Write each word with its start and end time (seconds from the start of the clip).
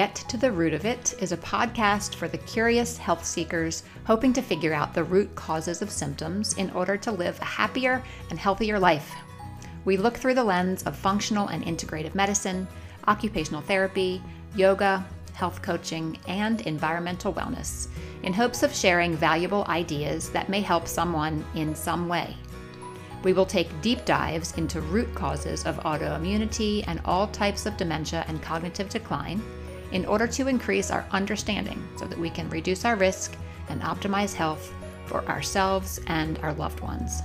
Get 0.00 0.14
to 0.30 0.38
the 0.38 0.50
Root 0.50 0.72
of 0.72 0.86
It 0.86 1.14
is 1.20 1.30
a 1.30 1.36
podcast 1.36 2.14
for 2.14 2.26
the 2.26 2.38
curious 2.38 2.96
health 2.96 3.22
seekers 3.22 3.82
hoping 4.06 4.32
to 4.32 4.40
figure 4.40 4.72
out 4.72 4.94
the 4.94 5.04
root 5.04 5.34
causes 5.34 5.82
of 5.82 5.90
symptoms 5.90 6.54
in 6.54 6.70
order 6.70 6.96
to 6.96 7.12
live 7.12 7.38
a 7.38 7.44
happier 7.44 8.02
and 8.30 8.38
healthier 8.38 8.78
life. 8.78 9.14
We 9.84 9.98
look 9.98 10.16
through 10.16 10.36
the 10.36 10.42
lens 10.42 10.84
of 10.84 10.96
functional 10.96 11.48
and 11.48 11.62
integrative 11.62 12.14
medicine, 12.14 12.66
occupational 13.08 13.60
therapy, 13.60 14.22
yoga, 14.56 15.04
health 15.34 15.60
coaching, 15.60 16.16
and 16.26 16.62
environmental 16.62 17.34
wellness 17.34 17.88
in 18.22 18.32
hopes 18.32 18.62
of 18.62 18.74
sharing 18.74 19.14
valuable 19.14 19.66
ideas 19.68 20.30
that 20.30 20.48
may 20.48 20.62
help 20.62 20.88
someone 20.88 21.44
in 21.54 21.74
some 21.74 22.08
way. 22.08 22.34
We 23.22 23.34
will 23.34 23.44
take 23.44 23.82
deep 23.82 24.06
dives 24.06 24.56
into 24.56 24.80
root 24.80 25.14
causes 25.14 25.66
of 25.66 25.76
autoimmunity 25.80 26.84
and 26.86 27.02
all 27.04 27.26
types 27.26 27.66
of 27.66 27.76
dementia 27.76 28.24
and 28.28 28.40
cognitive 28.40 28.88
decline 28.88 29.42
in 29.92 30.06
order 30.06 30.26
to 30.26 30.48
increase 30.48 30.90
our 30.90 31.06
understanding 31.10 31.86
so 31.96 32.06
that 32.06 32.18
we 32.18 32.30
can 32.30 32.48
reduce 32.50 32.84
our 32.84 32.96
risk 32.96 33.36
and 33.68 33.80
optimize 33.82 34.34
health 34.34 34.72
for 35.06 35.24
ourselves 35.26 36.00
and 36.06 36.38
our 36.38 36.54
loved 36.54 36.80
ones. 36.80 37.22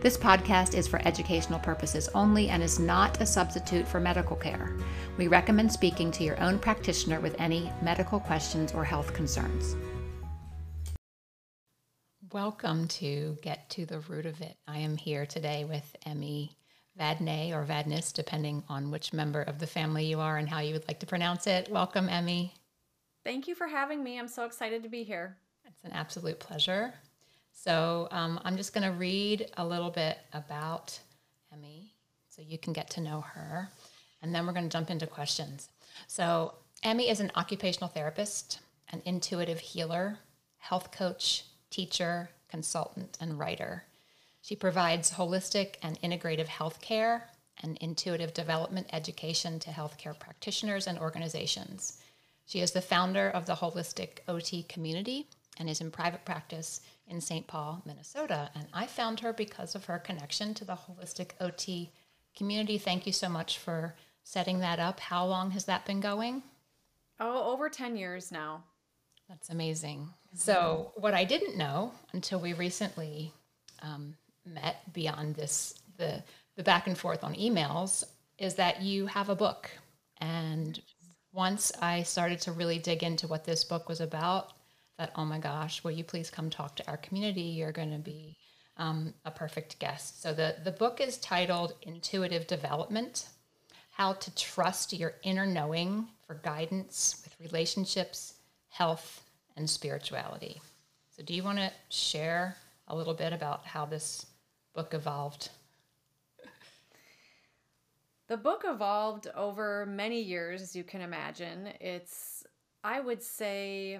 This 0.00 0.16
podcast 0.16 0.74
is 0.74 0.88
for 0.88 1.06
educational 1.06 1.58
purposes 1.58 2.08
only 2.14 2.48
and 2.48 2.62
is 2.62 2.78
not 2.78 3.20
a 3.20 3.26
substitute 3.26 3.86
for 3.86 4.00
medical 4.00 4.36
care. 4.36 4.74
We 5.18 5.28
recommend 5.28 5.70
speaking 5.70 6.10
to 6.12 6.24
your 6.24 6.40
own 6.40 6.58
practitioner 6.58 7.20
with 7.20 7.38
any 7.38 7.70
medical 7.82 8.18
questions 8.18 8.72
or 8.72 8.82
health 8.82 9.12
concerns. 9.12 9.76
Welcome 12.32 12.88
to 12.88 13.36
Get 13.42 13.68
to 13.70 13.84
the 13.84 14.00
Root 14.00 14.24
of 14.24 14.40
It. 14.40 14.56
I 14.66 14.78
am 14.78 14.96
here 14.96 15.26
today 15.26 15.64
with 15.64 15.96
Emmy 16.06 16.56
Vadnais 16.98 17.52
or 17.52 17.64
Vadnis, 17.64 18.12
depending 18.12 18.62
on 18.68 18.90
which 18.90 19.12
member 19.12 19.42
of 19.42 19.58
the 19.58 19.66
family 19.66 20.04
you 20.06 20.20
are 20.20 20.36
and 20.38 20.48
how 20.48 20.60
you 20.60 20.72
would 20.72 20.86
like 20.88 21.00
to 21.00 21.06
pronounce 21.06 21.46
it. 21.46 21.68
Welcome, 21.70 22.08
Emmy. 22.08 22.54
Thank 23.24 23.46
you 23.46 23.54
for 23.54 23.66
having 23.66 24.02
me. 24.02 24.18
I'm 24.18 24.28
so 24.28 24.44
excited 24.44 24.82
to 24.82 24.88
be 24.88 25.02
here. 25.02 25.36
It's 25.66 25.84
an 25.84 25.92
absolute 25.92 26.38
pleasure. 26.38 26.94
So, 27.52 28.08
um, 28.10 28.40
I'm 28.44 28.56
just 28.56 28.72
going 28.72 28.90
to 28.90 28.96
read 28.96 29.50
a 29.56 29.66
little 29.66 29.90
bit 29.90 30.18
about 30.32 30.98
Emmy 31.52 31.92
so 32.28 32.42
you 32.42 32.58
can 32.58 32.72
get 32.72 32.88
to 32.90 33.00
know 33.00 33.20
her. 33.20 33.68
And 34.22 34.34
then 34.34 34.46
we're 34.46 34.52
going 34.52 34.68
to 34.68 34.72
jump 34.72 34.90
into 34.90 35.06
questions. 35.06 35.68
So, 36.06 36.54
Emmy 36.82 37.10
is 37.10 37.20
an 37.20 37.30
occupational 37.36 37.88
therapist, 37.88 38.60
an 38.90 39.02
intuitive 39.04 39.60
healer, 39.60 40.18
health 40.58 40.90
coach, 40.90 41.44
teacher, 41.68 42.30
consultant, 42.48 43.18
and 43.20 43.38
writer. 43.38 43.84
She 44.42 44.56
provides 44.56 45.12
holistic 45.12 45.74
and 45.82 46.00
integrative 46.00 46.46
healthcare 46.46 47.22
and 47.62 47.76
intuitive 47.78 48.32
development 48.32 48.88
education 48.92 49.58
to 49.60 49.70
healthcare 49.70 50.18
practitioners 50.18 50.86
and 50.86 50.98
organizations. 50.98 52.00
She 52.46 52.60
is 52.60 52.72
the 52.72 52.82
founder 52.82 53.28
of 53.30 53.46
the 53.46 53.54
Holistic 53.54 54.20
OT 54.26 54.64
community 54.64 55.28
and 55.58 55.68
is 55.68 55.80
in 55.80 55.90
private 55.90 56.24
practice 56.24 56.80
in 57.06 57.20
St. 57.20 57.46
Paul, 57.46 57.82
Minnesota. 57.84 58.50
And 58.54 58.66
I 58.72 58.86
found 58.86 59.20
her 59.20 59.32
because 59.32 59.74
of 59.74 59.84
her 59.84 59.98
connection 59.98 60.54
to 60.54 60.64
the 60.64 60.74
Holistic 60.74 61.32
OT 61.40 61.92
community. 62.34 62.78
Thank 62.78 63.06
you 63.06 63.12
so 63.12 63.28
much 63.28 63.58
for 63.58 63.94
setting 64.24 64.60
that 64.60 64.78
up. 64.80 65.00
How 65.00 65.26
long 65.26 65.50
has 65.52 65.66
that 65.66 65.84
been 65.84 66.00
going? 66.00 66.42
Oh, 67.18 67.52
over 67.52 67.68
10 67.68 67.96
years 67.96 68.32
now. 68.32 68.64
That's 69.28 69.50
amazing. 69.50 70.08
So, 70.34 70.92
what 70.96 71.14
I 71.14 71.24
didn't 71.24 71.56
know 71.56 71.92
until 72.12 72.40
we 72.40 72.52
recently 72.52 73.32
um, 73.82 74.16
met 74.52 74.92
beyond 74.92 75.34
this 75.34 75.74
the 75.96 76.22
the 76.56 76.62
back 76.62 76.86
and 76.86 76.98
forth 76.98 77.24
on 77.24 77.34
emails 77.34 78.04
is 78.38 78.54
that 78.54 78.82
you 78.82 79.06
have 79.06 79.28
a 79.28 79.34
book 79.36 79.70
and 80.18 80.80
once 81.32 81.72
I 81.80 82.02
started 82.02 82.40
to 82.42 82.52
really 82.52 82.78
dig 82.78 83.02
into 83.02 83.28
what 83.28 83.44
this 83.44 83.64
book 83.64 83.88
was 83.88 84.00
about, 84.00 84.52
that 84.98 85.12
oh 85.16 85.24
my 85.24 85.38
gosh, 85.38 85.82
will 85.84 85.92
you 85.92 86.04
please 86.04 86.30
come 86.30 86.50
talk 86.50 86.76
to 86.76 86.90
our 86.90 86.96
community? 86.98 87.42
You're 87.42 87.72
going 87.72 87.92
to 87.92 87.98
be 87.98 88.36
um, 88.76 89.14
a 89.24 89.30
perfect 89.30 89.78
guest. 89.78 90.22
So 90.22 90.32
the 90.32 90.56
the 90.64 90.72
book 90.72 91.00
is 91.00 91.18
titled 91.18 91.74
Intuitive 91.82 92.46
Development: 92.46 93.28
How 93.92 94.14
to 94.14 94.34
Trust 94.34 94.92
Your 94.92 95.14
Inner 95.22 95.46
Knowing 95.46 96.08
for 96.26 96.34
Guidance 96.34 97.22
with 97.24 97.36
Relationships, 97.40 98.34
Health, 98.68 99.22
and 99.56 99.68
Spirituality. 99.68 100.60
So 101.16 101.22
do 101.22 101.34
you 101.34 101.42
want 101.42 101.58
to 101.58 101.72
share 101.90 102.56
a 102.88 102.96
little 102.96 103.14
bit 103.14 103.32
about 103.32 103.64
how 103.66 103.84
this 103.84 104.26
book 104.74 104.94
evolved? 104.94 105.50
The 108.28 108.36
book 108.36 108.62
evolved 108.64 109.26
over 109.34 109.86
many 109.86 110.20
years, 110.20 110.62
as 110.62 110.76
you 110.76 110.84
can 110.84 111.00
imagine. 111.00 111.70
It's, 111.80 112.44
I 112.84 113.00
would 113.00 113.22
say, 113.22 113.98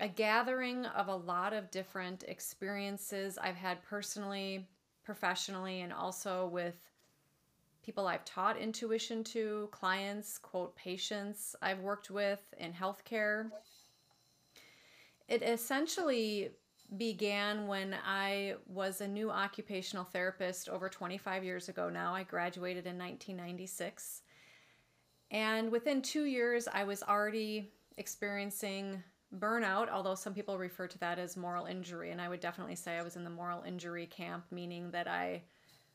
a 0.00 0.08
gathering 0.08 0.86
of 0.86 1.08
a 1.08 1.14
lot 1.14 1.52
of 1.52 1.70
different 1.70 2.24
experiences 2.26 3.36
I've 3.36 3.54
had 3.54 3.82
personally, 3.82 4.66
professionally, 5.04 5.82
and 5.82 5.92
also 5.92 6.46
with 6.46 6.74
people 7.84 8.06
I've 8.06 8.24
taught 8.24 8.56
intuition 8.56 9.22
to, 9.24 9.68
clients, 9.70 10.38
quote, 10.38 10.74
patients 10.74 11.54
I've 11.60 11.80
worked 11.80 12.10
with 12.10 12.40
in 12.56 12.72
healthcare. 12.72 13.50
It 15.28 15.42
essentially 15.42 16.50
began 16.96 17.66
when 17.66 17.96
I 18.06 18.54
was 18.66 19.00
a 19.00 19.08
new 19.08 19.30
occupational 19.30 20.04
therapist 20.04 20.68
over 20.68 20.88
25 20.88 21.44
years 21.44 21.68
ago 21.68 21.88
now. 21.88 22.14
I 22.14 22.22
graduated 22.22 22.86
in 22.86 22.98
1996. 22.98 24.22
And 25.30 25.72
within 25.72 26.02
two 26.02 26.24
years, 26.24 26.68
I 26.72 26.84
was 26.84 27.02
already 27.02 27.72
experiencing 27.96 29.02
burnout, 29.38 29.90
although 29.90 30.14
some 30.14 30.34
people 30.34 30.58
refer 30.58 30.86
to 30.86 30.98
that 30.98 31.18
as 31.18 31.36
moral 31.36 31.66
injury. 31.66 32.12
And 32.12 32.20
I 32.20 32.28
would 32.28 32.40
definitely 32.40 32.76
say 32.76 32.96
I 32.96 33.02
was 33.02 33.16
in 33.16 33.24
the 33.24 33.30
moral 33.30 33.62
injury 33.62 34.06
camp, 34.06 34.44
meaning 34.50 34.90
that 34.92 35.08
I 35.08 35.42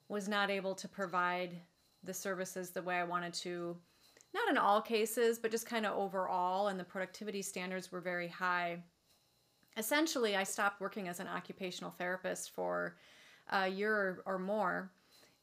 was 0.09 0.27
not 0.27 0.49
able 0.49 0.75
to 0.75 0.87
provide 0.87 1.55
the 2.03 2.13
services 2.13 2.71
the 2.71 2.81
way 2.81 2.95
I 2.95 3.03
wanted 3.03 3.33
to. 3.35 3.77
Not 4.33 4.49
in 4.49 4.57
all 4.57 4.81
cases, 4.81 5.39
but 5.39 5.51
just 5.51 5.65
kind 5.65 5.85
of 5.85 5.97
overall, 5.97 6.67
and 6.67 6.79
the 6.79 6.83
productivity 6.83 7.41
standards 7.41 7.91
were 7.91 8.01
very 8.01 8.27
high 8.27 8.83
essentially, 9.79 10.35
I 10.35 10.43
stopped 10.43 10.81
working 10.81 11.07
as 11.07 11.19
an 11.19 11.27
occupational 11.27 11.91
therapist 11.91 12.51
for 12.51 12.97
a 13.51 13.67
year 13.67 14.21
or, 14.25 14.37
more. 14.37 14.91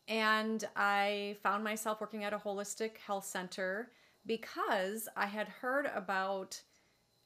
And 0.06 0.62
I 0.76 1.36
found 1.42 1.64
myself 1.64 2.00
working 2.00 2.22
at 2.22 2.32
a 2.32 2.38
holistic 2.38 2.98
health 2.98 3.24
center 3.24 3.90
because 4.26 5.08
I 5.16 5.26
had 5.26 5.48
heard 5.48 5.90
about 5.92 6.60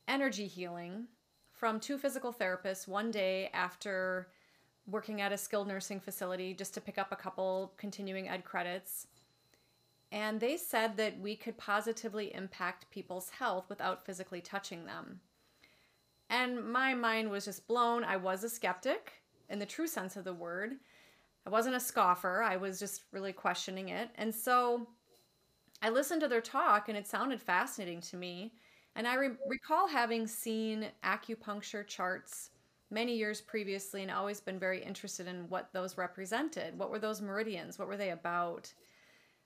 energy 0.09 0.47
healing 0.47 1.09
from 1.53 1.79
two 1.79 1.99
physical 1.99 2.33
therapists 2.33 2.89
one 2.89 3.11
day 3.11 3.51
after 3.53 4.29
working 4.87 5.21
at 5.21 5.33
a 5.33 5.37
skilled 5.37 5.69
nursing 5.69 6.01
facility 6.01 6.55
just 6.55 6.73
to 6.75 6.81
pick 6.81 6.97
up 6.97 7.13
a 7.13 7.17
couple 7.17 7.75
continuing 7.77 8.29
ed 8.29 8.45
credits. 8.45 9.09
And 10.13 10.41
they 10.41 10.57
said 10.57 10.97
that 10.97 11.21
we 11.21 11.37
could 11.37 11.59
positively 11.59 12.35
impact 12.35 12.91
people's 12.91 13.31
health 13.31 13.67
without 13.69 14.07
physically 14.07 14.41
touching 14.41 14.87
them. 14.87 15.21
And 16.31 16.65
my 16.65 16.95
mind 16.95 17.29
was 17.29 17.45
just 17.45 17.67
blown. 17.67 18.05
I 18.05 18.17
was 18.17 18.45
a 18.45 18.49
skeptic 18.49 19.13
in 19.51 19.59
the 19.59 19.67
true 19.67 19.89
sense 19.89 20.17
of 20.17 20.25
the 20.25 20.33
word. 20.33 20.75
I 21.45 21.51
wasn't 21.51 21.75
a 21.75 21.81
scoffer. 21.81 22.43
I 22.43 22.57
was 22.57 22.79
just 22.79 23.03
really 23.13 23.33
questioning 23.33 23.89
it. 23.89 24.11
And 24.15 24.33
so 24.33 24.87
I 25.83 25.91
listened 25.91 26.21
to 26.21 26.29
their 26.29 26.41
talk 26.41 26.89
and 26.89 26.97
it 26.97 27.09
sounded 27.09 27.43
fascinating 27.43 28.01
to 28.03 28.17
me. 28.17 28.53
And 28.95 29.09
I 29.09 29.15
re- 29.15 29.31
recall 29.49 29.89
having 29.89 30.27
seen 30.27 30.87
acupuncture 31.05 31.87
charts 31.87 32.51
many 32.91 33.17
years 33.17 33.41
previously 33.41 34.03
and 34.03 34.11
always 34.11 34.41
been 34.41 34.59
very 34.59 34.83
interested 34.83 35.27
in 35.27 35.49
what 35.49 35.73
those 35.73 35.99
represented. 35.99 36.79
What 36.79 36.91
were 36.91 36.99
those 36.99 37.21
meridians? 37.21 37.79
What 37.79 37.89
were 37.89 37.97
they 37.97 38.11
about? 38.11 38.73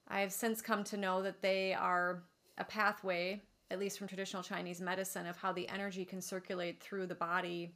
I 0.09 0.21
have 0.21 0.33
since 0.33 0.61
come 0.61 0.85
to 0.85 0.97
know 0.99 1.23
that 1.23 1.41
they 1.41 1.73
are 1.73 2.25
a 2.59 2.65
pathway 2.65 3.41
at 3.71 3.79
least 3.79 3.99
from 3.99 4.09
traditional 4.09 4.43
Chinese 4.43 4.81
medicine, 4.81 5.27
of 5.27 5.37
how 5.37 5.53
the 5.53 5.69
energy 5.69 6.05
can 6.05 6.21
circulate 6.21 6.83
through 6.83 7.07
the 7.07 7.15
body 7.15 7.75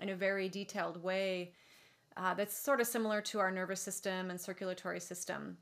in 0.00 0.10
a 0.10 0.16
very 0.16 0.48
detailed 0.48 1.02
way 1.02 1.52
uh, 2.16 2.34
that's 2.34 2.56
sort 2.56 2.80
of 2.80 2.86
similar 2.86 3.20
to 3.20 3.38
our 3.38 3.50
nervous 3.50 3.80
system 3.80 4.30
and 4.30 4.40
circulatory 4.40 5.00
system. 5.00 5.58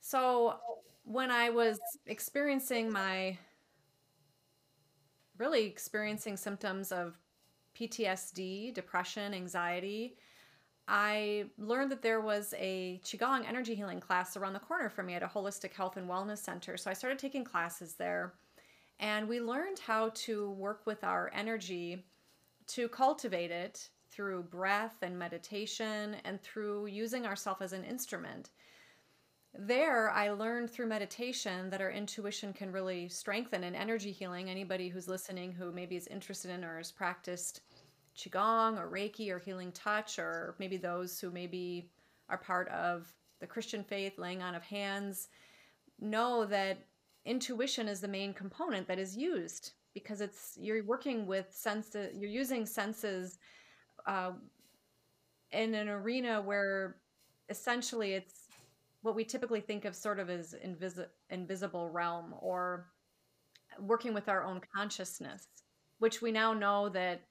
So, 0.00 0.56
when 1.04 1.30
I 1.30 1.50
was 1.50 1.78
experiencing 2.06 2.92
my 2.92 3.38
really 5.38 5.66
experiencing 5.66 6.36
symptoms 6.36 6.92
of 6.92 7.16
PTSD, 7.78 8.74
depression, 8.74 9.34
anxiety, 9.34 10.16
I 10.88 11.44
learned 11.58 11.90
that 11.92 12.00
there 12.00 12.20
was 12.20 12.54
a 12.56 12.98
Qigong 13.04 13.46
energy 13.46 13.74
healing 13.74 14.00
class 14.00 14.36
around 14.36 14.54
the 14.54 14.58
corner 14.58 14.88
from 14.88 15.06
me 15.06 15.14
at 15.14 15.22
a 15.22 15.26
holistic 15.26 15.74
health 15.74 15.98
and 15.98 16.08
wellness 16.08 16.38
center. 16.38 16.78
So 16.78 16.90
I 16.90 16.94
started 16.94 17.18
taking 17.18 17.44
classes 17.44 17.94
there. 17.94 18.32
And 18.98 19.28
we 19.28 19.40
learned 19.40 19.78
how 19.78 20.10
to 20.14 20.50
work 20.52 20.86
with 20.86 21.04
our 21.04 21.30
energy 21.34 22.04
to 22.68 22.88
cultivate 22.88 23.50
it 23.50 23.90
through 24.10 24.44
breath 24.44 24.96
and 25.02 25.18
meditation 25.18 26.16
and 26.24 26.42
through 26.42 26.86
using 26.86 27.26
ourselves 27.26 27.62
as 27.62 27.72
an 27.72 27.84
instrument. 27.84 28.50
there 29.58 30.10
I 30.10 30.30
learned 30.30 30.70
through 30.70 30.86
meditation 30.86 31.70
that 31.70 31.80
our 31.80 31.90
intuition 31.90 32.52
can 32.52 32.70
really 32.70 33.08
strengthen 33.08 33.64
in 33.64 33.74
energy 33.74 34.12
healing. 34.12 34.48
Anybody 34.50 34.88
who's 34.88 35.08
listening 35.08 35.52
who 35.52 35.72
maybe 35.72 35.96
is 35.96 36.06
interested 36.06 36.50
in 36.50 36.64
or 36.64 36.76
has 36.78 36.92
practiced 36.92 37.60
Qigong 38.18 38.78
or 38.78 38.90
Reiki 38.90 39.30
or 39.30 39.38
healing 39.38 39.72
touch, 39.72 40.18
or 40.18 40.56
maybe 40.58 40.76
those 40.76 41.20
who 41.20 41.30
maybe 41.30 41.90
are 42.28 42.38
part 42.38 42.68
of 42.68 43.12
the 43.40 43.46
Christian 43.46 43.84
faith, 43.84 44.18
laying 44.18 44.42
on 44.42 44.54
of 44.54 44.62
hands, 44.62 45.28
know 46.00 46.44
that 46.44 46.78
intuition 47.24 47.88
is 47.88 48.00
the 48.00 48.08
main 48.08 48.32
component 48.32 48.88
that 48.88 48.98
is 48.98 49.16
used 49.16 49.72
because 49.94 50.20
it's 50.20 50.56
you're 50.60 50.84
working 50.84 51.26
with 51.26 51.46
senses, 51.50 52.16
you're 52.16 52.30
using 52.30 52.66
senses 52.66 53.38
uh, 54.06 54.32
in 55.52 55.74
an 55.74 55.88
arena 55.88 56.40
where 56.40 56.96
essentially 57.48 58.14
it's 58.14 58.48
what 59.02 59.14
we 59.14 59.24
typically 59.24 59.60
think 59.60 59.84
of 59.84 59.94
sort 59.94 60.18
of 60.18 60.28
as 60.28 60.54
invisi- 60.64 61.06
invisible 61.30 61.88
realm 61.90 62.34
or 62.40 62.86
working 63.80 64.12
with 64.12 64.28
our 64.28 64.42
own 64.42 64.60
consciousness, 64.74 65.46
which 65.98 66.20
we 66.20 66.32
now 66.32 66.52
know 66.52 66.88
that 66.88 67.22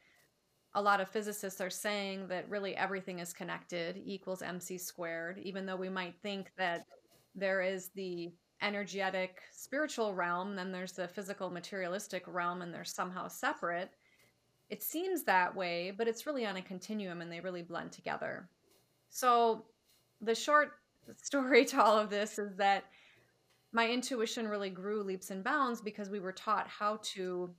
a 0.78 0.82
lot 0.82 1.02
of 1.02 1.10
physicists 1.10 1.60
are 1.60 1.72
saying 1.72 2.28
that 2.28 2.48
really 2.48 2.76
everything 2.76 3.18
is 3.18 3.34
connected, 3.34 4.00
equals 4.06 4.44
mc 4.44 4.78
squared, 4.78 5.40
even 5.40 5.66
though 5.66 5.76
we 5.76 5.90
might 5.90 6.14
think 6.22 6.52
that 6.56 6.86
there 7.34 7.62
is 7.62 7.90
the 7.96 8.32
energetic 8.62 9.42
spiritual 9.52 10.14
realm, 10.14 10.56
then 10.56 10.72
there's 10.72 10.92
the 10.92 11.08
physical 11.08 11.50
materialistic 11.50 12.24
realm, 12.28 12.62
and 12.62 12.72
they're 12.72 12.86
somehow 12.86 13.28
separate. 13.28 13.90
It 14.70 14.84
seems 14.84 15.24
that 15.24 15.56
way, 15.56 15.92
but 15.98 16.08
it's 16.08 16.28
really 16.28 16.46
on 16.46 16.58
a 16.58 16.62
continuum 16.62 17.22
and 17.22 17.32
they 17.32 17.40
really 17.40 17.64
blend 17.64 17.92
together. 17.92 18.48
So, 19.10 19.66
the 20.22 20.36
short 20.36 20.74
story 21.24 21.66
to 21.66 21.82
all 21.84 21.98
of 21.98 22.12
this 22.12 22.38
is 22.38 22.56
that 22.58 22.84
my 23.72 23.90
intuition 23.90 24.48
really 24.48 24.70
grew 24.70 25.02
leaps 25.02 25.32
and 25.32 25.44
bounds 25.44 25.82
because 25.82 26.12
we 26.12 26.20
were 26.20 26.32
taught 26.32 26.68
how 26.68 27.00
to 27.16 27.50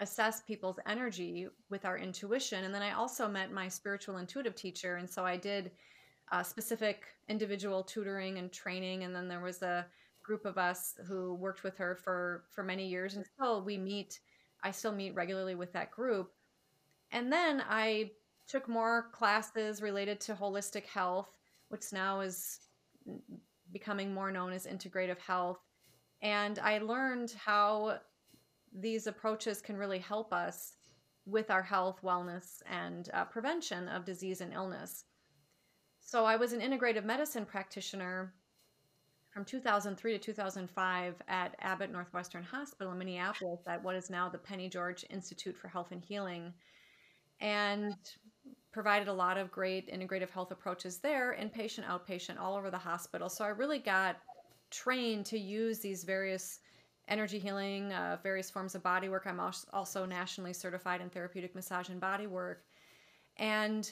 assess 0.00 0.42
people's 0.42 0.78
energy 0.86 1.46
with 1.70 1.84
our 1.84 1.98
intuition. 1.98 2.64
And 2.64 2.74
then 2.74 2.82
I 2.82 2.92
also 2.92 3.28
met 3.28 3.52
my 3.52 3.68
spiritual 3.68 4.16
intuitive 4.16 4.54
teacher. 4.54 4.96
And 4.96 5.08
so 5.08 5.24
I 5.24 5.36
did 5.36 5.70
uh, 6.32 6.42
specific 6.42 7.04
individual 7.28 7.82
tutoring 7.82 8.38
and 8.38 8.52
training. 8.52 9.04
And 9.04 9.14
then 9.14 9.28
there 9.28 9.40
was 9.40 9.62
a 9.62 9.86
group 10.22 10.46
of 10.46 10.58
us 10.58 10.94
who 11.06 11.34
worked 11.34 11.62
with 11.62 11.76
her 11.76 11.94
for, 11.94 12.44
for 12.50 12.64
many 12.64 12.88
years. 12.88 13.14
And 13.14 13.24
still 13.24 13.62
we 13.62 13.78
meet, 13.78 14.20
I 14.62 14.70
still 14.70 14.92
meet 14.92 15.14
regularly 15.14 15.54
with 15.54 15.72
that 15.74 15.90
group. 15.90 16.32
And 17.12 17.32
then 17.32 17.62
I 17.68 18.10
took 18.48 18.68
more 18.68 19.10
classes 19.12 19.80
related 19.80 20.20
to 20.22 20.34
holistic 20.34 20.86
health, 20.86 21.28
which 21.68 21.92
now 21.92 22.20
is 22.20 22.60
becoming 23.72 24.12
more 24.12 24.30
known 24.30 24.52
as 24.52 24.66
integrative 24.66 25.18
health. 25.18 25.60
And 26.22 26.58
I 26.58 26.78
learned 26.78 27.34
how 27.38 27.98
these 28.74 29.06
approaches 29.06 29.60
can 29.60 29.76
really 29.76 29.98
help 29.98 30.32
us 30.32 30.74
with 31.26 31.50
our 31.50 31.62
health, 31.62 32.00
wellness, 32.02 32.60
and 32.70 33.08
uh, 33.14 33.24
prevention 33.24 33.88
of 33.88 34.04
disease 34.04 34.40
and 34.40 34.52
illness. 34.52 35.04
So 36.00 36.24
I 36.24 36.36
was 36.36 36.52
an 36.52 36.60
integrative 36.60 37.04
medicine 37.04 37.46
practitioner 37.46 38.34
from 39.32 39.44
2003 39.44 40.12
to 40.12 40.18
2005 40.18 41.22
at 41.28 41.56
Abbott 41.60 41.90
Northwestern 41.90 42.42
Hospital 42.42 42.92
in 42.92 42.98
Minneapolis 42.98 43.60
at 43.66 43.82
what 43.82 43.96
is 43.96 44.10
now 44.10 44.28
the 44.28 44.38
Penny 44.38 44.68
George 44.68 45.04
Institute 45.10 45.56
for 45.56 45.68
Health 45.68 45.92
and 45.92 46.04
Healing, 46.04 46.52
and 47.40 47.94
provided 48.70 49.08
a 49.08 49.12
lot 49.12 49.38
of 49.38 49.50
great 49.50 49.90
integrative 49.92 50.30
health 50.30 50.50
approaches 50.50 50.98
there, 50.98 51.36
inpatient, 51.40 51.86
outpatient, 51.86 52.38
all 52.38 52.54
over 52.54 52.70
the 52.70 52.78
hospital. 52.78 53.28
So 53.28 53.44
I 53.44 53.48
really 53.48 53.78
got 53.78 54.16
trained 54.70 55.26
to 55.26 55.38
use 55.38 55.78
these 55.78 56.04
various 56.04 56.60
energy 57.08 57.38
healing, 57.38 57.92
uh, 57.92 58.18
various 58.22 58.50
forms 58.50 58.74
of 58.74 58.82
body 58.82 59.08
work. 59.08 59.26
I'm 59.26 59.40
also 59.72 60.06
nationally 60.06 60.52
certified 60.52 61.00
in 61.00 61.10
therapeutic 61.10 61.54
massage 61.54 61.88
and 61.88 62.00
body 62.00 62.26
work. 62.26 62.64
And 63.36 63.90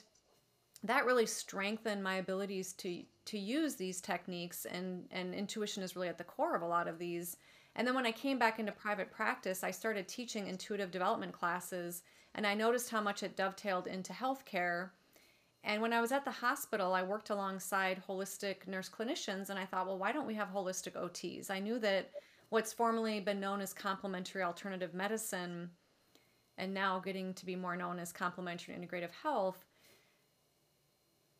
that 0.84 1.04
really 1.04 1.26
strengthened 1.26 2.02
my 2.02 2.16
abilities 2.16 2.72
to 2.74 3.02
to 3.24 3.38
use 3.38 3.76
these 3.76 4.00
techniques 4.00 4.64
and 4.66 5.04
and 5.10 5.34
intuition 5.34 5.82
is 5.82 5.94
really 5.94 6.08
at 6.08 6.18
the 6.18 6.24
core 6.24 6.56
of 6.56 6.62
a 6.62 6.66
lot 6.66 6.88
of 6.88 6.98
these 6.98 7.36
and 7.76 7.86
then 7.86 7.94
when 7.94 8.06
i 8.06 8.12
came 8.12 8.38
back 8.38 8.58
into 8.58 8.72
private 8.72 9.10
practice 9.12 9.62
i 9.62 9.70
started 9.70 10.08
teaching 10.08 10.48
intuitive 10.48 10.90
development 10.90 11.32
classes 11.32 12.02
and 12.34 12.46
i 12.46 12.54
noticed 12.54 12.90
how 12.90 13.00
much 13.00 13.22
it 13.22 13.36
dovetailed 13.36 13.86
into 13.86 14.12
healthcare 14.12 14.90
and 15.62 15.80
when 15.80 15.92
i 15.92 16.00
was 16.00 16.10
at 16.10 16.24
the 16.24 16.30
hospital 16.30 16.94
i 16.94 17.02
worked 17.02 17.30
alongside 17.30 18.02
holistic 18.08 18.66
nurse 18.66 18.88
clinicians 18.88 19.50
and 19.50 19.58
i 19.58 19.64
thought 19.64 19.86
well 19.86 19.98
why 19.98 20.10
don't 20.10 20.26
we 20.26 20.34
have 20.34 20.48
holistic 20.48 20.94
ots 20.94 21.48
i 21.48 21.60
knew 21.60 21.78
that 21.78 22.10
what's 22.52 22.70
formerly 22.70 23.18
been 23.18 23.40
known 23.40 23.62
as 23.62 23.72
complementary 23.72 24.42
alternative 24.42 24.92
medicine 24.92 25.70
and 26.58 26.74
now 26.74 26.98
getting 26.98 27.32
to 27.32 27.46
be 27.46 27.56
more 27.56 27.76
known 27.76 27.98
as 27.98 28.12
complementary 28.12 28.74
integrative 28.74 29.10
health 29.22 29.64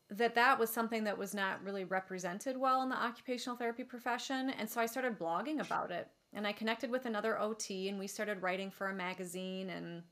that 0.09 0.35
that 0.35 0.59
was 0.59 0.71
something 0.71 1.05
that 1.05 1.19
was 1.19 1.35
not 1.35 1.63
really 1.63 1.85
represented 1.85 2.57
well 2.57 2.83
in 2.83 2.89
the 2.89 2.97
occupational 2.97 3.57
therapy 3.57 3.85
profession. 3.85 4.51
And 4.59 4.69
so 4.69 4.81
i 4.81 4.87
started 4.87 5.19
blogging 5.19 5.61
about 5.61 5.91
it. 5.91 6.09
And 6.33 6.47
i 6.47 6.53
connected 6.53 6.91
with 6.91 7.05
another 7.05 7.39
ot 7.39 7.89
and 7.89 7.99
we 7.99 8.07
started 8.07 8.41
writing 8.41 8.71
for 8.71 8.89
a 8.89 8.95
magazine. 8.95 9.69
And 9.69 10.03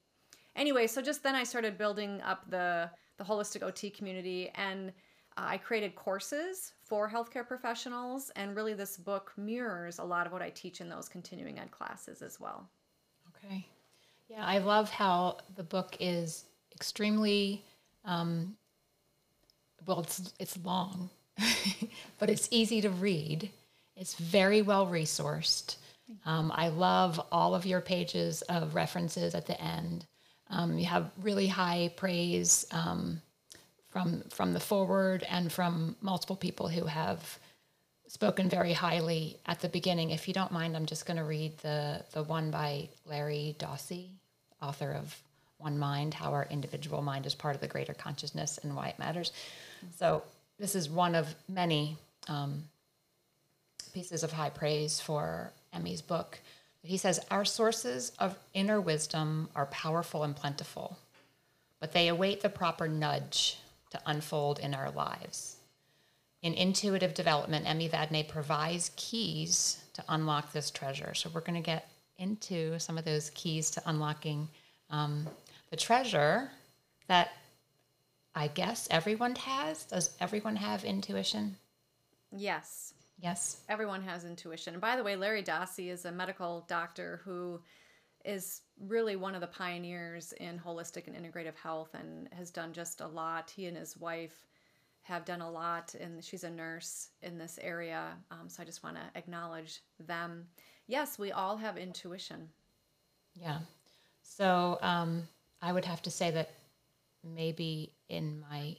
anyway 0.54 0.86
so 0.86 1.00
just 1.00 1.22
then 1.22 1.34
i 1.34 1.44
started 1.44 1.78
building 1.78 2.20
up 2.20 2.50
the 2.50 2.90
the 3.16 3.24
holistic 3.24 3.62
ot 3.62 3.94
community. 3.94 4.50
And 4.54 4.92
i 5.42 5.56
created 5.56 5.94
courses 5.94 6.72
for 6.84 7.08
healthcare 7.08 7.46
professionals 7.46 8.30
and 8.36 8.56
really 8.56 8.74
this 8.74 8.96
book 8.96 9.32
mirrors 9.36 9.98
a 9.98 10.04
lot 10.04 10.26
of 10.26 10.32
what 10.32 10.42
i 10.42 10.50
teach 10.50 10.80
in 10.80 10.88
those 10.88 11.08
continuing 11.08 11.58
ed 11.58 11.70
classes 11.70 12.22
as 12.22 12.38
well 12.38 12.68
okay 13.28 13.66
yeah 14.28 14.44
i 14.44 14.58
love 14.58 14.90
how 14.90 15.36
the 15.56 15.62
book 15.62 15.96
is 16.00 16.44
extremely 16.74 17.62
um, 18.04 18.56
well, 19.86 20.00
it's 20.00 20.32
it's 20.38 20.58
long, 20.64 21.10
but 22.18 22.30
it's 22.30 22.48
easy 22.50 22.80
to 22.80 22.90
read. 22.90 23.50
It's 23.96 24.14
very 24.14 24.62
well 24.62 24.86
resourced. 24.86 25.76
Um, 26.26 26.50
I 26.54 26.68
love 26.68 27.20
all 27.30 27.54
of 27.54 27.66
your 27.66 27.80
pages 27.80 28.42
of 28.42 28.74
references 28.74 29.34
at 29.34 29.46
the 29.46 29.60
end. 29.60 30.06
Um, 30.48 30.76
you 30.78 30.86
have 30.86 31.10
really 31.22 31.46
high 31.46 31.92
praise 31.96 32.66
um, 32.72 33.22
from 33.90 34.22
from 34.30 34.52
the 34.52 34.60
forward 34.60 35.24
and 35.28 35.52
from 35.52 35.96
multiple 36.00 36.36
people 36.36 36.68
who 36.68 36.86
have 36.86 37.38
spoken 38.06 38.48
very 38.48 38.72
highly 38.72 39.36
at 39.46 39.60
the 39.60 39.68
beginning. 39.68 40.10
If 40.10 40.26
you 40.26 40.34
don't 40.34 40.52
mind, 40.52 40.76
I'm 40.76 40.86
just 40.86 41.06
going 41.06 41.16
to 41.16 41.24
read 41.24 41.58
the 41.58 42.04
the 42.12 42.22
one 42.22 42.50
by 42.50 42.88
Larry 43.06 43.56
Dossey, 43.58 44.10
author 44.62 44.92
of 44.92 45.16
One 45.58 45.78
Mind: 45.78 46.14
How 46.14 46.32
Our 46.32 46.46
Individual 46.50 47.02
Mind 47.02 47.26
is 47.26 47.34
Part 47.34 47.54
of 47.54 47.60
the 47.60 47.68
Greater 47.68 47.94
Consciousness 47.94 48.58
and 48.62 48.74
Why 48.74 48.88
It 48.88 48.98
Matters. 48.98 49.32
So 49.98 50.22
this 50.58 50.74
is 50.74 50.90
one 50.90 51.14
of 51.14 51.34
many 51.48 51.96
um, 52.28 52.64
pieces 53.92 54.22
of 54.22 54.32
high 54.32 54.50
praise 54.50 55.00
for 55.00 55.52
Emmy's 55.72 56.02
book. 56.02 56.38
He 56.82 56.96
says, 56.96 57.20
Our 57.30 57.44
sources 57.44 58.12
of 58.18 58.36
inner 58.54 58.80
wisdom 58.80 59.48
are 59.54 59.66
powerful 59.66 60.22
and 60.24 60.34
plentiful, 60.34 60.98
but 61.78 61.92
they 61.92 62.08
await 62.08 62.40
the 62.40 62.48
proper 62.48 62.88
nudge 62.88 63.58
to 63.90 64.00
unfold 64.06 64.58
in 64.58 64.74
our 64.74 64.90
lives. 64.90 65.56
In 66.42 66.54
intuitive 66.54 67.14
development, 67.14 67.68
Emmy 67.68 67.88
Vadnais 67.88 68.28
provides 68.28 68.90
keys 68.96 69.82
to 69.92 70.04
unlock 70.08 70.52
this 70.52 70.70
treasure. 70.70 71.12
So 71.14 71.30
we're 71.34 71.42
going 71.42 71.62
to 71.62 71.66
get 71.66 71.88
into 72.18 72.78
some 72.78 72.96
of 72.96 73.04
those 73.04 73.30
keys 73.30 73.70
to 73.72 73.82
unlocking 73.86 74.48
um, 74.90 75.26
the 75.70 75.76
treasure 75.76 76.50
that 77.08 77.30
I 78.34 78.48
guess 78.48 78.88
everyone 78.90 79.34
has. 79.34 79.84
Does 79.84 80.10
everyone 80.20 80.56
have 80.56 80.84
intuition? 80.84 81.56
Yes. 82.32 82.94
Yes. 83.18 83.60
Everyone 83.68 84.02
has 84.02 84.24
intuition. 84.24 84.74
And 84.74 84.80
by 84.80 84.96
the 84.96 85.02
way, 85.02 85.16
Larry 85.16 85.42
Dossey 85.42 85.90
is 85.90 86.04
a 86.04 86.12
medical 86.12 86.64
doctor 86.68 87.20
who 87.24 87.60
is 88.24 88.62
really 88.78 89.16
one 89.16 89.34
of 89.34 89.40
the 89.40 89.46
pioneers 89.46 90.32
in 90.34 90.58
holistic 90.58 91.06
and 91.06 91.16
integrative 91.16 91.56
health 91.56 91.94
and 91.94 92.28
has 92.32 92.50
done 92.50 92.72
just 92.72 93.00
a 93.00 93.06
lot. 93.06 93.50
He 93.50 93.66
and 93.66 93.76
his 93.76 93.96
wife 93.96 94.44
have 95.02 95.24
done 95.24 95.40
a 95.40 95.50
lot, 95.50 95.94
and 95.98 96.22
she's 96.22 96.44
a 96.44 96.50
nurse 96.50 97.08
in 97.22 97.38
this 97.38 97.58
area. 97.62 98.08
Um, 98.30 98.48
so 98.48 98.62
I 98.62 98.66
just 98.66 98.82
want 98.82 98.96
to 98.96 99.18
acknowledge 99.18 99.80
them. 100.06 100.46
Yes, 100.86 101.18
we 101.18 101.32
all 101.32 101.56
have 101.56 101.78
intuition. 101.78 102.48
Yeah. 103.34 103.58
So 104.22 104.78
um, 104.82 105.26
I 105.62 105.72
would 105.72 105.84
have 105.86 106.02
to 106.02 106.10
say 106.10 106.30
that 106.32 106.50
maybe 107.24 107.92
in 108.08 108.42
my 108.50 108.76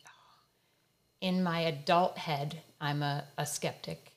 in 1.20 1.44
my 1.44 1.62
adult 1.62 2.18
head 2.18 2.60
i'm 2.80 3.04
a, 3.04 3.24
a 3.38 3.46
skeptic 3.46 4.12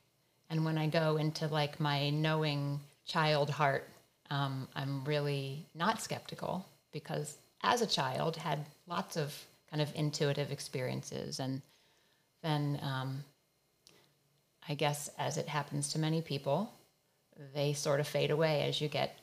and 0.49 0.65
when 0.65 0.79
i 0.79 0.87
go 0.87 1.17
into 1.17 1.47
like 1.49 1.79
my 1.79 2.11
knowing 2.11 2.81
child 3.07 3.51
heart 3.51 3.89
um, 4.31 4.69
i'm 4.75 5.05
really 5.05 5.67
not 5.75 6.03
skeptical 6.03 6.67
because 6.93 7.37
as 7.63 7.83
a 7.83 7.87
child 7.87 8.37
had 8.37 8.65
lots 8.87 9.17
of 9.17 9.35
kind 9.71 9.83
of 9.83 9.93
intuitive 9.95 10.51
experiences 10.53 11.41
and 11.41 11.63
then 12.43 12.79
um, 12.83 13.25
I 14.69 14.75
guess, 14.75 15.11
as 15.19 15.37
it 15.37 15.49
happens 15.49 15.91
to 15.93 15.99
many 15.99 16.23
people, 16.23 16.73
they 17.55 17.73
sort 17.73 18.01
of 18.01 18.09
fade 18.09 18.31
away 18.31 18.63
as 18.63 18.81
you 18.81 18.89
get 18.89 19.19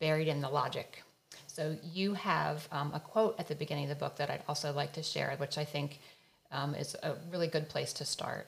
buried 0.00 0.28
in 0.28 0.40
the 0.40 0.48
logic. 0.48 1.02
So 1.46 1.76
you 1.92 2.14
have 2.14 2.68
um, 2.70 2.92
a 2.94 3.00
quote 3.00 3.36
at 3.38 3.48
the 3.48 3.54
beginning 3.54 3.84
of 3.84 3.90
the 3.90 4.04
book 4.04 4.16
that 4.16 4.30
I'd 4.30 4.42
also 4.48 4.72
like 4.72 4.92
to 4.94 5.02
share, 5.02 5.34
which 5.38 5.58
I 5.58 5.64
think 5.64 6.00
um, 6.52 6.74
is 6.74 6.94
a 7.02 7.14
really 7.30 7.48
good 7.48 7.68
place 7.68 7.92
to 7.94 8.04
start. 8.04 8.46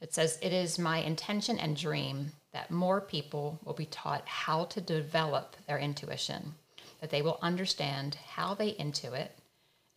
It 0.00 0.14
says, 0.14 0.38
It 0.40 0.52
is 0.52 0.78
my 0.78 0.98
intention 0.98 1.58
and 1.58 1.76
dream 1.76 2.32
that 2.52 2.70
more 2.70 3.00
people 3.00 3.58
will 3.64 3.74
be 3.74 3.86
taught 3.86 4.26
how 4.26 4.64
to 4.66 4.80
develop 4.80 5.56
their 5.66 5.78
intuition, 5.78 6.54
that 7.00 7.10
they 7.10 7.22
will 7.22 7.38
understand 7.42 8.16
how 8.34 8.54
they 8.54 8.72
intuit 8.72 9.28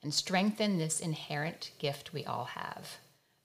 and 0.01 0.13
strengthen 0.13 0.77
this 0.77 0.99
inherent 0.99 1.71
gift 1.79 2.13
we 2.13 2.23
all 2.25 2.45
have. 2.45 2.97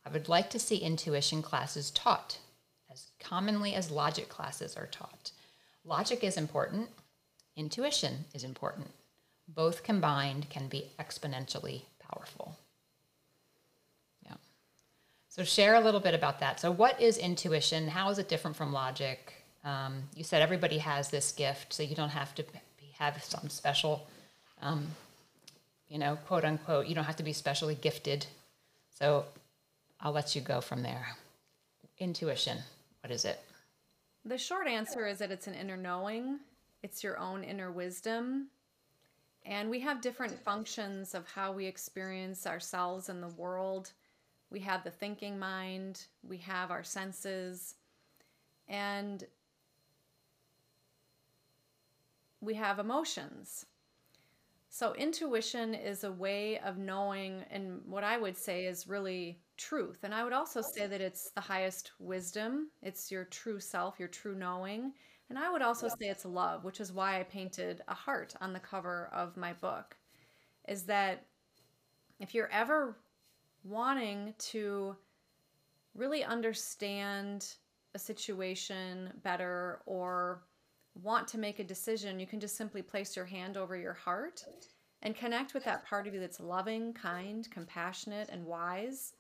I 0.05 0.11
would 0.11 0.29
like 0.29 0.51
to 0.51 0.59
see 0.59 0.77
intuition 0.77 1.43
classes 1.43 1.91
taught 1.91 2.39
as 2.91 3.11
commonly 3.21 3.75
as 3.75 3.91
logic 3.91 4.29
classes 4.29 4.77
are 4.77 4.87
taught. 4.87 5.33
Logic 5.85 6.23
is 6.23 6.37
important, 6.37 6.89
intuition 7.57 8.25
is 8.35 8.45
important. 8.45 8.89
Both 9.49 9.83
combined 9.83 10.51
can 10.51 10.69
be 10.69 10.91
exponentially 10.99 11.83
powerful. 11.99 12.57
So, 15.41 15.45
share 15.45 15.77
a 15.77 15.81
little 15.81 16.01
bit 16.01 16.13
about 16.13 16.41
that. 16.41 16.61
So, 16.61 16.71
what 16.71 17.01
is 17.01 17.17
intuition? 17.17 17.89
How 17.89 18.11
is 18.11 18.19
it 18.19 18.29
different 18.29 18.59
from 18.59 18.75
logic? 18.75 19.33
Um, 19.65 20.03
you 20.15 20.23
said 20.23 20.43
everybody 20.43 20.77
has 20.77 21.09
this 21.09 21.33
gift, 21.33 21.73
so 21.73 21.83
you 21.83 21.97
don't 21.97 22.11
have 22.11 22.35
to 22.35 22.45
have 22.99 23.25
some 23.25 23.49
special, 23.49 24.07
um, 24.61 24.87
you 25.89 25.97
know, 25.97 26.19
quote 26.27 26.45
unquote, 26.45 26.89
you 26.89 26.95
don't 26.95 27.05
have 27.05 27.17
to 27.17 27.23
be 27.23 27.33
specially 27.33 27.75
gifted. 27.75 28.27
So, 28.99 29.25
I'll 29.99 30.13
let 30.13 30.37
you 30.37 30.43
go 30.43 30.61
from 30.61 30.83
there. 30.83 31.07
Intuition, 31.99 32.59
what 33.03 33.11
is 33.11 33.25
it? 33.25 33.41
The 34.27 34.37
short 34.37 34.69
answer 34.69 35.07
is 35.07 35.21
that 35.21 35.31
it's 35.31 35.47
an 35.47 35.55
inner 35.55 35.79
knowing, 35.79 36.41
it's 36.83 37.03
your 37.03 37.19
own 37.19 37.45
inner 37.45 37.73
wisdom. 37.73 38.49
And 39.47 39.71
we 39.71 39.81
have 39.81 40.03
different 40.03 40.39
functions 40.39 41.15
of 41.15 41.27
how 41.27 41.51
we 41.51 41.65
experience 41.65 42.47
ourselves 42.47 43.09
in 43.09 43.23
the 43.23 43.29
world. 43.29 43.93
We 44.51 44.61
have 44.61 44.83
the 44.83 44.91
thinking 44.91 45.39
mind, 45.39 46.07
we 46.23 46.39
have 46.39 46.71
our 46.71 46.83
senses, 46.83 47.77
and 48.69 49.25
we 52.41 52.55
have 52.55 52.79
emotions. 52.79 53.67
So, 54.73 54.95
intuition 54.95 55.75
is 55.75 56.05
a 56.05 56.13
way 56.13 56.59
of 56.61 56.79
knowing, 56.79 57.45
and 57.51 57.81
what 57.87 58.05
I 58.05 58.17
would 58.19 58.37
say 58.37 58.67
is 58.67 58.87
really 58.89 59.41
truth. 59.57 59.99
And 60.05 60.15
I 60.15 60.23
would 60.25 60.33
also 60.33 60.63
say 60.63 60.87
that 60.87 61.01
it's 61.01 61.31
the 61.33 61.41
highest 61.41 61.93
wisdom, 61.99 62.71
it's 62.81 63.11
your 63.11 63.25
true 63.25 63.61
self, 63.61 63.99
your 63.99 64.09
true 64.09 64.35
knowing. 64.35 64.93
And 65.29 65.39
I 65.39 65.51
would 65.51 65.63
also 65.63 65.87
say 65.89 66.09
it's 66.09 66.25
love, 66.25 66.65
which 66.65 66.81
is 66.81 66.93
why 66.93 67.21
I 67.21 67.23
painted 67.23 67.83
a 67.87 67.95
heart 67.95 68.35
on 68.41 68.53
the 68.53 68.59
cover 68.59 69.09
of 69.13 69.37
my 69.37 69.53
book. 69.53 69.97
Is 70.69 70.85
that 70.85 71.27
if 72.19 72.35
you're 72.35 72.51
ever 72.51 72.97
wanting 73.65 74.35
to 74.39 74.97
really 75.95 76.25
understand 76.25 77.55
a 77.95 77.99
situation 77.99 79.11
better 79.23 79.81
or 79.87 80.43
want 81.03 81.27
to 81.29 81.39
make 81.39 81.59
a 81.59 81.65
decision, 81.65 82.21
you 82.21 82.27
can 82.27 82.41
just 82.41 82.57
simply 82.57 82.83
place 82.83 83.17
your 83.17 83.25
hand 83.25 83.57
over 83.57 83.77
your 83.77 83.93
heart 83.93 84.45
and 85.03 85.17
connect 85.17 85.55
with 85.55 85.65
that 85.65 85.87
part 85.87 86.07
of 86.07 86.15
you 86.15 86.21
that's 86.21 86.41
loving, 86.41 86.93
kind, 86.93 87.49
compassionate, 87.51 88.29
and 88.31 88.45
wise. 88.45 89.15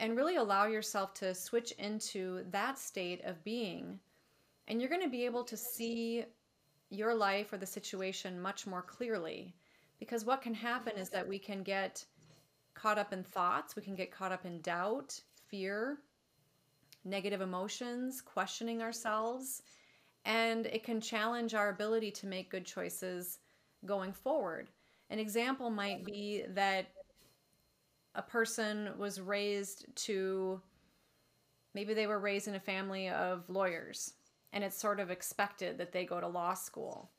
And 0.00 0.16
really 0.16 0.36
allow 0.36 0.66
yourself 0.66 1.12
to 1.14 1.34
switch 1.34 1.72
into 1.72 2.44
that 2.50 2.78
state 2.78 3.24
of 3.24 3.42
being. 3.42 3.98
And 4.68 4.80
you're 4.80 4.90
going 4.90 5.02
to 5.02 5.08
be 5.08 5.24
able 5.24 5.42
to 5.44 5.56
see 5.56 6.24
your 6.90 7.14
life 7.14 7.52
or 7.52 7.58
the 7.58 7.66
situation 7.66 8.40
much 8.40 8.66
more 8.66 8.82
clearly. 8.82 9.54
Because 9.98 10.24
what 10.24 10.42
can 10.42 10.54
happen 10.54 10.96
is 10.96 11.08
that 11.10 11.26
we 11.26 11.38
can 11.38 11.64
get 11.64 12.04
caught 12.78 12.98
up 12.98 13.12
in 13.12 13.22
thoughts, 13.22 13.76
we 13.76 13.82
can 13.82 13.94
get 13.94 14.10
caught 14.10 14.32
up 14.32 14.44
in 14.44 14.60
doubt, 14.60 15.20
fear, 15.48 15.98
negative 17.04 17.40
emotions, 17.40 18.20
questioning 18.20 18.82
ourselves 18.82 19.62
and 20.24 20.66
it 20.66 20.84
can 20.84 21.00
challenge 21.00 21.54
our 21.54 21.70
ability 21.70 22.10
to 22.10 22.26
make 22.26 22.50
good 22.50 22.66
choices 22.66 23.38
going 23.86 24.12
forward. 24.12 24.68
An 25.10 25.18
example 25.18 25.70
might 25.70 26.04
be 26.04 26.44
that 26.50 26.86
a 28.14 28.22
person 28.22 28.90
was 28.98 29.20
raised 29.20 29.86
to 29.94 30.60
maybe 31.74 31.94
they 31.94 32.06
were 32.06 32.18
raised 32.18 32.48
in 32.48 32.56
a 32.56 32.60
family 32.60 33.08
of 33.08 33.48
lawyers 33.48 34.14
and 34.52 34.62
it's 34.62 34.78
sort 34.78 35.00
of 35.00 35.10
expected 35.10 35.78
that 35.78 35.92
they 35.92 36.04
go 36.04 36.20
to 36.20 36.28
law 36.28 36.52
school. 36.52 37.10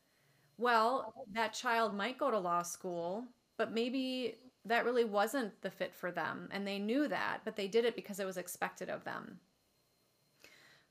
Well, 0.58 1.14
that 1.34 1.54
child 1.54 1.96
might 1.96 2.18
go 2.18 2.30
to 2.30 2.38
law 2.38 2.64
school, 2.64 3.24
but 3.58 3.72
maybe 3.72 4.36
that 4.66 4.86
really 4.86 5.06
wasn't 5.06 5.62
the 5.62 5.72
fit 5.72 5.94
for 5.94 6.12
them 6.12 6.50
and 6.52 6.68
they 6.68 6.80
knew 6.80 7.08
that, 7.08 7.40
but 7.46 7.56
they 7.56 7.68
did 7.68 7.86
it 7.86 7.96
because 7.96 8.20
it 8.20 8.26
was 8.26 8.38
expected 8.38 8.90
of 8.90 9.04
them. 9.04 9.40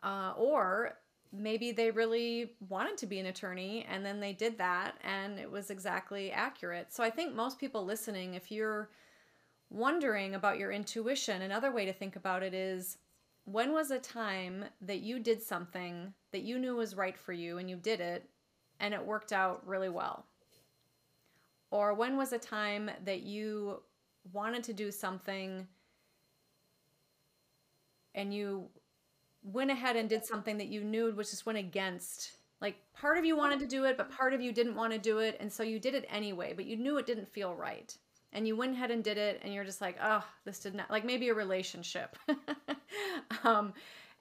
Uh, 0.02 0.32
or 0.36 0.94
maybe 1.32 1.72
they 1.72 1.90
really 1.90 2.52
wanted 2.68 2.96
to 2.96 3.06
be 3.06 3.18
an 3.18 3.26
attorney 3.26 3.86
and 3.88 4.04
then 4.04 4.20
they 4.20 4.32
did 4.32 4.56
that 4.58 4.94
and 5.02 5.38
it 5.38 5.50
was 5.50 5.70
exactly 5.70 6.32
accurate. 6.32 6.92
So 6.92 7.04
I 7.04 7.10
think 7.10 7.34
most 7.34 7.58
people 7.58 7.84
listening, 7.84 8.34
if 8.34 8.50
you're 8.50 8.88
wondering 9.70 10.34
about 10.34 10.58
your 10.58 10.72
intuition, 10.72 11.42
another 11.42 11.70
way 11.70 11.84
to 11.84 11.92
think 11.92 12.16
about 12.16 12.42
it 12.42 12.54
is 12.54 12.98
when 13.44 13.72
was 13.72 13.90
a 13.90 13.98
time 13.98 14.64
that 14.80 15.00
you 15.00 15.18
did 15.18 15.42
something 15.42 16.12
that 16.32 16.42
you 16.42 16.58
knew 16.58 16.76
was 16.76 16.96
right 16.96 17.16
for 17.16 17.32
you 17.32 17.58
and 17.58 17.68
you 17.68 17.76
did 17.76 18.00
it 18.00 18.28
and 18.80 18.94
it 18.94 19.04
worked 19.04 19.32
out 19.32 19.66
really 19.66 19.88
well? 19.88 20.24
Or 21.70 21.94
when 21.94 22.16
was 22.16 22.32
a 22.32 22.38
time 22.38 22.90
that 23.04 23.22
you 23.22 23.82
wanted 24.32 24.64
to 24.64 24.72
do 24.72 24.90
something 24.90 25.66
and 28.14 28.32
you 28.32 28.68
went 29.42 29.70
ahead 29.70 29.96
and 29.96 30.08
did 30.08 30.24
something 30.24 30.58
that 30.58 30.68
you 30.68 30.82
knew 30.82 31.10
was 31.12 31.30
just 31.30 31.46
went 31.46 31.58
against 31.58 32.32
like 32.60 32.76
part 32.92 33.16
of 33.16 33.24
you 33.24 33.36
wanted 33.36 33.60
to 33.60 33.66
do 33.66 33.84
it 33.84 33.96
but 33.96 34.10
part 34.10 34.34
of 34.34 34.40
you 34.40 34.52
didn't 34.52 34.74
want 34.74 34.92
to 34.92 34.98
do 34.98 35.18
it 35.18 35.36
and 35.40 35.52
so 35.52 35.62
you 35.62 35.78
did 35.78 35.94
it 35.94 36.04
anyway 36.10 36.52
but 36.52 36.66
you 36.66 36.76
knew 36.76 36.98
it 36.98 37.06
didn't 37.06 37.28
feel 37.28 37.54
right. 37.54 37.96
And 38.32 38.46
you 38.46 38.56
went 38.56 38.74
ahead 38.74 38.90
and 38.90 39.02
did 39.02 39.16
it 39.16 39.40
and 39.42 39.54
you're 39.54 39.64
just 39.64 39.80
like 39.80 39.96
oh 40.02 40.24
this 40.44 40.58
did 40.58 40.74
not 40.74 40.90
like 40.90 41.04
maybe 41.04 41.28
a 41.28 41.34
relationship. 41.34 42.16
Um, 43.44 43.74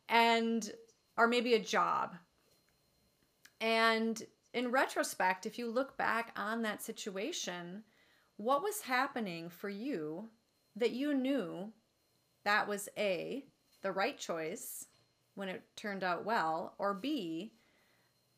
and 0.10 0.70
or 1.18 1.28
maybe 1.28 1.56
a 1.56 1.60
job. 1.60 2.16
And 3.60 4.22
in 4.54 4.72
retrospect 4.72 5.46
if 5.46 5.58
you 5.58 5.70
look 5.70 5.98
back 5.98 6.34
on 6.36 6.62
that 6.62 6.82
situation 6.82 7.84
what 8.38 8.64
was 8.64 8.82
happening 8.82 9.50
for 9.50 9.70
you 9.70 10.30
that 10.76 10.92
you 10.92 11.14
knew 11.14 11.72
that 12.44 12.68
was 12.68 12.88
a 12.98 13.44
the 13.82 13.92
right 13.92 14.18
choice 14.18 14.86
when 15.36 15.50
it 15.50 15.62
turned 15.76 16.04
out 16.04 16.26
well, 16.26 16.74
or 16.80 16.96
B, 16.96 17.54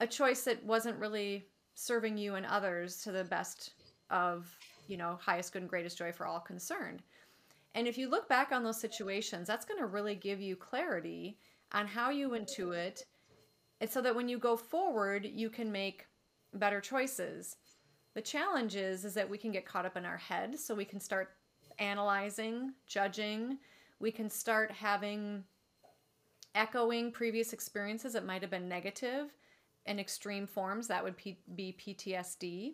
a 0.01 0.08
choice 0.08 0.44
that 0.44 0.63
wasn't 0.66 1.00
really 1.00 1.48
serving 1.74 2.18
you 2.18 2.36
and 2.36 2.46
others 2.46 3.01
to 3.04 3.12
the 3.13 3.24
best 3.24 3.72
of, 4.10 4.54
you 4.88 4.98
know, 4.98 5.18
highest 5.22 5.54
good 5.54 5.62
and 5.62 5.70
greatest 5.70 5.98
joy 5.98 6.12
for 6.12 6.25
all 6.25 6.42
concerned. 6.42 7.01
And 7.74 7.88
if 7.88 7.98
you 7.98 8.10
look 8.10 8.28
back 8.28 8.51
on 8.51 8.63
those 8.63 8.82
situations, 8.82 9.48
that's 9.48 9.66
going 9.66 9.80
to 9.80 9.86
really 9.86 10.16
give 10.16 10.42
you 10.42 10.58
clarity 10.58 11.38
on 11.72 11.88
how 11.88 12.10
you 12.10 12.32
intuit 12.32 13.04
and 13.81 13.89
so 13.89 14.01
that 14.01 14.15
when 14.15 14.29
you 14.29 14.38
go 14.38 14.55
forward, 14.55 15.25
you 15.25 15.50
can 15.50 15.71
make 15.71 16.05
better 16.53 16.81
choices. 16.81 17.55
The 18.15 18.21
challenge 18.21 18.75
is 18.75 19.05
is 19.05 19.13
that 19.13 19.29
we 19.29 19.38
can 19.38 19.51
get 19.51 19.65
caught 19.65 19.86
up 19.86 19.98
in 19.98 20.05
our 20.05 20.17
head, 20.17 20.59
so 20.59 20.75
we 20.75 20.86
can 20.86 21.00
start 21.00 21.29
analyzing, 21.77 22.74
judging, 22.88 23.57
we 24.00 24.12
can 24.12 24.29
start 24.29 24.71
having 24.71 25.43
echoing 26.55 27.12
previous 27.12 27.53
experiences 27.53 28.13
that 28.13 28.25
might 28.25 28.41
have 28.41 28.51
been 28.51 28.67
negative 28.67 29.31
in 29.86 30.00
extreme 30.00 30.45
forms, 30.45 30.88
that 30.88 31.03
would 31.03 31.15
be 31.55 31.75
PTSD, 31.79 32.74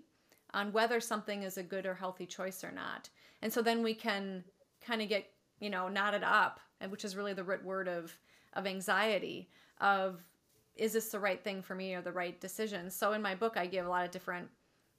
on 0.54 0.72
whether 0.72 1.00
something 1.00 1.44
is 1.44 1.58
a 1.58 1.64
good 1.64 1.86
or 1.86 1.94
healthy 1.94 2.26
choice 2.26 2.64
or 2.64 2.72
not. 2.72 3.10
And 3.42 3.52
so 3.52 3.62
then 3.62 3.84
we 3.84 3.94
can 3.94 4.44
kind 4.86 5.02
of 5.02 5.10
get, 5.10 5.30
you 5.60 5.70
know, 5.70 5.88
knotted 5.88 6.24
up, 6.24 6.60
which 6.90 7.06
is 7.06 7.16
really 7.16 7.34
the 7.34 7.44
root 7.44 7.64
word 7.64 7.88
of, 7.88 8.18
of 8.54 8.66
anxiety, 8.66 9.50
of 9.80 10.24
is 10.76 10.94
this 10.94 11.10
the 11.10 11.20
right 11.20 11.44
thing 11.44 11.62
for 11.62 11.76
me 11.76 11.94
or 11.94 12.02
the 12.02 12.12
right 12.12 12.40
decision? 12.40 12.90
So 12.90 13.14
in 13.14 13.22
my 13.22 13.36
book, 13.36 13.58
I 13.58 13.66
give 13.66 13.86
a 13.86 13.90
lot 13.90 14.06
of 14.06 14.12
different 14.12 14.50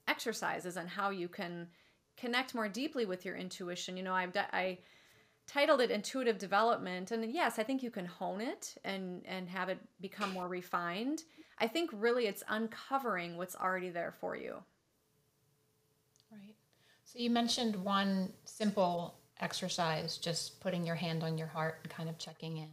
exercises 0.09 0.76
on 0.76 0.87
how 0.87 1.11
you 1.11 1.28
can 1.28 1.68
connect 2.16 2.54
more 2.54 2.68
deeply 2.68 3.04
with 3.04 3.25
your 3.25 3.37
intuition. 3.37 3.97
You 3.97 4.02
know, 4.02 4.14
I've, 4.14 4.37
I, 4.37 4.78
titled 5.47 5.80
it 5.80 5.90
intuitive 5.90 6.38
development 6.38 7.12
and 7.12 7.33
yes 7.33 7.59
i 7.59 7.62
think 7.62 7.83
you 7.83 7.90
can 7.90 8.04
hone 8.04 8.40
it 8.40 8.75
and 8.85 9.23
and 9.26 9.49
have 9.49 9.68
it 9.68 9.78
become 10.00 10.33
more 10.33 10.49
refined 10.49 11.23
i 11.59 11.66
think 11.66 11.90
really 11.92 12.26
it's 12.26 12.42
uncovering 12.49 13.37
what's 13.37 13.54
already 13.56 13.88
there 13.88 14.12
for 14.21 14.37
you 14.37 14.56
right 16.33 16.54
so 17.04 17.18
you 17.18 17.30
mentioned 17.30 17.76
one 17.76 18.33
simple 18.45 19.14
exercise 19.40 20.16
just 20.16 20.61
putting 20.61 20.85
your 20.85 20.97
hand 20.97 21.23
on 21.23 21.38
your 21.38 21.47
heart 21.47 21.78
and 21.83 21.92
kind 21.92 22.09
of 22.09 22.18
checking 22.18 22.56
in 22.59 22.71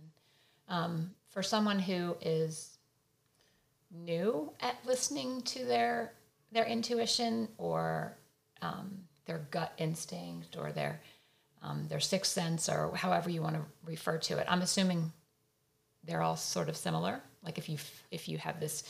Um, 0.67 1.12
for 1.29 1.43
someone 1.43 1.79
who 1.79 2.15
is 2.22 2.77
new 3.93 4.51
at 4.59 4.75
listening 4.85 5.41
to 5.41 5.65
their 5.65 6.13
their 6.51 6.65
intuition 6.65 7.47
or 7.57 8.17
um, 8.62 9.00
their 9.25 9.47
gut 9.51 9.73
instinct 9.77 10.55
or 10.57 10.71
their 10.71 11.01
um, 11.62 11.88
their 11.88 12.00
sixth 12.00 12.31
sense 12.31 12.69
or 12.69 12.95
however 12.95 13.29
you 13.29 13.41
want 13.41 13.55
to 13.55 13.62
refer 13.85 14.17
to 14.17 14.38
it. 14.38 14.45
I'm 14.50 14.62
assuming 14.62 15.12
they're 16.03 16.21
all 16.21 16.35
sort 16.35 16.69
of 16.69 16.75
similar. 16.75 17.21
Like 17.43 17.57
if 17.57 17.69
you 17.69 17.77
if 18.12 18.27
you 18.27 18.38
have 18.38 18.59
this 18.59 18.83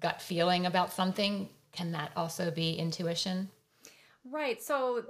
gut 0.00 0.22
feeling 0.22 0.66
about 0.66 0.92
something, 0.92 1.48
can 1.72 1.92
that 1.92 2.12
also 2.16 2.50
be 2.50 2.74
intuition? 2.74 3.48
Right. 4.24 4.62
So 4.62 5.04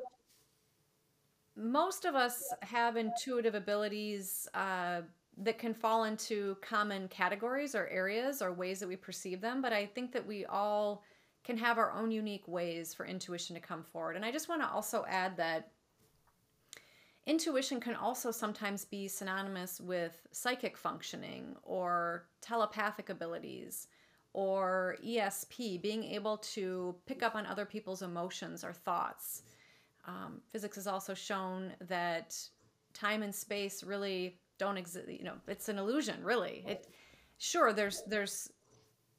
most 1.56 2.04
of 2.04 2.14
us 2.14 2.52
have 2.62 2.96
intuitive 2.96 3.54
abilities 3.54 4.48
uh, 4.54 5.02
that 5.40 5.58
can 5.58 5.74
fall 5.74 6.04
into 6.04 6.56
common 6.60 7.08
categories 7.08 7.74
or 7.74 7.88
areas 7.88 8.42
or 8.42 8.52
ways 8.52 8.80
that 8.80 8.88
we 8.88 8.96
perceive 8.96 9.40
them. 9.40 9.62
But 9.62 9.72
I 9.72 9.86
think 9.86 10.12
that 10.12 10.26
we 10.26 10.44
all 10.44 11.02
can 11.44 11.56
have 11.56 11.78
our 11.78 11.92
own 11.92 12.10
unique 12.10 12.46
ways 12.46 12.92
for 12.92 13.06
intuition 13.06 13.54
to 13.54 13.60
come 13.60 13.82
forward. 13.82 14.16
And 14.16 14.24
I 14.24 14.30
just 14.30 14.48
want 14.48 14.60
to 14.62 14.68
also 14.68 15.04
add 15.08 15.36
that 15.38 15.70
intuition 17.26 17.80
can 17.80 17.94
also 17.94 18.30
sometimes 18.30 18.84
be 18.84 19.08
synonymous 19.08 19.80
with 19.80 20.26
psychic 20.32 20.76
functioning 20.76 21.56
or 21.62 22.26
telepathic 22.42 23.08
abilities 23.08 23.88
or 24.32 24.96
ESP, 25.04 25.80
being 25.82 26.04
able 26.04 26.36
to 26.36 26.94
pick 27.06 27.22
up 27.22 27.34
on 27.34 27.46
other 27.46 27.64
people's 27.64 28.02
emotions 28.02 28.62
or 28.62 28.72
thoughts. 28.72 29.42
Um, 30.06 30.40
physics 30.50 30.76
has 30.76 30.86
also 30.86 31.14
shown 31.14 31.72
that 31.88 32.36
time 32.92 33.22
and 33.22 33.34
space 33.34 33.82
really 33.82 34.38
don't 34.60 34.76
exist. 34.76 35.08
You 35.08 35.24
know, 35.24 35.34
it's 35.48 35.68
an 35.68 35.78
illusion, 35.78 36.22
really. 36.22 36.62
It 36.68 36.86
sure 37.38 37.72
there's 37.72 38.02
there's 38.06 38.52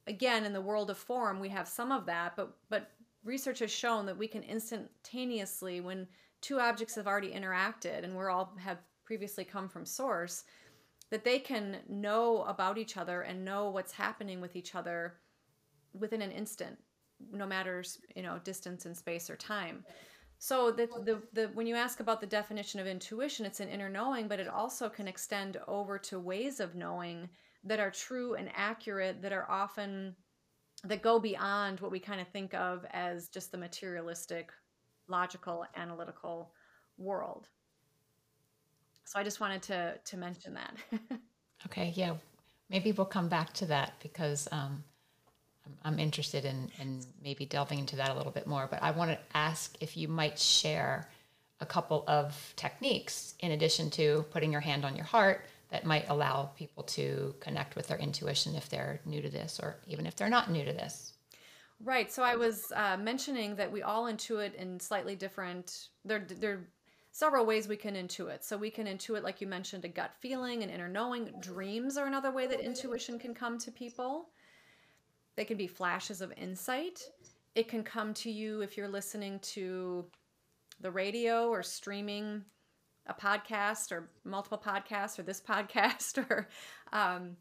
again 0.06 0.44
in 0.44 0.52
the 0.52 0.60
world 0.60 0.88
of 0.88 0.96
form 0.96 1.40
we 1.40 1.48
have 1.50 1.68
some 1.68 1.92
of 1.92 2.06
that, 2.06 2.34
but 2.36 2.56
but 2.70 2.92
research 3.24 3.58
has 3.58 3.70
shown 3.70 4.06
that 4.06 4.16
we 4.16 4.28
can 4.28 4.42
instantaneously 4.44 5.80
when 5.80 6.06
two 6.40 6.58
objects 6.60 6.94
have 6.94 7.06
already 7.06 7.30
interacted 7.30 8.04
and 8.04 8.14
we're 8.16 8.30
all 8.30 8.54
have 8.58 8.78
previously 9.04 9.44
come 9.44 9.68
from 9.68 9.84
source 9.84 10.44
that 11.10 11.24
they 11.24 11.38
can 11.38 11.76
know 11.88 12.42
about 12.44 12.78
each 12.78 12.96
other 12.96 13.22
and 13.22 13.44
know 13.44 13.68
what's 13.68 13.92
happening 13.92 14.40
with 14.40 14.56
each 14.56 14.74
other 14.74 15.14
within 15.92 16.22
an 16.22 16.32
instant 16.32 16.76
no 17.32 17.46
matter 17.46 17.84
you 18.16 18.22
know 18.22 18.38
distance 18.42 18.86
and 18.86 18.96
space 18.96 19.30
or 19.30 19.36
time 19.36 19.84
so 20.44 20.72
the, 20.72 20.88
the, 21.04 21.22
the 21.32 21.50
when 21.54 21.68
you 21.68 21.76
ask 21.76 22.00
about 22.00 22.20
the 22.20 22.26
definition 22.26 22.80
of 22.80 22.86
intuition 22.86 23.46
it's 23.46 23.60
an 23.60 23.68
inner 23.68 23.88
knowing 23.88 24.26
but 24.26 24.40
it 24.40 24.48
also 24.48 24.88
can 24.88 25.06
extend 25.06 25.56
over 25.68 25.98
to 25.98 26.18
ways 26.18 26.58
of 26.58 26.74
knowing 26.74 27.28
that 27.64 27.78
are 27.78 27.90
true 27.90 28.34
and 28.34 28.50
accurate 28.56 29.22
that 29.22 29.32
are 29.32 29.48
often 29.48 30.16
that 30.84 31.00
go 31.00 31.20
beyond 31.20 31.78
what 31.78 31.92
we 31.92 32.00
kind 32.00 32.20
of 32.20 32.26
think 32.28 32.54
of 32.54 32.84
as 32.90 33.28
just 33.28 33.52
the 33.52 33.58
materialistic 33.58 34.50
logical 35.06 35.64
analytical 35.76 36.52
world 36.98 37.46
so 39.04 39.18
I 39.18 39.24
just 39.24 39.40
wanted 39.40 39.62
to 39.62 39.94
to 40.04 40.16
mention 40.16 40.54
that. 40.54 40.74
okay, 41.66 41.92
yeah, 41.94 42.14
maybe 42.70 42.92
we'll 42.92 43.04
come 43.06 43.28
back 43.28 43.52
to 43.54 43.66
that 43.66 43.92
because 44.02 44.48
um, 44.52 44.84
I'm, 45.84 45.98
interested 45.98 46.44
in 46.44 46.70
in 46.80 47.00
maybe 47.22 47.46
delving 47.46 47.78
into 47.78 47.96
that 47.96 48.10
a 48.10 48.14
little 48.14 48.32
bit 48.32 48.46
more. 48.46 48.66
But 48.70 48.82
I 48.82 48.90
want 48.90 49.10
to 49.10 49.18
ask 49.34 49.76
if 49.80 49.96
you 49.96 50.08
might 50.08 50.38
share 50.38 51.08
a 51.60 51.66
couple 51.66 52.04
of 52.08 52.52
techniques 52.56 53.34
in 53.40 53.52
addition 53.52 53.90
to 53.90 54.24
putting 54.30 54.50
your 54.50 54.60
hand 54.60 54.84
on 54.84 54.96
your 54.96 55.04
heart 55.04 55.46
that 55.70 55.86
might 55.86 56.08
allow 56.10 56.50
people 56.56 56.82
to 56.82 57.34
connect 57.40 57.76
with 57.76 57.86
their 57.88 57.98
intuition 57.98 58.54
if 58.54 58.68
they're 58.68 59.00
new 59.06 59.22
to 59.22 59.30
this 59.30 59.58
or 59.60 59.76
even 59.86 60.06
if 60.06 60.16
they're 60.16 60.28
not 60.28 60.50
new 60.50 60.64
to 60.64 60.72
this. 60.72 61.14
Right. 61.82 62.12
So 62.12 62.22
I 62.22 62.36
was 62.36 62.70
uh, 62.76 62.96
mentioning 62.96 63.56
that 63.56 63.70
we 63.72 63.82
all 63.82 64.04
intuit 64.04 64.54
in 64.54 64.78
slightly 64.78 65.16
different. 65.16 65.88
They're 66.04 66.24
they're 66.38 66.60
several 67.12 67.44
ways 67.44 67.68
we 67.68 67.76
can 67.76 67.94
intuit. 67.94 68.42
So 68.42 68.56
we 68.56 68.70
can 68.70 68.86
intuit, 68.86 69.22
like 69.22 69.40
you 69.40 69.46
mentioned, 69.46 69.84
a 69.84 69.88
gut 69.88 70.12
feeling, 70.20 70.62
an 70.62 70.70
inner 70.70 70.88
knowing. 70.88 71.32
Dreams 71.40 71.96
are 71.96 72.06
another 72.06 72.30
way 72.30 72.46
that 72.46 72.60
intuition 72.60 73.18
can 73.18 73.34
come 73.34 73.58
to 73.58 73.70
people. 73.70 74.30
They 75.36 75.44
can 75.44 75.56
be 75.56 75.66
flashes 75.66 76.20
of 76.20 76.32
insight. 76.36 77.00
It 77.54 77.68
can 77.68 77.82
come 77.82 78.14
to 78.14 78.30
you 78.30 78.60
if 78.60 78.76
you're 78.76 78.88
listening 78.88 79.38
to 79.40 80.06
the 80.80 80.90
radio 80.90 81.48
or 81.48 81.62
streaming 81.62 82.44
a 83.06 83.14
podcast 83.14 83.92
or 83.92 84.10
multiple 84.24 84.62
podcasts 84.64 85.18
or 85.18 85.22
this 85.22 85.40
podcast 85.48 86.18
or 86.18 86.48
um, 86.92 87.36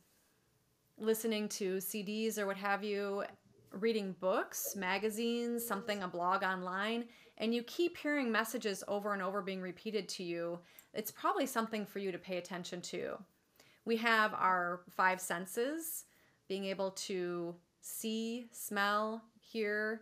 listening 0.98 1.48
to 1.50 1.78
CDs 1.78 2.38
or 2.38 2.46
what 2.46 2.58
have 2.58 2.84
you, 2.84 3.24
reading 3.72 4.16
books, 4.20 4.76
magazines, 4.76 5.66
something, 5.66 6.04
a 6.04 6.08
blog 6.08 6.44
online 6.44 7.06
and 7.42 7.56
you 7.56 7.64
keep 7.64 7.98
hearing 7.98 8.32
messages 8.32 8.84
over 8.88 9.14
and 9.14 9.22
over 9.22 9.42
being 9.42 9.62
repeated 9.62 10.08
to 10.08 10.24
you, 10.24 10.60
it's 10.94 11.12
probably 11.12 11.48
something 11.48 11.88
for 11.88 11.98
you 11.98 12.12
to 12.12 12.20
pay 12.20 12.38
attention 12.38 12.82
to. 12.82 13.18
We 13.84 13.98
have 13.98 14.34
our 14.36 14.82
five 14.92 15.20
senses, 15.20 16.06
being 16.48 16.66
able 16.66 16.92
to 16.92 17.56
see, 17.82 18.48
smell, 18.52 19.24
hear, 19.40 20.02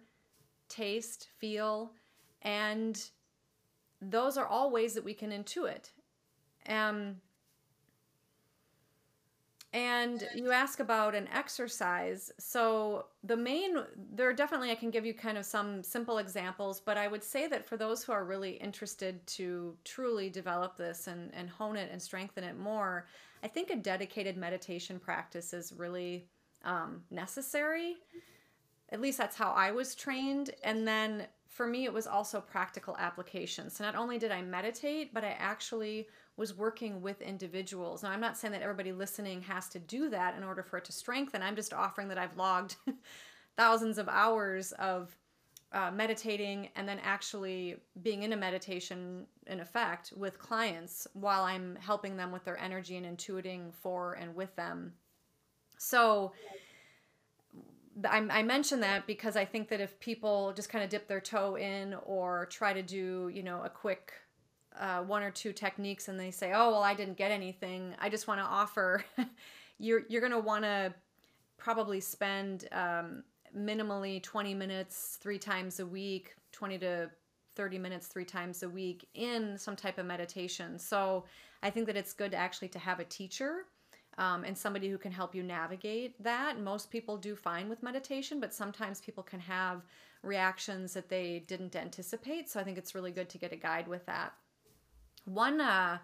taste, 0.67 1.29
feel, 1.39 1.91
and 2.41 3.09
those 4.01 4.37
are 4.37 4.45
all 4.45 4.71
ways 4.71 4.93
that 4.93 5.03
we 5.03 5.13
can 5.13 5.31
intuit. 5.31 5.91
Um, 6.67 7.15
and 9.71 10.27
you 10.35 10.51
ask 10.51 10.79
about 10.79 11.13
an 11.13 11.27
exercise. 11.31 12.31
So, 12.39 13.05
the 13.23 13.37
main, 13.37 13.75
there 14.13 14.27
are 14.27 14.33
definitely, 14.33 14.71
I 14.71 14.75
can 14.75 14.89
give 14.89 15.05
you 15.05 15.13
kind 15.13 15.37
of 15.37 15.45
some 15.45 15.83
simple 15.83 16.17
examples, 16.17 16.79
but 16.79 16.97
I 16.97 17.07
would 17.07 17.23
say 17.23 17.47
that 17.47 17.67
for 17.67 17.77
those 17.77 18.03
who 18.03 18.11
are 18.11 18.25
really 18.25 18.53
interested 18.53 19.25
to 19.27 19.75
truly 19.83 20.29
develop 20.29 20.75
this 20.75 21.05
and, 21.05 21.31
and 21.35 21.49
hone 21.49 21.75
it 21.75 21.89
and 21.91 22.01
strengthen 22.01 22.43
it 22.43 22.57
more, 22.57 23.05
I 23.43 23.47
think 23.47 23.69
a 23.69 23.75
dedicated 23.75 24.37
meditation 24.37 24.97
practice 24.99 25.53
is 25.53 25.71
really 25.77 26.25
um, 26.63 27.03
necessary. 27.11 27.95
At 28.91 29.01
least 29.01 29.17
that's 29.17 29.35
how 29.35 29.51
I 29.51 29.71
was 29.71 29.95
trained. 29.95 30.51
And 30.63 30.87
then 30.87 31.27
for 31.47 31.67
me, 31.67 31.85
it 31.85 31.93
was 31.93 32.07
also 32.07 32.39
practical 32.39 32.95
application. 32.97 33.69
So, 33.69 33.83
not 33.83 33.95
only 33.95 34.17
did 34.17 34.31
I 34.31 34.41
meditate, 34.41 35.13
but 35.13 35.23
I 35.23 35.35
actually 35.39 36.07
was 36.37 36.55
working 36.55 37.01
with 37.01 37.21
individuals. 37.21 38.01
Now, 38.01 38.11
I'm 38.11 38.21
not 38.21 38.37
saying 38.37 38.53
that 38.53 38.61
everybody 38.61 38.93
listening 38.93 39.41
has 39.41 39.67
to 39.69 39.79
do 39.79 40.09
that 40.09 40.37
in 40.37 40.43
order 40.43 40.63
for 40.63 40.77
it 40.77 40.85
to 40.85 40.91
strengthen. 40.91 41.41
I'm 41.41 41.55
just 41.55 41.73
offering 41.73 42.07
that 42.09 42.17
I've 42.17 42.37
logged 42.37 42.77
thousands 43.57 43.97
of 43.97 44.07
hours 44.07 44.71
of 44.73 45.15
uh, 45.71 45.91
meditating 45.91 46.69
and 46.75 46.87
then 46.87 46.99
actually 47.03 47.75
being 48.01 48.23
in 48.23 48.33
a 48.33 48.37
meditation 48.37 49.25
in 49.47 49.59
effect 49.59 50.13
with 50.15 50.39
clients 50.39 51.07
while 51.13 51.43
I'm 51.43 51.75
helping 51.75 52.15
them 52.15 52.31
with 52.31 52.43
their 52.43 52.57
energy 52.57 52.95
and 52.97 53.05
intuiting 53.05 53.73
for 53.73 54.13
and 54.13 54.33
with 54.33 54.55
them. 54.55 54.93
So, 55.79 56.33
I, 58.05 58.17
I 58.17 58.43
mention 58.43 58.79
that 58.81 59.07
because 59.07 59.35
I 59.35 59.45
think 59.45 59.69
that 59.69 59.81
if 59.81 59.99
people 59.99 60.53
just 60.53 60.69
kind 60.69 60.83
of 60.83 60.89
dip 60.89 61.07
their 61.07 61.19
toe 61.19 61.55
in 61.55 61.95
or 62.05 62.45
try 62.45 62.73
to 62.73 62.83
do, 62.83 63.31
you 63.33 63.43
know, 63.43 63.61
a 63.63 63.69
quick 63.69 64.13
uh, 64.79 65.01
one 65.01 65.23
or 65.23 65.31
two 65.31 65.51
techniques 65.51 66.07
and 66.07 66.19
they 66.19 66.31
say, 66.31 66.51
"Oh, 66.53 66.71
well, 66.71 66.83
I 66.83 66.93
didn't 66.93 67.17
get 67.17 67.31
anything. 67.31 67.95
I 67.99 68.09
just 68.09 68.27
want 68.27 68.39
to 68.39 68.45
offer." 68.45 69.03
you're 69.79 70.03
you're 70.09 70.21
gonna 70.21 70.39
want 70.39 70.63
to 70.63 70.93
probably 71.57 71.99
spend 71.99 72.67
um, 72.71 73.23
minimally 73.57 74.21
20 74.21 74.53
minutes 74.53 75.17
three 75.21 75.39
times 75.39 75.79
a 75.79 75.85
week, 75.85 76.35
20 76.51 76.77
to 76.79 77.09
30 77.55 77.77
minutes 77.77 78.07
three 78.07 78.25
times 78.25 78.63
a 78.63 78.69
week 78.69 79.07
in 79.13 79.57
some 79.57 79.75
type 79.75 79.97
of 79.97 80.05
meditation. 80.05 80.79
So 80.79 81.25
I 81.61 81.69
think 81.69 81.87
that 81.87 81.97
it's 81.97 82.13
good 82.13 82.33
actually 82.33 82.69
to 82.69 82.79
have 82.79 82.99
a 82.99 83.05
teacher. 83.05 83.65
Um, 84.17 84.43
and 84.43 84.57
somebody 84.57 84.89
who 84.89 84.97
can 84.97 85.13
help 85.13 85.33
you 85.33 85.43
navigate 85.43 86.21
that. 86.21 86.59
Most 86.59 86.91
people 86.91 87.15
do 87.15 87.35
fine 87.35 87.69
with 87.69 87.81
meditation, 87.81 88.41
but 88.41 88.53
sometimes 88.53 88.99
people 88.99 89.23
can 89.23 89.39
have 89.39 89.85
reactions 90.23 90.93
that 90.93 91.07
they 91.07 91.43
didn't 91.47 91.75
anticipate. 91.75 92.49
So 92.49 92.59
I 92.59 92.63
think 92.65 92.77
it's 92.77 92.95
really 92.95 93.11
good 93.11 93.29
to 93.29 93.37
get 93.37 93.53
a 93.53 93.55
guide 93.55 93.87
with 93.87 94.05
that. 94.07 94.33
One, 95.23 95.61
uh, 95.61 95.99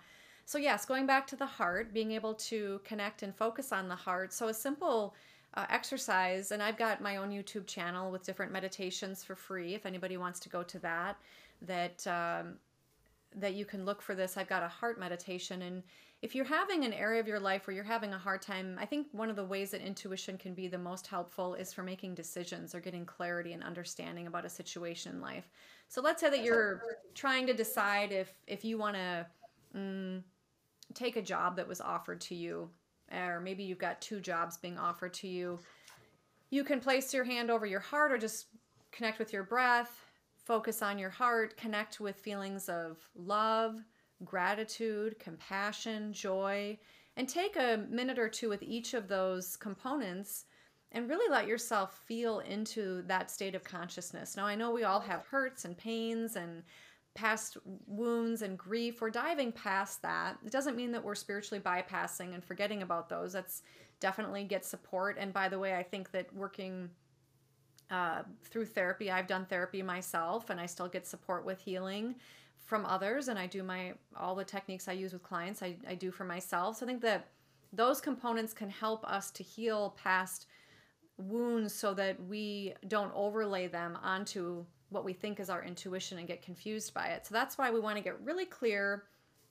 so 0.46 0.58
yes, 0.58 0.86
going 0.86 1.06
back 1.06 1.28
to 1.28 1.36
the 1.36 1.46
heart, 1.46 1.94
being 1.94 2.12
able 2.12 2.36
to 2.36 2.80
connect 2.86 3.24
and 3.24 3.36
focus 3.36 3.74
on 3.74 3.89
the 3.89 3.96
heart. 3.96 4.32
So 4.32 4.48
a 4.48 4.54
simple 4.54 5.15
uh, 5.56 5.65
exercise, 5.70 6.52
and 6.52 6.62
I've 6.62 6.78
got 6.78 7.02
my 7.02 7.18
own 7.18 7.32
YouTube 7.32 7.65
channel 7.65 8.12
with 8.12 8.24
different 8.24 8.52
meditations 8.52 9.24
for 9.24 9.36
free. 9.36 9.74
If 9.74 9.86
anybody 9.86 10.18
wants 10.18 10.39
to 10.41 10.50
go 10.50 10.63
to 10.63 10.80
that, 10.80 11.18
that 11.63 12.06
um, 12.08 12.56
that 13.38 13.56
you 13.56 13.65
can 13.65 13.86
look 13.86 14.02
for 14.02 14.15
this. 14.15 14.38
I've 14.38 14.48
got 14.48 14.63
a 14.63 14.68
heart 14.68 15.00
meditation, 15.00 15.62
and 15.63 15.84
if 16.21 16.34
you're 16.34 16.45
having 16.45 16.86
an 16.86 16.93
area 16.93 17.19
of 17.19 17.28
your 17.28 17.39
life 17.39 17.67
where 17.67 17.75
you're 17.75 17.84
having 17.84 18.13
a 18.13 18.17
hard 18.17 18.41
time, 18.41 18.78
I 18.80 18.86
think 18.86 19.08
one 19.12 19.30
of 19.30 19.36
the 19.36 19.45
ways 19.45 19.71
that 19.71 19.82
intuition 19.82 20.38
can 20.38 20.54
be 20.54 20.67
the 20.67 20.78
most 20.78 21.08
helpful 21.08 21.54
is 21.54 21.73
for 21.73 21.84
making 21.84 22.15
decisions 22.15 22.73
or 22.73 22.80
getting 22.80 23.06
clarity 23.06 23.54
and 23.54 23.63
understanding 23.63 24.25
about 24.28 24.45
a 24.45 24.49
situation 24.49 25.13
in 25.13 25.21
life. 25.21 25.49
So 25.88 26.01
let's 26.01 26.21
say 26.21 26.30
that 26.30 26.43
you're 26.43 26.82
trying 27.13 27.45
to 27.47 27.54
decide 27.54 28.12
if 28.12 28.34
if 28.47 28.65
you 28.65 28.78
want 28.78 28.95
to 28.95 29.28
mm, 29.75 30.23
take 30.93 31.15
a 31.15 31.21
job 31.21 31.58
that 31.58 31.67
was 31.67 31.82
offered 31.82 32.21
to 32.21 32.36
you 32.36 32.69
or 33.13 33.39
maybe 33.39 33.63
you've 33.63 33.78
got 33.78 34.01
two 34.01 34.19
jobs 34.19 34.58
being 34.58 34.80
offered 34.80 35.13
to 35.15 35.28
you, 35.28 35.60
you 36.49 36.63
can 36.63 36.80
place 36.80 37.13
your 37.13 37.23
hand 37.23 37.51
over 37.51 37.65
your 37.65 37.80
heart 37.80 38.12
or 38.12 38.17
just 38.17 38.47
connect 38.91 39.19
with 39.19 39.32
your 39.32 39.43
breath, 39.43 40.06
focus 40.43 40.82
on 40.82 40.97
your 40.97 41.10
heart, 41.10 41.56
connect 41.58 41.99
with 41.99 42.15
feelings 42.15 42.69
of 42.69 42.97
love, 43.15 43.75
gratitude, 44.23 45.19
compassion, 45.19 46.13
joy, 46.13 46.78
and 47.17 47.28
take 47.28 47.56
a 47.56 47.86
minute 47.89 48.19
or 48.19 48.30
two 48.30 48.49
with 48.49 48.63
each 48.63 48.93
of 48.93 49.08
those 49.08 49.56
components 49.56 50.45
and 50.91 51.10
really 51.10 51.30
let 51.30 51.47
yourself 51.47 52.01
feel 52.06 52.39
into 52.39 53.01
that 53.04 53.30
state 53.30 53.56
of 53.56 53.63
consciousness. 53.63 54.38
Now, 54.38 54.45
I 54.45 54.56
know 54.56 54.71
we 54.71 54.84
all 54.84 54.99
have 55.01 55.25
hurts 55.25 55.65
and 55.65 55.78
pains 55.78 56.36
and 56.36 56.63
past 57.15 57.58
wounds 57.88 58.41
and 58.41 58.58
grief. 58.58 59.01
We're 59.01 59.10
diving 59.10 59.51
past 59.51 60.01
that. 60.01 60.38
It 60.45 60.51
doesn't 60.51 60.75
mean 60.75 60.91
that 60.91 61.04
we're 61.04 61.15
spiritually 61.15 61.62
bypassing 61.62 62.34
and 62.34 62.43
forgetting 62.43 62.82
about 62.82 63.10
those. 63.10 63.34
That's 63.34 63.63
definitely 63.99 64.43
get 64.43 64.65
support. 64.65 65.17
And 65.19 65.34
by 65.34 65.49
the 65.49 65.60
way, 65.60 65.75
I 65.75 65.84
think 65.84 66.12
that 66.12 66.34
working 66.34 66.89
uh, 67.89 68.23
through 68.43 68.65
therapy, 68.65 69.12
I've 69.12 69.28
done 69.28 69.45
therapy 69.45 69.82
myself 69.82 70.49
and 70.49 70.60
I 70.60 70.65
still 70.65 70.88
get 70.88 71.08
support 71.08 71.45
with 71.45 71.60
healing 71.60 72.15
from 72.63 72.86
others. 72.86 73.28
And 73.28 73.38
I 73.38 73.48
do 73.48 73.63
my, 73.63 73.94
all 74.15 74.36
the 74.36 74.44
techniques 74.44 74.88
I 74.88 74.94
use 74.94 75.13
with 75.13 75.24
clients, 75.24 75.62
I, 75.62 75.76
I 75.88 75.96
do 75.96 76.12
for 76.12 76.24
myself. 76.24 76.78
So 76.78 76.86
I 76.86 76.89
think 76.89 77.02
that 77.02 77.28
those 77.74 78.02
components 78.02 78.54
can 78.54 78.70
help 78.70 79.04
us 79.06 79.32
to 79.32 79.44
heal 79.44 79.96
past 80.02 80.48
wounds 81.18 81.74
so 81.74 81.94
that 81.94 82.22
we 82.26 82.74
don't 82.88 83.12
overlay 83.13 83.68
them 83.68 83.98
onto 84.02 84.65
what 84.89 85.06
we 85.06 85.13
think 85.13 85.39
is 85.39 85.50
our 85.50 85.63
intuition 85.63 86.18
and 86.18 86.28
get 86.28 86.41
confused 86.41 86.94
by 86.94 87.08
it. 87.08 87.26
So 87.26 87.34
that's 87.34 87.58
why 87.58 87.72
we 87.72 87.80
want 87.80 87.98
to 87.98 88.04
get 88.04 88.20
really 88.22 88.46
clear, 88.46 89.04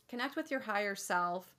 connect 0.08 0.36
with 0.36 0.50
your 0.50 0.60
higher 0.60 0.94
self. 0.94 1.53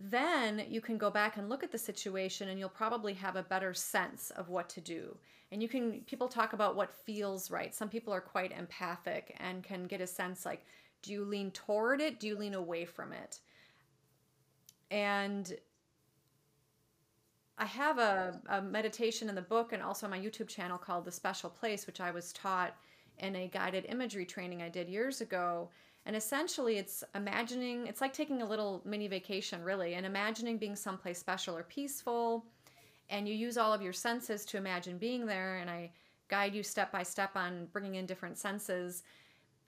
Then 0.00 0.64
you 0.68 0.80
can 0.80 0.96
go 0.96 1.10
back 1.10 1.36
and 1.36 1.50
look 1.50 1.62
at 1.62 1.70
the 1.70 1.78
situation 1.78 2.48
and 2.48 2.58
you'll 2.58 2.70
probably 2.70 3.12
have 3.14 3.36
a 3.36 3.42
better 3.42 3.74
sense 3.74 4.30
of 4.30 4.48
what 4.48 4.70
to 4.70 4.80
do. 4.80 5.16
And 5.52 5.62
you 5.62 5.68
can, 5.68 6.00
people 6.06 6.26
talk 6.26 6.54
about 6.54 6.74
what 6.74 6.94
feels 7.04 7.50
right. 7.50 7.74
Some 7.74 7.90
people 7.90 8.12
are 8.14 8.20
quite 8.20 8.56
empathic 8.56 9.36
and 9.38 9.62
can 9.62 9.86
get 9.86 10.00
a 10.00 10.06
sense 10.06 10.46
like, 10.46 10.64
do 11.02 11.12
you 11.12 11.24
lean 11.24 11.50
toward 11.50 12.00
it? 12.00 12.18
Do 12.18 12.28
you 12.28 12.36
lean 12.36 12.54
away 12.54 12.86
from 12.86 13.12
it? 13.12 13.40
And 14.90 15.52
I 17.58 17.66
have 17.66 17.98
a, 17.98 18.40
a 18.48 18.62
meditation 18.62 19.28
in 19.28 19.34
the 19.34 19.42
book 19.42 19.74
and 19.74 19.82
also 19.82 20.06
on 20.06 20.10
my 20.10 20.18
YouTube 20.18 20.48
channel 20.48 20.78
called 20.78 21.04
The 21.04 21.12
Special 21.12 21.50
Place, 21.50 21.86
which 21.86 22.00
I 22.00 22.10
was 22.10 22.32
taught 22.32 22.74
in 23.18 23.36
a 23.36 23.48
guided 23.48 23.84
imagery 23.86 24.24
training 24.24 24.62
I 24.62 24.70
did 24.70 24.88
years 24.88 25.20
ago. 25.20 25.68
And 26.06 26.16
essentially, 26.16 26.78
it's 26.78 27.04
imagining, 27.14 27.86
it's 27.86 28.00
like 28.00 28.12
taking 28.12 28.42
a 28.42 28.46
little 28.46 28.82
mini 28.84 29.06
vacation, 29.06 29.62
really, 29.62 29.94
and 29.94 30.06
imagining 30.06 30.56
being 30.56 30.76
someplace 30.76 31.18
special 31.18 31.56
or 31.56 31.62
peaceful. 31.62 32.44
And 33.10 33.28
you 33.28 33.34
use 33.34 33.58
all 33.58 33.72
of 33.72 33.82
your 33.82 33.92
senses 33.92 34.44
to 34.46 34.56
imagine 34.56 34.98
being 34.98 35.26
there. 35.26 35.58
And 35.58 35.68
I 35.68 35.92
guide 36.28 36.54
you 36.54 36.62
step 36.62 36.90
by 36.90 37.02
step 37.02 37.32
on 37.34 37.66
bringing 37.72 37.96
in 37.96 38.06
different 38.06 38.38
senses. 38.38 39.02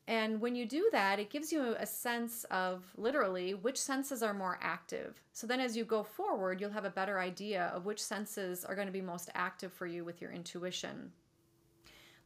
And 0.08 0.40
when 0.40 0.56
you 0.56 0.66
do 0.66 0.88
that, 0.92 1.20
it 1.20 1.30
gives 1.30 1.52
you 1.52 1.76
a 1.78 1.86
sense 1.86 2.44
of 2.50 2.84
literally 2.96 3.54
which 3.54 3.80
senses 3.80 4.22
are 4.22 4.34
more 4.34 4.58
active. 4.60 5.22
So 5.32 5.46
then 5.46 5.60
as 5.60 5.76
you 5.76 5.84
go 5.84 6.02
forward, 6.02 6.60
you'll 6.60 6.70
have 6.70 6.84
a 6.84 6.90
better 6.90 7.20
idea 7.20 7.70
of 7.74 7.84
which 7.84 8.02
senses 8.02 8.64
are 8.64 8.74
going 8.74 8.88
to 8.88 8.92
be 8.92 9.00
most 9.00 9.30
active 9.34 9.72
for 9.72 9.86
you 9.86 10.04
with 10.04 10.20
your 10.20 10.32
intuition. 10.32 11.12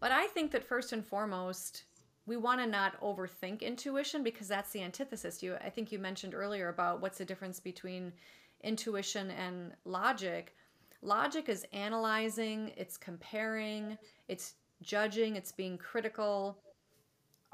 But 0.00 0.12
I 0.12 0.26
think 0.28 0.52
that 0.52 0.64
first 0.64 0.92
and 0.92 1.04
foremost, 1.04 1.84
we 2.26 2.36
want 2.36 2.60
to 2.60 2.66
not 2.66 3.00
overthink 3.00 3.62
intuition 3.62 4.22
because 4.22 4.48
that's 4.48 4.72
the 4.72 4.82
antithesis. 4.82 5.42
You 5.42 5.56
I 5.64 5.70
think 5.70 5.92
you 5.92 5.98
mentioned 5.98 6.34
earlier 6.34 6.68
about 6.68 7.00
what's 7.00 7.18
the 7.18 7.24
difference 7.24 7.60
between 7.60 8.12
intuition 8.62 9.30
and 9.30 9.72
logic. 9.84 10.54
Logic 11.02 11.48
is 11.48 11.64
analyzing, 11.72 12.72
it's 12.76 12.96
comparing, 12.96 13.96
it's 14.28 14.54
judging, 14.82 15.36
it's 15.36 15.52
being 15.52 15.78
critical 15.78 16.58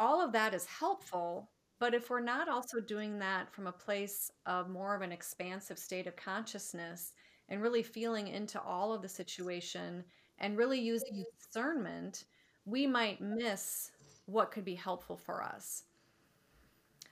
all 0.02 0.20
of 0.20 0.32
that 0.32 0.52
is 0.52 0.66
helpful. 0.66 1.48
But 1.78 1.94
if 1.94 2.11
we're 2.11 2.20
not 2.20 2.48
also 2.48 2.80
doing 2.80 3.20
that 3.20 3.52
from 3.52 3.68
a 3.68 3.72
place 3.72 4.32
of 4.46 4.68
more 4.68 4.96
of 4.96 5.02
an 5.02 5.12
expansive 5.12 5.78
state 5.78 6.08
of 6.08 6.16
consciousness 6.16 7.12
and 7.48 7.62
really 7.62 7.85
feeling 7.85 8.26
into 8.26 8.61
all 8.61 8.92
of 8.92 9.00
the 9.00 9.08
situation 9.08 10.02
and 10.38 10.58
really 10.58 10.80
using 10.80 11.24
discernment, 11.38 12.24
we 12.64 12.85
might 12.85 13.20
miss 13.20 13.91
what 14.26 14.50
could 14.50 14.64
be 14.64 14.74
helpful 14.74 15.16
for 15.16 15.42
us. 15.42 15.85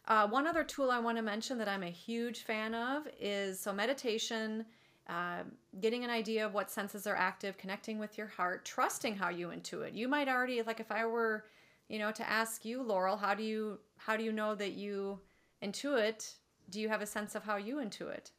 Uh, 0.07 0.27
one 0.27 0.47
other 0.47 0.65
tool 0.65 0.91
I 0.91 0.99
want 0.99 1.19
to 1.19 1.23
mention 1.23 1.59
that 1.59 1.69
I'm 1.69 1.83
a 1.83 1.91
huge 1.91 2.43
fan 2.43 2.75
of 2.75 3.07
is 3.21 3.61
so 3.61 3.73
meditation, 3.73 4.65
uh, 5.09 5.43
getting 5.81 6.05
an 6.05 6.11
idea 6.11 6.47
of 6.47 6.55
what 6.55 6.71
senses 6.71 7.07
are 7.07 7.17
active, 7.17 7.57
connecting 7.59 7.99
with 7.99 8.17
your 8.17 8.27
heart, 8.27 8.65
trusting 8.65 9.17
how 9.17 9.29
you 9.29 9.49
intuit. 9.49 9.95
You 9.95 10.09
might 10.09 10.29
already, 10.29 10.63
like 10.63 10.81
if 10.81 10.91
I 10.91 11.05
were 11.05 11.45
you 11.91 11.99
know, 11.99 12.13
to 12.13 12.31
ask 12.31 12.65
you, 12.65 12.83
Laurel, 12.83 13.17
how 13.17 13.35
do 13.35 13.43
you 13.43 13.81
how 13.97 14.17
do 14.17 14.23
you 14.23 14.33
know 14.33 14.55
that 14.55 14.73
you 14.73 15.19
intuit? 15.61 16.37
Do 16.71 16.81
you 16.81 16.89
have 16.89 17.03
a 17.03 17.07
sense 17.07 17.35
of 17.35 17.43
how 17.43 17.57
you 17.57 17.77
intuit? 17.77 18.31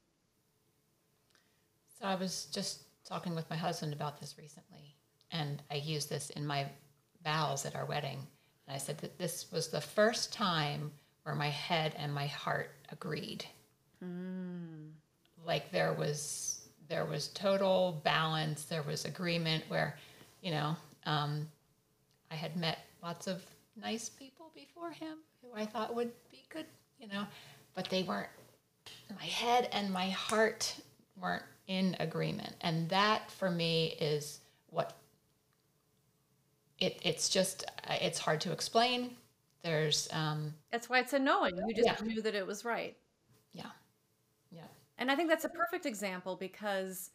So 2.00 2.06
I 2.06 2.16
was 2.16 2.46
just 2.46 2.84
talking 3.04 3.36
with 3.36 3.50
my 3.50 3.58
husband 3.58 3.92
about 3.92 4.22
this 4.22 4.36
recently, 4.38 4.96
and 5.32 5.62
I 5.70 5.76
used 5.76 6.10
this 6.10 6.30
in 6.30 6.48
my 6.48 6.66
vows 7.26 7.66
at 7.66 7.76
our 7.76 7.86
wedding. 7.86 8.26
And 8.68 8.76
I 8.76 8.80
said 8.80 8.98
that 9.00 9.18
this 9.18 9.48
was 9.52 9.68
the 9.68 9.82
first 9.82 10.34
time 10.34 10.92
where 11.24 11.36
my 11.36 11.50
head 11.50 11.94
and 11.98 12.14
my 12.14 12.28
heart 12.28 12.72
agreed. 12.92 13.46
Mm. 14.04 14.90
Like 15.46 15.72
there 15.72 15.94
was 15.94 16.62
there 16.92 17.06
was 17.06 17.30
total 17.30 18.02
balance. 18.04 18.66
There 18.66 18.84
was 18.84 19.06
agreement 19.06 19.64
where, 19.70 19.98
you 20.42 20.52
know, 20.52 20.76
um, 21.06 21.48
I 22.30 22.36
had 22.36 22.58
met 22.58 22.80
lots 23.02 23.28
of 23.28 23.42
nice 23.82 24.10
people 24.10 24.52
before 24.54 24.92
him 24.92 25.18
who 25.42 25.50
I 25.56 25.66
thought 25.66 25.96
would 25.96 26.12
be 26.30 26.44
good, 26.50 26.66
you 27.00 27.08
know, 27.08 27.26
but 27.74 27.90
they 27.90 28.04
weren't, 28.04 28.28
my 29.16 29.26
head 29.26 29.70
and 29.72 29.92
my 29.92 30.10
heart 30.10 30.76
weren't 31.20 31.44
in 31.68 31.96
agreement. 32.02 32.54
And 32.60 32.90
that 32.90 33.32
for 33.32 33.50
me 33.50 33.96
is 34.02 34.42
what 34.70 34.98
it, 36.82 37.00
it's 37.04 37.30
just, 37.30 37.64
it's 37.90 38.20
hard 38.20 38.42
to 38.42 38.52
explain. 38.52 39.16
There's, 39.64 40.10
um, 40.12 40.54
that's 40.72 40.90
why 40.90 41.00
it's 41.00 41.14
a 41.14 41.20
knowing. 41.20 41.56
You 41.56 41.74
just 41.74 42.02
yeah. 42.02 42.08
knew 42.08 42.22
that 42.22 42.36
it 42.36 42.46
was 42.46 42.66
right. 42.66 42.98
Yeah. 43.54 43.68
Yeah. 44.52 44.64
And 44.98 45.10
I 45.10 45.16
think 45.16 45.30
that's 45.30 45.46
a 45.46 45.50
perfect 45.50 45.86
example 45.86 46.36
because 46.36 47.12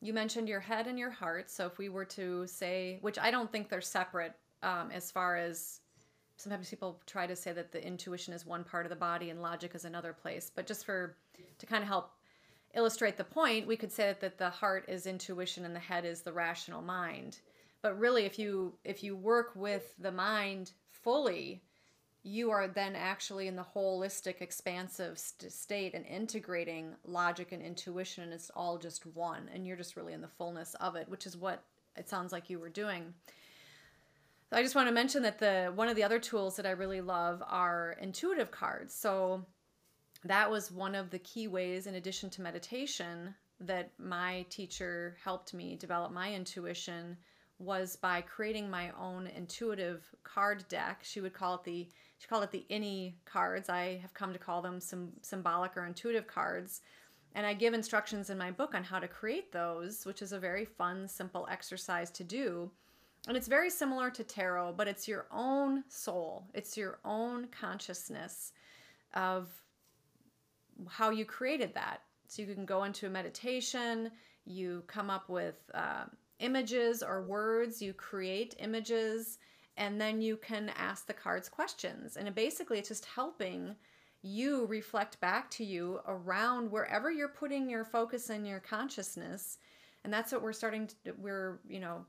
you 0.00 0.12
mentioned 0.12 0.48
your 0.48 0.60
head 0.60 0.86
and 0.86 0.98
your 0.98 1.10
heart. 1.10 1.50
So 1.50 1.66
if 1.66 1.78
we 1.78 1.88
were 1.88 2.06
to 2.06 2.46
say, 2.46 2.98
which 3.02 3.18
I 3.18 3.30
don't 3.30 3.52
think 3.52 3.68
they're 3.68 3.80
separate 3.80 4.32
um, 4.62 4.90
as 4.90 5.10
far 5.10 5.36
as 5.36 5.80
sometimes 6.36 6.70
people 6.70 7.00
try 7.06 7.26
to 7.26 7.36
say 7.36 7.52
that 7.52 7.72
the 7.72 7.84
intuition 7.86 8.32
is 8.32 8.46
one 8.46 8.64
part 8.64 8.86
of 8.86 8.90
the 8.90 8.96
body 8.96 9.30
and 9.30 9.42
logic 9.42 9.74
is 9.74 9.84
another 9.84 10.12
place 10.12 10.50
but 10.52 10.66
just 10.66 10.84
for 10.84 11.16
to 11.58 11.66
kind 11.66 11.82
of 11.82 11.88
help 11.88 12.10
illustrate 12.74 13.16
the 13.16 13.24
point 13.24 13.66
we 13.66 13.76
could 13.76 13.92
say 13.92 14.06
that, 14.06 14.20
that 14.20 14.38
the 14.38 14.50
heart 14.50 14.84
is 14.88 15.06
intuition 15.06 15.64
and 15.64 15.74
the 15.74 15.80
head 15.80 16.04
is 16.04 16.22
the 16.22 16.32
rational 16.32 16.82
mind 16.82 17.38
but 17.82 17.98
really 17.98 18.24
if 18.24 18.38
you 18.38 18.74
if 18.84 19.02
you 19.02 19.14
work 19.16 19.52
with 19.54 19.94
the 19.98 20.12
mind 20.12 20.72
fully 20.90 21.62
you 22.24 22.50
are 22.52 22.68
then 22.68 22.94
actually 22.94 23.48
in 23.48 23.56
the 23.56 23.66
holistic 23.74 24.40
expansive 24.40 25.18
st- 25.18 25.50
state 25.50 25.92
and 25.92 26.06
integrating 26.06 26.94
logic 27.04 27.50
and 27.50 27.60
intuition 27.60 28.24
and 28.24 28.32
it's 28.32 28.50
all 28.54 28.78
just 28.78 29.04
one 29.06 29.48
and 29.52 29.66
you're 29.66 29.76
just 29.76 29.96
really 29.96 30.12
in 30.12 30.20
the 30.20 30.28
fullness 30.28 30.74
of 30.80 30.96
it 30.96 31.08
which 31.08 31.26
is 31.26 31.36
what 31.36 31.64
it 31.96 32.08
sounds 32.08 32.32
like 32.32 32.48
you 32.48 32.58
were 32.58 32.68
doing 32.68 33.12
I 34.54 34.62
just 34.62 34.74
want 34.74 34.88
to 34.88 34.94
mention 34.94 35.22
that 35.22 35.38
the 35.38 35.72
one 35.74 35.88
of 35.88 35.96
the 35.96 36.04
other 36.04 36.18
tools 36.18 36.56
that 36.56 36.66
I 36.66 36.72
really 36.72 37.00
love 37.00 37.42
are 37.46 37.96
intuitive 38.00 38.50
cards. 38.50 38.92
So 38.94 39.46
that 40.24 40.50
was 40.50 40.70
one 40.70 40.94
of 40.94 41.10
the 41.10 41.18
key 41.20 41.48
ways 41.48 41.86
in 41.86 41.94
addition 41.94 42.28
to 42.30 42.42
meditation 42.42 43.34
that 43.60 43.92
my 43.98 44.44
teacher 44.50 45.16
helped 45.24 45.54
me 45.54 45.76
develop 45.76 46.12
my 46.12 46.34
intuition 46.34 47.16
was 47.62 47.96
by 47.96 48.20
creating 48.20 48.68
my 48.68 48.90
own 49.00 49.28
intuitive 49.28 50.04
card 50.24 50.64
deck. 50.68 51.00
She 51.02 51.20
would 51.20 51.32
call 51.32 51.54
it 51.54 51.64
the 51.64 51.88
she 52.18 52.28
called 52.28 52.44
it 52.44 52.52
the 52.52 52.66
INI 52.70 53.14
cards. 53.24 53.68
I 53.68 53.98
have 54.00 54.14
come 54.14 54.32
to 54.32 54.38
call 54.38 54.62
them 54.62 54.80
some 54.80 55.10
symbolic 55.22 55.76
or 55.76 55.86
intuitive 55.86 56.28
cards. 56.28 56.80
And 57.34 57.44
I 57.44 57.54
give 57.54 57.74
instructions 57.74 58.30
in 58.30 58.38
my 58.38 58.52
book 58.52 58.74
on 58.74 58.84
how 58.84 59.00
to 59.00 59.08
create 59.08 59.50
those, 59.50 60.04
which 60.04 60.22
is 60.22 60.32
a 60.32 60.38
very 60.38 60.64
fun, 60.64 61.08
simple 61.08 61.48
exercise 61.50 62.10
to 62.12 62.22
do. 62.22 62.70
And 63.26 63.36
it's 63.36 63.48
very 63.48 63.70
similar 63.70 64.10
to 64.10 64.22
tarot, 64.22 64.74
but 64.76 64.86
it's 64.86 65.08
your 65.08 65.26
own 65.32 65.84
soul, 65.88 66.44
it's 66.54 66.76
your 66.76 66.98
own 67.04 67.48
consciousness 67.48 68.52
of 69.14 69.48
how 70.88 71.10
you 71.10 71.24
created 71.24 71.74
that. 71.74 72.02
So 72.26 72.42
you 72.42 72.54
can 72.54 72.66
go 72.66 72.84
into 72.84 73.06
a 73.06 73.10
meditation, 73.10 74.10
you 74.44 74.82
come 74.86 75.10
up 75.10 75.28
with 75.28 75.56
uh, 75.74 76.04
images 76.42 77.02
or 77.02 77.22
words, 77.22 77.80
you 77.80 77.92
create 77.92 78.54
images, 78.58 79.38
and 79.76 80.00
then 80.00 80.20
you 80.20 80.36
can 80.36 80.70
ask 80.76 81.06
the 81.06 81.14
cards 81.14 81.48
questions. 81.48 82.16
And 82.16 82.34
basically, 82.34 82.78
it's 82.78 82.88
just 82.88 83.06
helping 83.06 83.74
you 84.22 84.66
reflect 84.66 85.20
back 85.20 85.50
to 85.50 85.64
you 85.64 86.00
around 86.06 86.70
wherever 86.70 87.10
you're 87.10 87.28
putting 87.28 87.68
your 87.68 87.84
focus 87.84 88.30
and 88.30 88.46
your 88.46 88.60
consciousness. 88.60 89.58
And 90.04 90.12
that's 90.12 90.30
what 90.30 90.42
we're 90.42 90.52
starting 90.52 90.88
to, 91.04 91.12
we're, 91.18 91.60
you 91.68 91.80
know, 91.80 92.04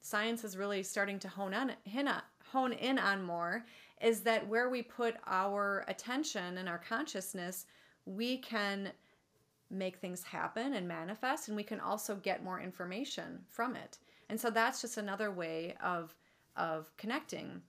science 0.00 0.44
is 0.44 0.56
really 0.56 0.82
starting 0.82 1.18
to 1.18 1.28
hone 1.28 1.54
on, 1.54 1.72
hone 2.52 2.72
in 2.72 2.98
on 2.98 3.22
more 3.22 3.64
is 4.00 4.20
that 4.20 4.46
where 4.46 4.68
we 4.68 4.82
put 4.82 5.16
our 5.26 5.84
attention 5.88 6.58
and 6.58 6.68
our 6.68 6.78
consciousness, 6.78 7.66
we 8.04 8.38
can 8.38 8.92
make 9.70 9.96
things 9.96 10.22
happen 10.22 10.74
and 10.74 10.86
manifest, 10.86 11.48
and 11.48 11.56
we 11.56 11.62
can 11.62 11.80
also 11.80 12.16
get 12.16 12.44
more 12.44 12.60
information 12.60 13.40
from 13.48 13.76
it. 13.76 13.98
And 14.28 14.40
so 14.40 14.50
that's 14.50 14.80
just 14.80 14.96
another 14.96 15.30
way 15.30 15.74
of 15.82 16.14
of 16.56 16.96
connecting. 16.96 17.60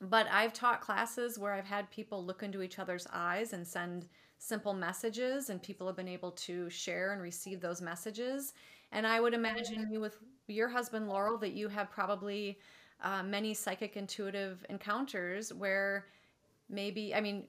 But 0.00 0.26
I've 0.30 0.52
taught 0.52 0.80
classes 0.80 1.38
where 1.38 1.52
I've 1.52 1.64
had 1.64 1.90
people 1.90 2.24
look 2.24 2.42
into 2.42 2.62
each 2.62 2.78
other's 2.78 3.06
eyes 3.12 3.52
and 3.52 3.66
send 3.66 4.08
simple 4.38 4.72
messages, 4.72 5.50
and 5.50 5.62
people 5.62 5.86
have 5.86 5.96
been 5.96 6.08
able 6.08 6.32
to 6.32 6.70
share 6.70 7.12
and 7.12 7.22
receive 7.22 7.60
those 7.60 7.82
messages. 7.82 8.54
And 8.92 9.06
I 9.06 9.20
would 9.20 9.34
imagine 9.34 9.88
you 9.90 10.00
with 10.00 10.16
your 10.46 10.68
husband 10.68 11.08
Laurel 11.08 11.38
that 11.38 11.52
you 11.52 11.68
have 11.68 11.90
probably 11.90 12.58
uh, 13.02 13.22
many 13.22 13.54
psychic 13.54 13.96
intuitive 13.96 14.64
encounters 14.70 15.52
where 15.52 16.06
maybe 16.68 17.14
I 17.14 17.20
mean, 17.20 17.44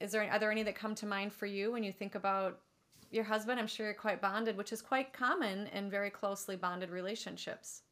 is 0.00 0.12
there 0.12 0.28
are 0.30 0.38
there 0.38 0.50
any 0.50 0.62
that 0.62 0.74
come 0.74 0.94
to 0.96 1.06
mind 1.06 1.32
for 1.32 1.46
you 1.46 1.72
when 1.72 1.82
you 1.82 1.92
think 1.92 2.14
about 2.14 2.60
your 3.10 3.24
husband? 3.24 3.60
I'm 3.60 3.66
sure 3.66 3.86
you're 3.86 3.94
quite 3.94 4.20
bonded, 4.20 4.56
which 4.56 4.72
is 4.72 4.82
quite 4.82 5.12
common 5.12 5.66
in 5.68 5.90
very 5.90 6.10
closely 6.10 6.56
bonded 6.56 6.90
relationships. 6.90 7.82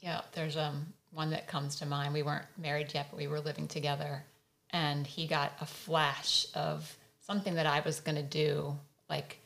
Yeah, 0.00 0.20
there's 0.32 0.56
um 0.56 0.92
one 1.12 1.30
that 1.30 1.46
comes 1.46 1.76
to 1.76 1.86
mind. 1.86 2.14
We 2.14 2.22
weren't 2.22 2.46
married 2.56 2.92
yet, 2.94 3.08
but 3.10 3.16
we 3.16 3.26
were 3.26 3.40
living 3.40 3.68
together, 3.68 4.24
and 4.70 5.06
he 5.06 5.26
got 5.26 5.52
a 5.60 5.66
flash 5.66 6.46
of 6.54 6.96
something 7.20 7.54
that 7.54 7.66
I 7.66 7.80
was 7.80 8.00
going 8.00 8.16
to 8.16 8.22
do 8.22 8.78
like 9.10 9.38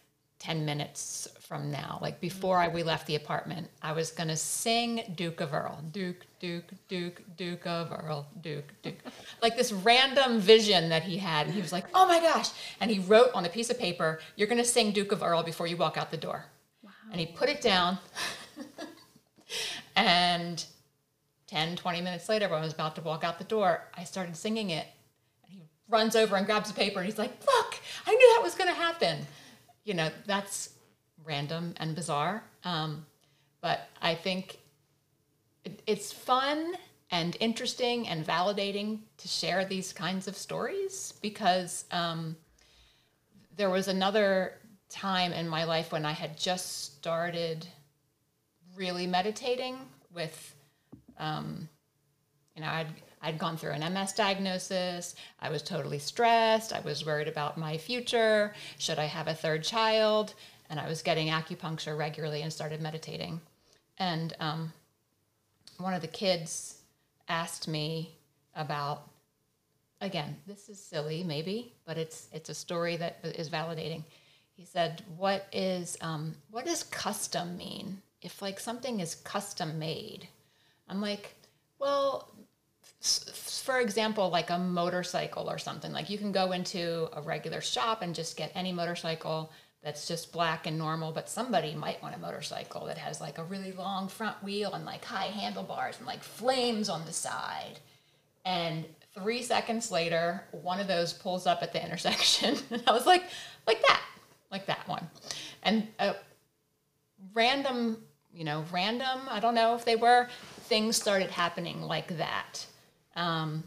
10 0.42 0.64
minutes 0.64 1.28
from 1.38 1.70
now. 1.70 2.00
Like 2.02 2.20
before 2.20 2.58
I, 2.58 2.66
we 2.66 2.82
left 2.82 3.06
the 3.06 3.14
apartment, 3.14 3.68
I 3.80 3.92
was 3.92 4.10
going 4.10 4.26
to 4.26 4.36
sing 4.36 5.14
Duke 5.14 5.40
of 5.40 5.54
Earl. 5.54 5.80
Duke, 5.92 6.26
Duke, 6.40 6.64
Duke, 6.88 7.22
Duke 7.36 7.64
of 7.64 7.92
Earl, 7.92 8.26
Duke, 8.40 8.64
Duke. 8.82 8.98
like 9.40 9.56
this 9.56 9.70
random 9.70 10.40
vision 10.40 10.88
that 10.88 11.04
he 11.04 11.16
had. 11.16 11.46
And 11.46 11.54
He 11.54 11.62
was 11.62 11.70
like, 11.70 11.84
oh 11.94 12.06
my 12.08 12.18
gosh. 12.18 12.50
And 12.80 12.90
he 12.90 12.98
wrote 12.98 13.30
on 13.34 13.44
a 13.44 13.48
piece 13.48 13.70
of 13.70 13.78
paper, 13.78 14.18
you're 14.34 14.48
going 14.48 14.60
to 14.60 14.64
sing 14.64 14.90
Duke 14.90 15.12
of 15.12 15.22
Earl 15.22 15.44
before 15.44 15.68
you 15.68 15.76
walk 15.76 15.96
out 15.96 16.10
the 16.10 16.16
door. 16.16 16.44
Wow. 16.82 16.90
And 17.12 17.20
he 17.20 17.26
put 17.26 17.48
it 17.48 17.60
down. 17.60 17.98
and 19.94 20.64
10, 21.46 21.76
20 21.76 22.00
minutes 22.00 22.28
later, 22.28 22.48
when 22.48 22.58
I 22.58 22.64
was 22.64 22.72
about 22.72 22.96
to 22.96 23.00
walk 23.02 23.22
out 23.22 23.38
the 23.38 23.44
door, 23.44 23.84
I 23.94 24.02
started 24.02 24.36
singing 24.36 24.70
it. 24.70 24.88
And 25.44 25.52
he 25.52 25.62
runs 25.88 26.16
over 26.16 26.34
and 26.34 26.46
grabs 26.46 26.68
the 26.68 26.74
paper 26.74 26.98
and 26.98 27.06
he's 27.06 27.18
like, 27.18 27.30
look, 27.46 27.76
I 28.08 28.12
knew 28.12 28.34
that 28.34 28.42
was 28.42 28.56
going 28.56 28.70
to 28.70 28.74
happen 28.74 29.24
you 29.84 29.94
know, 29.94 30.10
that's 30.26 30.70
random 31.24 31.74
and 31.78 31.94
bizarre. 31.94 32.42
Um, 32.64 33.06
but 33.60 33.88
I 34.00 34.14
think 34.14 34.58
it, 35.64 35.82
it's 35.86 36.12
fun 36.12 36.74
and 37.10 37.36
interesting 37.40 38.08
and 38.08 38.26
validating 38.26 39.00
to 39.18 39.28
share 39.28 39.64
these 39.64 39.92
kinds 39.92 40.26
of 40.26 40.36
stories 40.36 41.14
because 41.20 41.84
um, 41.90 42.36
there 43.56 43.70
was 43.70 43.88
another 43.88 44.54
time 44.88 45.32
in 45.32 45.48
my 45.48 45.64
life 45.64 45.92
when 45.92 46.04
I 46.04 46.12
had 46.12 46.36
just 46.36 46.96
started 46.96 47.66
really 48.76 49.06
meditating 49.06 49.76
with, 50.12 50.54
um, 51.18 51.68
you 52.56 52.62
know, 52.62 52.68
I'd 52.68 52.86
I'd 53.22 53.38
gone 53.38 53.56
through 53.56 53.70
an 53.70 53.94
MS 53.94 54.12
diagnosis. 54.12 55.14
I 55.40 55.50
was 55.50 55.62
totally 55.62 55.98
stressed. 55.98 56.72
I 56.72 56.80
was 56.80 57.06
worried 57.06 57.28
about 57.28 57.56
my 57.56 57.78
future. 57.78 58.52
Should 58.78 58.98
I 58.98 59.04
have 59.04 59.28
a 59.28 59.34
third 59.34 59.62
child? 59.62 60.34
And 60.68 60.80
I 60.80 60.88
was 60.88 61.02
getting 61.02 61.28
acupuncture 61.28 61.96
regularly 61.96 62.42
and 62.42 62.52
started 62.52 62.80
meditating. 62.80 63.40
And 63.98 64.34
um, 64.40 64.72
one 65.78 65.94
of 65.94 66.02
the 66.02 66.08
kids 66.08 66.78
asked 67.28 67.68
me 67.68 68.10
about 68.54 69.08
again 70.00 70.36
this 70.46 70.68
is 70.68 70.78
silly 70.78 71.22
maybe 71.22 71.72
but 71.86 71.96
it's 71.96 72.28
it's 72.32 72.50
a 72.50 72.54
story 72.54 72.96
that 72.96 73.18
is 73.22 73.48
validating 73.48 74.02
he 74.54 74.64
said 74.64 75.02
what 75.16 75.46
is 75.52 75.96
um, 76.00 76.34
what 76.50 76.66
does 76.66 76.82
custom 76.82 77.56
mean 77.56 78.02
if 78.20 78.42
like 78.42 78.60
something 78.60 79.00
is 79.00 79.14
custom 79.14 79.78
made 79.78 80.28
i'm 80.88 81.00
like 81.00 81.34
well 81.78 82.28
for 83.02 83.80
example, 83.80 84.28
like 84.30 84.50
a 84.50 84.58
motorcycle 84.58 85.50
or 85.50 85.58
something, 85.58 85.92
like 85.92 86.08
you 86.08 86.18
can 86.18 86.30
go 86.30 86.52
into 86.52 87.08
a 87.12 87.20
regular 87.20 87.60
shop 87.60 88.00
and 88.02 88.14
just 88.14 88.36
get 88.36 88.52
any 88.54 88.72
motorcycle 88.72 89.50
that's 89.82 90.06
just 90.06 90.30
black 90.30 90.68
and 90.68 90.78
normal, 90.78 91.10
but 91.10 91.28
somebody 91.28 91.74
might 91.74 92.00
want 92.00 92.14
a 92.14 92.18
motorcycle 92.18 92.86
that 92.86 92.98
has 92.98 93.20
like 93.20 93.38
a 93.38 93.44
really 93.44 93.72
long 93.72 94.06
front 94.06 94.40
wheel 94.44 94.74
and 94.74 94.84
like 94.84 95.04
high 95.04 95.26
handlebars 95.26 95.98
and 95.98 96.06
like 96.06 96.22
flames 96.22 96.88
on 96.88 97.04
the 97.04 97.12
side. 97.12 97.80
And 98.44 98.84
three 99.14 99.42
seconds 99.42 99.90
later, 99.90 100.44
one 100.52 100.78
of 100.78 100.86
those 100.86 101.12
pulls 101.12 101.46
up 101.46 101.62
at 101.62 101.72
the 101.72 101.82
intersection. 101.84 102.56
and 102.70 102.84
I 102.86 102.92
was 102.92 103.06
like, 103.06 103.24
like 103.66 103.82
that, 103.82 104.02
like 104.52 104.66
that 104.66 104.86
one. 104.86 105.10
And 105.64 105.88
a 105.98 106.14
random, 107.34 107.98
you 108.32 108.44
know, 108.44 108.64
random, 108.70 109.22
I 109.28 109.40
don't 109.40 109.56
know 109.56 109.74
if 109.74 109.84
they 109.84 109.96
were, 109.96 110.28
things 110.62 110.94
started 110.96 111.30
happening 111.30 111.82
like 111.82 112.16
that 112.18 112.64
um, 113.16 113.64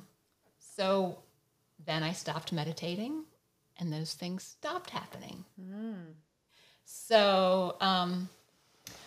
so 0.57 1.19
then 1.85 2.03
I 2.03 2.11
stopped 2.11 2.51
meditating 2.51 3.23
and 3.79 3.91
those 3.91 4.13
things 4.13 4.43
stopped 4.43 4.89
happening. 4.89 5.43
Mm. 5.59 6.13
So 6.85 7.75
um, 7.81 8.29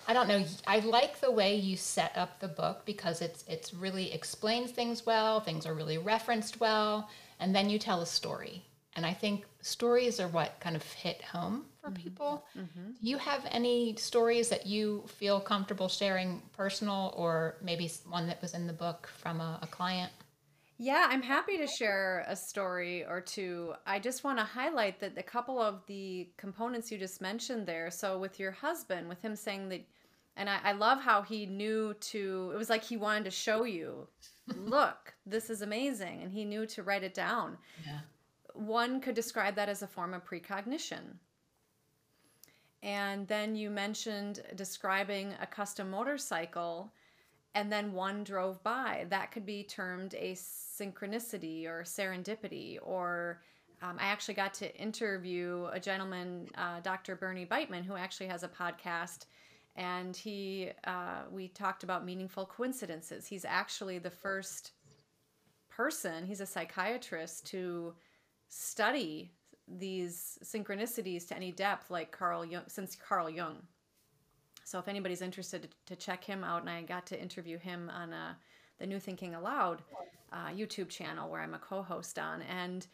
I 0.07 0.13
don't 0.13 0.29
know. 0.29 0.45
I 0.67 0.81
like 0.81 1.21
the 1.21 1.31
way 1.31 1.55
you 1.55 1.77
set 1.77 2.17
up 2.17 2.41
the 2.41 2.49
book 2.49 2.85
because 2.85 3.21
it's 3.21 3.45
it's 3.49 3.73
really 3.75 4.13
explains 4.13 4.71
things 4.71 5.07
well. 5.07 5.41
Things 5.41 5.67
are 5.67 5.75
really 5.75 5.99
referenced 5.99 6.61
well, 6.61 7.09
and 7.41 7.55
then 7.55 7.71
you 7.71 7.79
tell 7.79 8.01
a 8.01 8.07
story. 8.07 8.65
And 8.97 9.07
I 9.07 9.13
think 9.13 9.45
stories 9.61 10.19
are 10.19 10.27
what 10.27 10.59
kind 10.59 10.75
of 10.75 10.83
hit 10.83 11.23
home 11.23 11.67
for 11.81 11.91
mm-hmm. 11.91 12.03
people. 12.03 12.45
Mm-hmm. 12.59 12.91
Do 13.01 13.09
you 13.09 13.19
have 13.19 13.47
any 13.51 13.95
stories 13.97 14.49
that 14.49 14.67
you 14.67 15.05
feel 15.07 15.39
comfortable 15.39 15.89
sharing, 15.89 16.43
personal, 16.57 17.15
or 17.17 17.57
maybe 17.63 17.89
one 18.09 18.27
that 18.27 18.43
was 18.43 18.55
in 18.55 18.67
the 18.67 18.73
book 18.73 19.09
from 19.19 19.41
a, 19.41 19.61
a 19.63 19.69
client? 19.69 20.11
Yeah, 20.81 21.09
I'm 21.11 21.23
happy 21.23 21.59
to 21.59 21.67
share 21.67 22.25
a 22.29 22.37
story 22.37 23.05
or 23.05 23.21
two. 23.21 23.75
I 23.85 23.99
just 23.99 24.23
want 24.23 24.39
to 24.39 24.45
highlight 24.45 25.01
that 25.01 25.19
a 25.19 25.23
couple 25.25 25.61
of 25.61 25.83
the 25.87 26.29
components 26.37 26.93
you 26.93 26.99
just 26.99 27.21
mentioned 27.21 27.67
there. 27.67 27.91
So, 27.91 28.17
with 28.17 28.39
your 28.39 28.53
husband, 28.53 29.09
with 29.09 29.21
him 29.21 29.35
saying 29.35 29.71
that, 29.71 29.85
and 30.37 30.49
I, 30.49 30.61
I 30.63 30.73
love 30.73 31.01
how 31.01 31.23
he 31.23 31.47
knew 31.47 31.95
to, 31.95 32.53
it 32.55 32.57
was 32.57 32.71
like 32.71 32.85
he 32.85 32.97
wanted 32.97 33.25
to 33.25 33.33
show 33.33 33.65
you, 33.65 34.07
look, 34.57 35.15
this 35.27 35.51
is 35.51 35.63
amazing. 35.63 36.23
And 36.23 36.33
he 36.33 36.45
knew 36.45 36.65
to 36.67 36.85
write 36.85 37.03
it 37.03 37.13
down. 37.13 37.59
Yeah. 37.85 37.99
One 38.55 39.01
could 39.01 39.17
describe 39.17 39.57
that 39.57 39.69
as 39.69 39.83
a 39.83 39.89
form 39.89 40.15
of 40.15 40.25
precognition. 40.25 41.19
And 42.85 43.27
then 43.27 43.57
you 43.57 43.69
mentioned 43.69 44.43
describing 44.55 45.35
a 45.41 45.47
custom 45.47 45.91
motorcycle 45.91 46.93
and 47.55 47.73
then 47.73 47.93
one 47.93 48.25
drove 48.25 48.63
by. 48.63 49.07
That 49.11 49.33
could 49.33 49.47
be 49.47 49.65
termed 49.65 50.15
a 50.15 50.33
synchronicity 50.33 51.67
or 51.67 51.83
serendipity. 51.83 52.79
Or 52.83 53.41
um, 53.83 53.97
I 53.99 54.07
actually 54.07 54.35
got 54.35 54.55
to 54.55 54.75
interview 54.77 55.67
a 55.73 55.81
gentleman, 55.81 56.49
uh, 56.57 56.81
Dr. 56.81 57.17
Bernie 57.17 57.47
Beitman, 57.47 57.85
who 57.85 57.97
actually 57.97 58.27
has 58.27 58.43
a 58.43 58.49
podcast. 58.49 59.27
And 59.77 60.17
he, 60.17 60.71
uh, 60.85 61.23
we 61.31 61.49
talked 61.49 61.85
about 61.85 62.05
meaningful 62.05 62.47
coincidences. 62.47 63.27
He's 63.27 63.45
actually 63.45 63.99
the 63.99 64.11
first 64.11 64.73
person, 65.71 66.27
he's 66.27 66.41
a 66.41 66.47
psychiatrist, 66.47 67.47
to 67.47 67.95
study 68.49 69.31
these 69.69 70.39
synchronicities 70.43 71.29
to 71.29 71.37
any 71.37 71.53
depth, 71.53 71.91
like 71.91 72.11
Carl 72.11 72.45
Jung, 72.45 72.65
since 72.67 72.97
Carl 72.97 73.31
Jung. 73.31 73.59
So 74.69 74.79
if 74.79 74.87
anybody's 74.87 75.23
interested 75.23 75.75
to, 75.87 75.97
check 75.97 76.23
him 76.23 76.45
out, 76.45 76.61
and 76.61 76.69
I 76.69 76.83
got 76.83 77.07
to 77.07 77.19
interview 77.19 77.57
him 77.57 77.89
on 77.89 78.13
uh, 78.13 78.35
the 78.79 78.87
New 78.87 79.01
Thinking 79.01 79.35
Allowed 79.35 79.81
uh, 80.31 80.49
YouTube 80.49 80.91
channel 80.91 81.31
where 81.31 81.41
I'm 81.41 81.55
a 81.55 81.59
co-host 81.59 82.19
on, 82.19 82.43
and 82.43 82.87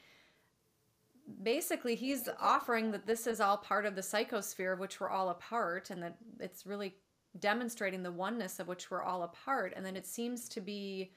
basically 1.42 1.96
he's 1.96 2.28
offering 2.40 2.92
that 2.92 3.08
this 3.08 3.26
is 3.26 3.40
all 3.40 3.56
part 3.56 3.86
of 3.86 3.96
the 3.96 4.02
psychosphere 4.02 4.74
of 4.74 4.78
which 4.78 5.00
we're 5.00 5.10
all 5.10 5.30
a 5.30 5.34
part, 5.34 5.90
and 5.90 6.00
that 6.00 6.16
it's 6.38 6.64
really 6.64 6.94
demonstrating 7.40 8.04
the 8.04 8.12
oneness 8.12 8.60
of 8.60 8.68
which 8.68 8.88
we're 8.88 9.02
all 9.02 9.24
a 9.24 9.28
part, 9.44 9.72
and 9.74 9.84
then 9.84 9.96
it 9.96 10.06
seems 10.06 10.48
to 10.50 10.60
be. 10.60 11.10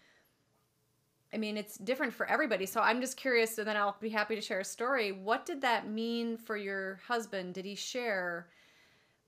I 1.32 1.38
mean, 1.38 1.56
it's 1.56 1.78
different 1.78 2.13
for 2.13 2.26
everybody. 2.26 2.65
So 2.65 2.82
I'm 2.82 3.00
just 3.00 3.15
curious, 3.15 3.60
and 3.60 3.67
then 3.67 3.78
I'll 3.78 3.98
be 4.02 4.10
happy 4.10 4.34
to 4.34 4.41
share 4.41 4.62
a 4.62 4.65
story. 4.65 5.12
What 5.12 5.46
did 5.46 5.62
that 5.62 5.88
mean 5.88 6.36
for 6.36 6.58
your 6.58 7.00
husband? 7.08 7.54
Did 7.54 7.65
he 7.65 7.76
share? 7.76 8.48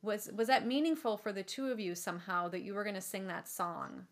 Was 0.02 0.30
was 0.36 0.48
that 0.48 0.66
meaningful 0.66 1.18
for 1.18 1.32
the 1.34 1.44
two 1.44 1.68
of 1.72 1.80
you 1.80 1.96
somehow 1.96 2.48
that 2.48 2.62
you 2.62 2.74
were 2.74 2.84
going 2.84 2.96
to 2.96 3.02
sing 3.02 3.28
that 3.28 3.48
song 3.48 4.08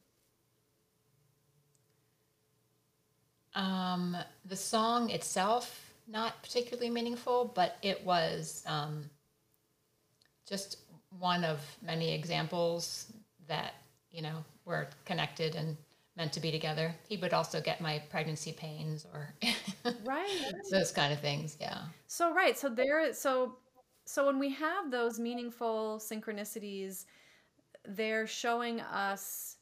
um, 3.56 4.15
the 4.45 4.56
song 4.56 5.10
itself 5.10 5.84
not 6.08 6.41
particularly 6.41 6.89
meaningful, 6.89 7.52
but 7.54 7.78
it 7.82 8.04
was 8.06 8.63
um, 8.65 9.10
just 10.47 10.78
one 11.19 11.43
of 11.43 11.60
many 11.82 12.13
examples 12.13 13.12
that, 13.47 13.73
you 14.12 14.21
know, 14.21 14.43
were 14.65 14.88
connected 15.06 15.56
and 15.56 15.78
meant 16.15 16.34
to 16.34 16.39
be 16.39 16.52
together. 16.52 16.93
He 17.08 17.17
would 17.17 17.34
also 17.34 17.62
get 17.62 17.82
my 17.82 18.02
pregnancy 18.10 18.52
pains 18.52 19.06
or 19.13 19.34
right 20.06 20.54
those 20.71 20.91
kind 20.91 21.13
of 21.13 21.19
things. 21.19 21.58
Yeah. 21.60 21.80
So 22.08 22.34
right, 22.34 22.58
so 22.58 22.69
there 22.69 23.13
so 23.13 23.56
so 24.07 24.25
when 24.25 24.39
we 24.39 24.49
have 24.51 24.89
those 24.89 25.19
meaningful 25.19 25.99
synchronicities, 26.01 27.03
they're 27.85 28.25
showing 28.25 28.79
us 28.79 29.57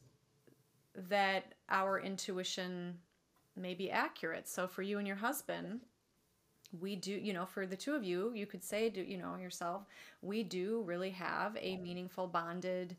that 1.10 1.55
our 1.69 1.99
intuition 1.99 2.95
may 3.55 3.73
be 3.73 3.89
accurate. 3.89 4.47
So 4.47 4.67
for 4.67 4.84
you 4.84 4.99
and 4.99 5.08
your 5.08 5.15
husband, 5.15 5.79
we 6.79 6.95
do, 6.95 7.12
you 7.12 7.34
know, 7.34 7.47
for 7.47 7.65
the 7.65 7.75
two 7.75 7.95
of 7.95 8.03
you, 8.03 8.34
you 8.36 8.45
could 8.45 8.63
say, 8.63 8.88
do 8.88 9.01
you 9.01 9.17
know 9.17 9.36
yourself, 9.36 9.88
we 10.21 10.43
do 10.43 10.84
really 10.86 11.10
have 11.10 11.58
a 11.60 11.77
meaningful 11.77 12.27
bonded 12.27 12.95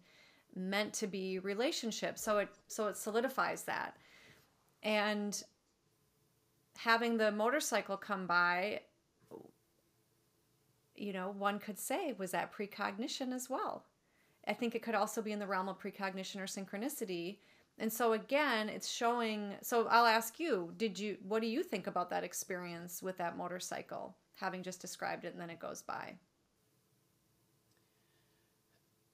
meant 0.57 0.93
to 0.95 1.07
be 1.07 1.39
relationship. 1.39 2.19
So 2.19 2.39
it 2.39 2.49
so 2.67 2.89
it 2.89 2.97
solidifies 2.97 3.63
that. 3.65 3.97
And 4.83 5.41
having 6.77 7.17
the 7.17 7.31
motorcycle 7.31 7.97
come 7.97 8.27
by 8.27 8.81
you 10.99 11.13
know, 11.13 11.35
one 11.39 11.59
could 11.59 11.79
say 11.79 12.15
was 12.19 12.31
that 12.33 12.53
precognition 12.53 13.33
as 13.33 13.49
well. 13.49 13.85
I 14.47 14.53
think 14.53 14.75
it 14.75 14.83
could 14.83 14.95
also 14.95 15.23
be 15.23 15.33
in 15.33 15.39
the 15.39 15.47
realm 15.47 15.69
of 15.69 15.79
precognition 15.79 16.41
or 16.41 16.47
synchronicity. 16.47 17.39
And 17.79 17.93
so 17.93 18.13
again, 18.13 18.69
it's 18.69 18.89
showing 18.89 19.55
so 19.61 19.87
I'll 19.89 20.07
ask 20.07 20.39
you, 20.39 20.73
did 20.77 20.99
you 20.99 21.19
what 21.27 21.43
do 21.43 21.49
you 21.49 21.63
think 21.63 21.87
about 21.87 22.11
that 22.11 22.25
experience 22.25 23.03
with 23.03 23.19
that 23.19 23.37
motorcycle, 23.37 24.17
having 24.35 24.63
just 24.63 24.81
described 24.81 25.25
it 25.25 25.33
and 25.33 25.41
then 25.41 25.51
it 25.51 25.59
goes 25.59 25.83
by? 25.83 26.15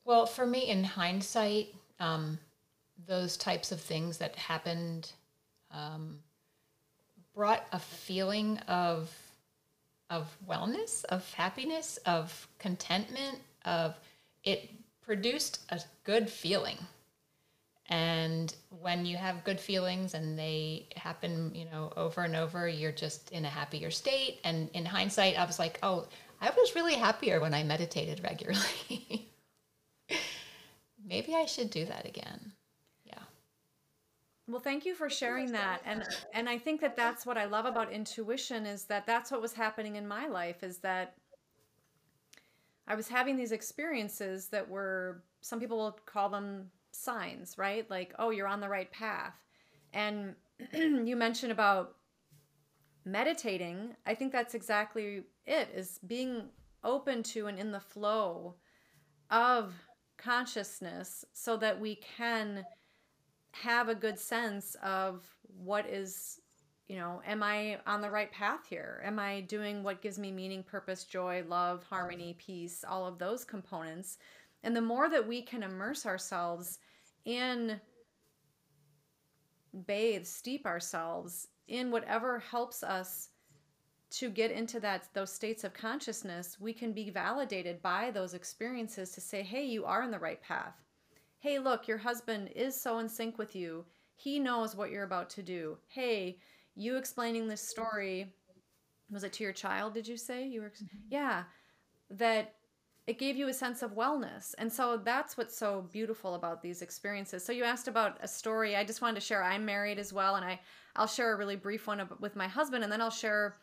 Well, 0.04 0.26
for 0.26 0.46
me 0.46 0.68
in 0.68 0.84
hindsight, 0.84 1.74
um, 2.00 2.38
those 3.06 3.36
types 3.36 3.72
of 3.72 3.80
things 3.80 4.18
that 4.18 4.34
happened 4.36 5.12
um, 5.70 6.18
brought 7.34 7.64
a 7.72 7.78
feeling 7.78 8.58
of 8.68 9.10
of 10.12 10.36
wellness, 10.46 11.04
of 11.06 11.32
happiness, 11.32 11.96
of 12.04 12.46
contentment, 12.58 13.38
of 13.64 13.98
it 14.44 14.70
produced 15.00 15.60
a 15.70 15.80
good 16.04 16.28
feeling. 16.28 16.76
And 17.88 18.54
when 18.80 19.06
you 19.06 19.16
have 19.16 19.42
good 19.42 19.58
feelings 19.58 20.14
and 20.14 20.38
they 20.38 20.86
happen, 20.96 21.52
you 21.54 21.64
know, 21.64 21.92
over 21.96 22.20
and 22.20 22.36
over, 22.36 22.68
you're 22.68 22.92
just 22.92 23.32
in 23.32 23.44
a 23.44 23.48
happier 23.48 23.90
state. 23.90 24.40
And 24.44 24.68
in 24.74 24.84
hindsight, 24.84 25.38
I 25.38 25.46
was 25.46 25.58
like, 25.58 25.78
oh, 25.82 26.06
I 26.40 26.50
was 26.50 26.74
really 26.74 26.94
happier 26.94 27.40
when 27.40 27.54
I 27.54 27.62
meditated 27.62 28.22
regularly. 28.22 29.28
Maybe 31.04 31.34
I 31.34 31.46
should 31.46 31.70
do 31.70 31.86
that 31.86 32.06
again. 32.06 32.52
Well, 34.52 34.60
thank 34.60 34.84
you 34.84 34.94
for 34.94 35.08
sharing 35.08 35.50
that. 35.52 35.80
And 35.86 36.04
and 36.34 36.46
I 36.46 36.58
think 36.58 36.82
that 36.82 36.94
that's 36.94 37.24
what 37.24 37.38
I 37.38 37.46
love 37.46 37.64
about 37.64 37.90
intuition 37.90 38.66
is 38.66 38.84
that 38.84 39.06
that's 39.06 39.30
what 39.30 39.40
was 39.40 39.54
happening 39.54 39.96
in 39.96 40.06
my 40.06 40.26
life 40.26 40.62
is 40.62 40.76
that 40.80 41.14
I 42.86 42.94
was 42.94 43.08
having 43.08 43.38
these 43.38 43.50
experiences 43.50 44.48
that 44.48 44.68
were 44.68 45.22
some 45.40 45.58
people 45.58 45.78
will 45.78 45.98
call 46.04 46.28
them 46.28 46.70
signs, 46.90 47.56
right? 47.56 47.90
Like, 47.90 48.12
oh, 48.18 48.28
you're 48.28 48.46
on 48.46 48.60
the 48.60 48.68
right 48.68 48.92
path. 48.92 49.32
And 49.94 50.34
you 50.74 51.16
mentioned 51.16 51.52
about 51.52 51.96
meditating. 53.06 53.96
I 54.04 54.14
think 54.14 54.32
that's 54.32 54.54
exactly 54.54 55.22
it 55.46 55.70
is 55.74 55.98
being 56.06 56.50
open 56.84 57.22
to 57.22 57.46
and 57.46 57.58
in 57.58 57.72
the 57.72 57.80
flow 57.80 58.56
of 59.30 59.72
consciousness 60.18 61.24
so 61.32 61.56
that 61.56 61.80
we 61.80 61.94
can 61.94 62.66
have 63.52 63.88
a 63.88 63.94
good 63.94 64.18
sense 64.18 64.76
of 64.82 65.24
what 65.56 65.86
is 65.86 66.40
you 66.88 66.96
know 66.96 67.20
am 67.26 67.42
i 67.42 67.78
on 67.86 68.00
the 68.00 68.10
right 68.10 68.32
path 68.32 68.66
here? 68.68 69.02
Am 69.04 69.18
i 69.18 69.42
doing 69.42 69.82
what 69.82 70.02
gives 70.02 70.18
me 70.18 70.32
meaning 70.32 70.62
purpose 70.62 71.04
joy 71.04 71.44
love 71.46 71.84
harmony 71.84 72.36
peace 72.38 72.84
all 72.88 73.06
of 73.06 73.18
those 73.18 73.44
components? 73.44 74.18
And 74.64 74.76
the 74.76 74.80
more 74.80 75.08
that 75.08 75.26
we 75.26 75.42
can 75.42 75.62
immerse 75.62 76.06
ourselves 76.06 76.78
in 77.24 77.80
bathe 79.86 80.24
steep 80.26 80.66
ourselves 80.66 81.48
in 81.68 81.90
whatever 81.90 82.38
helps 82.38 82.82
us 82.82 83.28
to 84.10 84.28
get 84.28 84.50
into 84.50 84.78
that 84.80 85.08
those 85.14 85.32
states 85.32 85.64
of 85.64 85.72
consciousness 85.72 86.58
we 86.60 86.74
can 86.74 86.92
be 86.92 87.08
validated 87.08 87.80
by 87.80 88.10
those 88.10 88.34
experiences 88.34 89.12
to 89.12 89.20
say 89.20 89.42
hey 89.42 89.64
you 89.64 89.86
are 89.86 90.02
on 90.02 90.10
the 90.10 90.18
right 90.18 90.42
path 90.42 90.74
hey, 91.42 91.58
look, 91.58 91.88
your 91.88 91.98
husband 91.98 92.50
is 92.54 92.80
so 92.80 93.00
in 93.00 93.08
sync 93.08 93.36
with 93.36 93.56
you. 93.56 93.84
He 94.14 94.38
knows 94.38 94.76
what 94.76 94.92
you're 94.92 95.02
about 95.02 95.28
to 95.30 95.42
do. 95.42 95.76
Hey, 95.88 96.38
you 96.76 96.96
explaining 96.96 97.48
this 97.48 97.60
story, 97.60 98.32
was 99.10 99.24
it 99.24 99.32
to 99.34 99.42
your 99.42 99.52
child, 99.52 99.92
did 99.92 100.06
you 100.06 100.16
say? 100.16 100.46
You 100.46 100.60
were, 100.60 100.68
mm-hmm. 100.68 100.98
yeah, 101.10 101.42
that 102.10 102.54
it 103.08 103.18
gave 103.18 103.36
you 103.36 103.48
a 103.48 103.52
sense 103.52 103.82
of 103.82 103.96
wellness. 103.96 104.54
And 104.56 104.72
so 104.72 104.96
that's 104.96 105.36
what's 105.36 105.58
so 105.58 105.88
beautiful 105.92 106.36
about 106.36 106.62
these 106.62 106.80
experiences. 106.80 107.44
So 107.44 107.52
you 107.52 107.64
asked 107.64 107.88
about 107.88 108.18
a 108.20 108.28
story. 108.28 108.76
I 108.76 108.84
just 108.84 109.02
wanted 109.02 109.16
to 109.16 109.26
share 109.26 109.42
I'm 109.42 109.64
married 109.64 109.98
as 109.98 110.12
well 110.12 110.36
and 110.36 110.44
I 110.44 110.60
I'll 110.94 111.08
share 111.08 111.32
a 111.32 111.36
really 111.36 111.56
brief 111.56 111.88
one 111.88 112.06
with 112.20 112.36
my 112.36 112.46
husband 112.46 112.84
and 112.84 112.92
then 112.92 113.00
I'll 113.00 113.10
share 113.10 113.56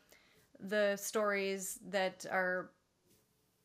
the 0.60 0.98
stories 0.98 1.80
that 1.88 2.26
are 2.30 2.72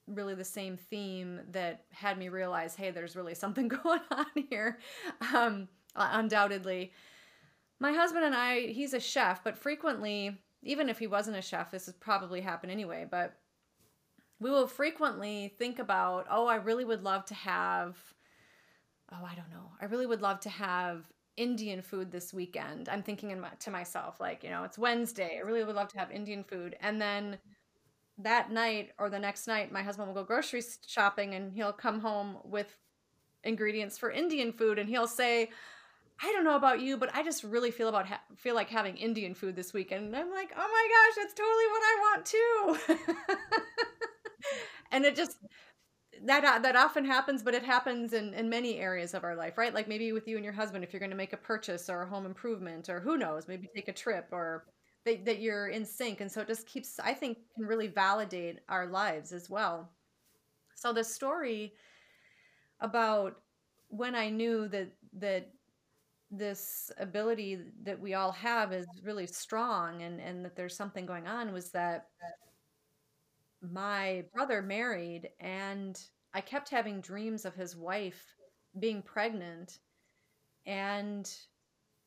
really 0.06 0.34
the 0.34 0.44
same 0.44 0.76
theme 0.76 1.40
that 1.50 1.84
had 1.90 2.18
me 2.18 2.28
realize, 2.28 2.74
hey, 2.74 2.90
there's 2.90 3.16
really 3.16 3.34
something 3.34 3.68
going 3.82 4.00
on 4.10 4.26
here. 4.50 4.78
Um, 5.34 5.68
undoubtedly. 5.96 6.92
My 7.80 7.92
husband 7.92 8.24
and 8.24 8.34
I, 8.34 8.66
he's 8.66 8.94
a 8.94 9.00
chef, 9.00 9.42
but 9.42 9.58
frequently, 9.58 10.38
even 10.62 10.88
if 10.88 10.98
he 10.98 11.06
wasn't 11.06 11.36
a 11.36 11.42
chef, 11.42 11.70
this 11.70 11.86
has 11.86 11.94
probably 11.94 12.40
happen 12.40 12.70
anyway, 12.70 13.06
but 13.10 13.34
we 14.40 14.50
will 14.50 14.66
frequently 14.66 15.54
think 15.58 15.78
about, 15.78 16.26
oh, 16.30 16.46
I 16.46 16.56
really 16.56 16.84
would 16.84 17.02
love 17.02 17.24
to 17.26 17.34
have, 17.34 17.96
oh, 19.12 19.24
I 19.24 19.34
don't 19.34 19.50
know, 19.50 19.70
I 19.80 19.86
really 19.86 20.06
would 20.06 20.22
love 20.22 20.40
to 20.40 20.48
have 20.48 21.04
Indian 21.36 21.82
food 21.82 22.10
this 22.10 22.32
weekend. 22.32 22.88
I'm 22.88 23.02
thinking 23.02 23.38
my, 23.40 23.50
to 23.60 23.70
myself, 23.70 24.20
like, 24.20 24.44
you 24.44 24.50
know, 24.50 24.64
it's 24.64 24.78
Wednesday. 24.78 25.38
I 25.38 25.46
really 25.46 25.64
would 25.64 25.74
love 25.74 25.88
to 25.88 25.98
have 25.98 26.10
Indian 26.10 26.44
food. 26.44 26.76
And 26.80 27.00
then 27.00 27.38
that 28.18 28.50
night 28.50 28.90
or 28.98 29.10
the 29.10 29.18
next 29.18 29.46
night, 29.46 29.72
my 29.72 29.82
husband 29.82 30.08
will 30.08 30.14
go 30.14 30.24
grocery 30.24 30.62
shopping 30.86 31.34
and 31.34 31.52
he'll 31.52 31.72
come 31.72 32.00
home 32.00 32.38
with 32.44 32.76
ingredients 33.42 33.98
for 33.98 34.10
Indian 34.10 34.52
food 34.52 34.78
and 34.78 34.88
he'll 34.88 35.06
say, 35.06 35.50
I 36.22 36.32
don't 36.32 36.44
know 36.44 36.56
about 36.56 36.80
you, 36.80 36.96
but 36.96 37.14
I 37.14 37.22
just 37.22 37.42
really 37.42 37.70
feel 37.70 37.88
about 37.88 38.06
ha- 38.06 38.22
feel 38.36 38.54
like 38.54 38.68
having 38.68 38.96
Indian 38.96 39.34
food 39.34 39.56
this 39.56 39.72
weekend. 39.72 40.06
And 40.06 40.16
I'm 40.16 40.30
like, 40.30 40.52
oh 40.56 40.58
my 40.58 40.88
gosh, 40.94 41.24
that's 41.24 41.34
totally 41.34 41.66
what 41.66 41.82
I 41.82 41.96
want 42.00 43.26
too. 43.26 43.34
and 44.92 45.04
it 45.04 45.16
just 45.16 45.38
that 46.24 46.44
uh, 46.44 46.58
that 46.60 46.76
often 46.76 47.04
happens, 47.04 47.42
but 47.42 47.54
it 47.54 47.64
happens 47.64 48.12
in 48.12 48.32
in 48.34 48.48
many 48.48 48.78
areas 48.78 49.12
of 49.12 49.24
our 49.24 49.34
life, 49.34 49.58
right? 49.58 49.74
Like 49.74 49.88
maybe 49.88 50.12
with 50.12 50.28
you 50.28 50.36
and 50.36 50.44
your 50.44 50.54
husband, 50.54 50.84
if 50.84 50.92
you're 50.92 51.00
going 51.00 51.10
to 51.10 51.16
make 51.16 51.32
a 51.32 51.38
purchase 51.38 51.90
or 51.90 52.02
a 52.02 52.06
home 52.08 52.26
improvement, 52.26 52.88
or 52.88 53.00
who 53.00 53.16
knows, 53.16 53.48
maybe 53.48 53.68
take 53.74 53.88
a 53.88 53.92
trip 53.92 54.28
or 54.30 54.64
that, 55.04 55.24
that 55.24 55.40
you're 55.40 55.68
in 55.68 55.84
sync 55.84 56.20
and 56.20 56.30
so 56.30 56.40
it 56.40 56.46
just 56.46 56.66
keeps 56.66 56.98
i 57.00 57.12
think 57.12 57.38
can 57.56 57.66
really 57.66 57.88
validate 57.88 58.60
our 58.68 58.86
lives 58.86 59.32
as 59.32 59.48
well. 59.50 59.90
So 60.74 60.92
the 60.92 61.04
story 61.04 61.74
about 62.80 63.40
when 63.88 64.14
i 64.14 64.28
knew 64.28 64.68
that 64.68 64.88
that 65.12 65.48
this 66.30 66.90
ability 66.98 67.60
that 67.82 67.98
we 68.00 68.14
all 68.14 68.32
have 68.32 68.72
is 68.72 68.86
really 69.02 69.26
strong 69.26 70.02
and 70.02 70.20
and 70.20 70.44
that 70.44 70.56
there's 70.56 70.76
something 70.76 71.06
going 71.06 71.26
on 71.26 71.52
was 71.52 71.70
that 71.70 72.08
my 73.62 74.24
brother 74.34 74.60
married 74.60 75.30
and 75.40 76.02
i 76.34 76.40
kept 76.40 76.68
having 76.68 77.00
dreams 77.00 77.44
of 77.44 77.54
his 77.54 77.76
wife 77.76 78.34
being 78.80 79.00
pregnant 79.00 79.78
and 80.66 81.36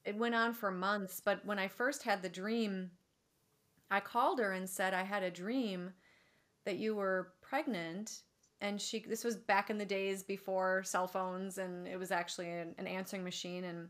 it 0.07 0.15
went 0.15 0.33
on 0.33 0.53
for 0.53 0.71
months, 0.71 1.21
but 1.23 1.45
when 1.45 1.59
I 1.59 1.67
first 1.67 2.03
had 2.03 2.21
the 2.21 2.29
dream, 2.29 2.91
I 3.91 3.99
called 3.99 4.39
her 4.39 4.53
and 4.53 4.69
said 4.69 4.93
I 4.93 5.03
had 5.03 5.21
a 5.21 5.29
dream 5.29 5.91
that 6.63 6.77
you 6.77 6.95
were 6.95 7.33
pregnant 7.41 8.21
and 8.61 8.81
she 8.81 8.99
this 9.07 9.25
was 9.25 9.35
back 9.35 9.69
in 9.69 9.77
the 9.77 9.85
days 9.85 10.23
before 10.23 10.81
cell 10.83 11.07
phones 11.07 11.57
and 11.57 11.87
it 11.87 11.99
was 11.99 12.11
actually 12.11 12.49
an, 12.49 12.73
an 12.77 12.87
answering 12.87 13.23
machine 13.23 13.65
and 13.65 13.89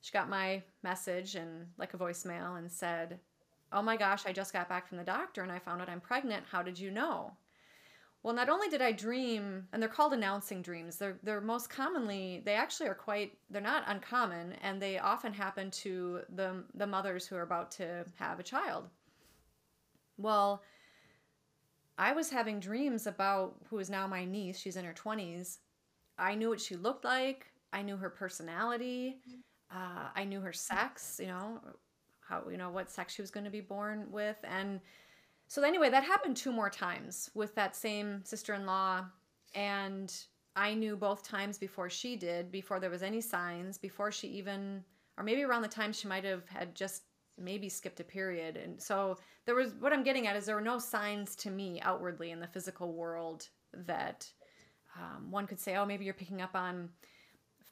she 0.00 0.12
got 0.12 0.28
my 0.28 0.60
message 0.82 1.36
and 1.36 1.68
like 1.78 1.94
a 1.94 1.98
voicemail 1.98 2.58
and 2.58 2.70
said, 2.70 3.20
"Oh 3.72 3.80
my 3.80 3.96
gosh, 3.96 4.26
I 4.26 4.32
just 4.32 4.52
got 4.52 4.68
back 4.68 4.88
from 4.88 4.98
the 4.98 5.04
doctor 5.04 5.42
and 5.42 5.52
I 5.52 5.60
found 5.60 5.80
out 5.80 5.88
I'm 5.88 6.00
pregnant. 6.00 6.44
How 6.50 6.62
did 6.62 6.80
you 6.80 6.90
know?" 6.90 7.36
Well, 8.24 8.34
not 8.34 8.48
only 8.48 8.70
did 8.70 8.80
I 8.80 8.92
dream, 8.92 9.68
and 9.72 9.82
they're 9.82 9.88
called 9.90 10.14
announcing 10.14 10.62
dreams. 10.62 10.96
They're 10.96 11.18
they're 11.22 11.42
most 11.42 11.68
commonly 11.68 12.42
they 12.44 12.54
actually 12.54 12.88
are 12.88 12.94
quite 12.94 13.38
they're 13.50 13.60
not 13.60 13.84
uncommon, 13.86 14.54
and 14.62 14.80
they 14.80 14.98
often 14.98 15.32
happen 15.34 15.70
to 15.72 16.22
the 16.34 16.64
the 16.74 16.86
mothers 16.86 17.26
who 17.26 17.36
are 17.36 17.42
about 17.42 17.70
to 17.72 18.06
have 18.18 18.40
a 18.40 18.42
child. 18.42 18.88
Well, 20.16 20.62
I 21.98 22.12
was 22.12 22.30
having 22.30 22.60
dreams 22.60 23.06
about 23.06 23.56
who 23.68 23.78
is 23.78 23.90
now 23.90 24.06
my 24.06 24.24
niece. 24.24 24.58
She's 24.58 24.76
in 24.76 24.84
her 24.84 24.94
20s. 24.94 25.58
I 26.18 26.34
knew 26.34 26.48
what 26.48 26.60
she 26.60 26.76
looked 26.76 27.04
like. 27.04 27.46
I 27.72 27.82
knew 27.82 27.96
her 27.96 28.10
personality. 28.10 29.18
Uh, 29.70 30.08
I 30.14 30.24
knew 30.24 30.40
her 30.40 30.52
sex, 30.52 31.18
you 31.20 31.28
know, 31.28 31.60
how, 32.20 32.44
you 32.50 32.56
know, 32.56 32.70
what 32.70 32.90
sex 32.90 33.14
she 33.14 33.22
was 33.22 33.30
going 33.30 33.44
to 33.44 33.50
be 33.50 33.60
born 33.60 34.06
with. 34.10 34.36
And 34.44 34.80
so, 35.46 35.62
anyway, 35.62 35.90
that 35.90 36.04
happened 36.04 36.36
two 36.36 36.52
more 36.52 36.70
times 36.70 37.30
with 37.34 37.54
that 37.54 37.76
same 37.76 38.24
sister 38.24 38.54
in 38.54 38.66
law. 38.66 39.04
And 39.54 40.12
I 40.56 40.74
knew 40.74 40.96
both 40.96 41.22
times 41.22 41.58
before 41.58 41.90
she 41.90 42.16
did, 42.16 42.50
before 42.50 42.80
there 42.80 42.90
was 42.90 43.02
any 43.02 43.20
signs, 43.20 43.78
before 43.78 44.10
she 44.10 44.28
even, 44.28 44.82
or 45.16 45.24
maybe 45.24 45.42
around 45.42 45.62
the 45.62 45.68
time 45.68 45.92
she 45.92 46.08
might 46.08 46.24
have 46.24 46.48
had 46.48 46.74
just 46.74 47.02
maybe 47.38 47.68
skipped 47.68 48.00
a 48.00 48.04
period. 48.04 48.56
And 48.56 48.80
so 48.80 49.18
there 49.44 49.54
was, 49.54 49.74
what 49.80 49.92
I'm 49.92 50.04
getting 50.04 50.26
at 50.26 50.36
is 50.36 50.46
there 50.46 50.54
were 50.54 50.60
no 50.60 50.78
signs 50.78 51.36
to 51.36 51.50
me 51.50 51.80
outwardly 51.82 52.30
in 52.30 52.40
the 52.40 52.46
physical 52.46 52.92
world 52.92 53.48
that 53.72 54.30
um, 54.96 55.30
one 55.30 55.46
could 55.46 55.60
say, 55.60 55.76
oh, 55.76 55.84
maybe 55.84 56.04
you're 56.04 56.14
picking 56.14 56.40
up 56.40 56.54
on 56.54 56.88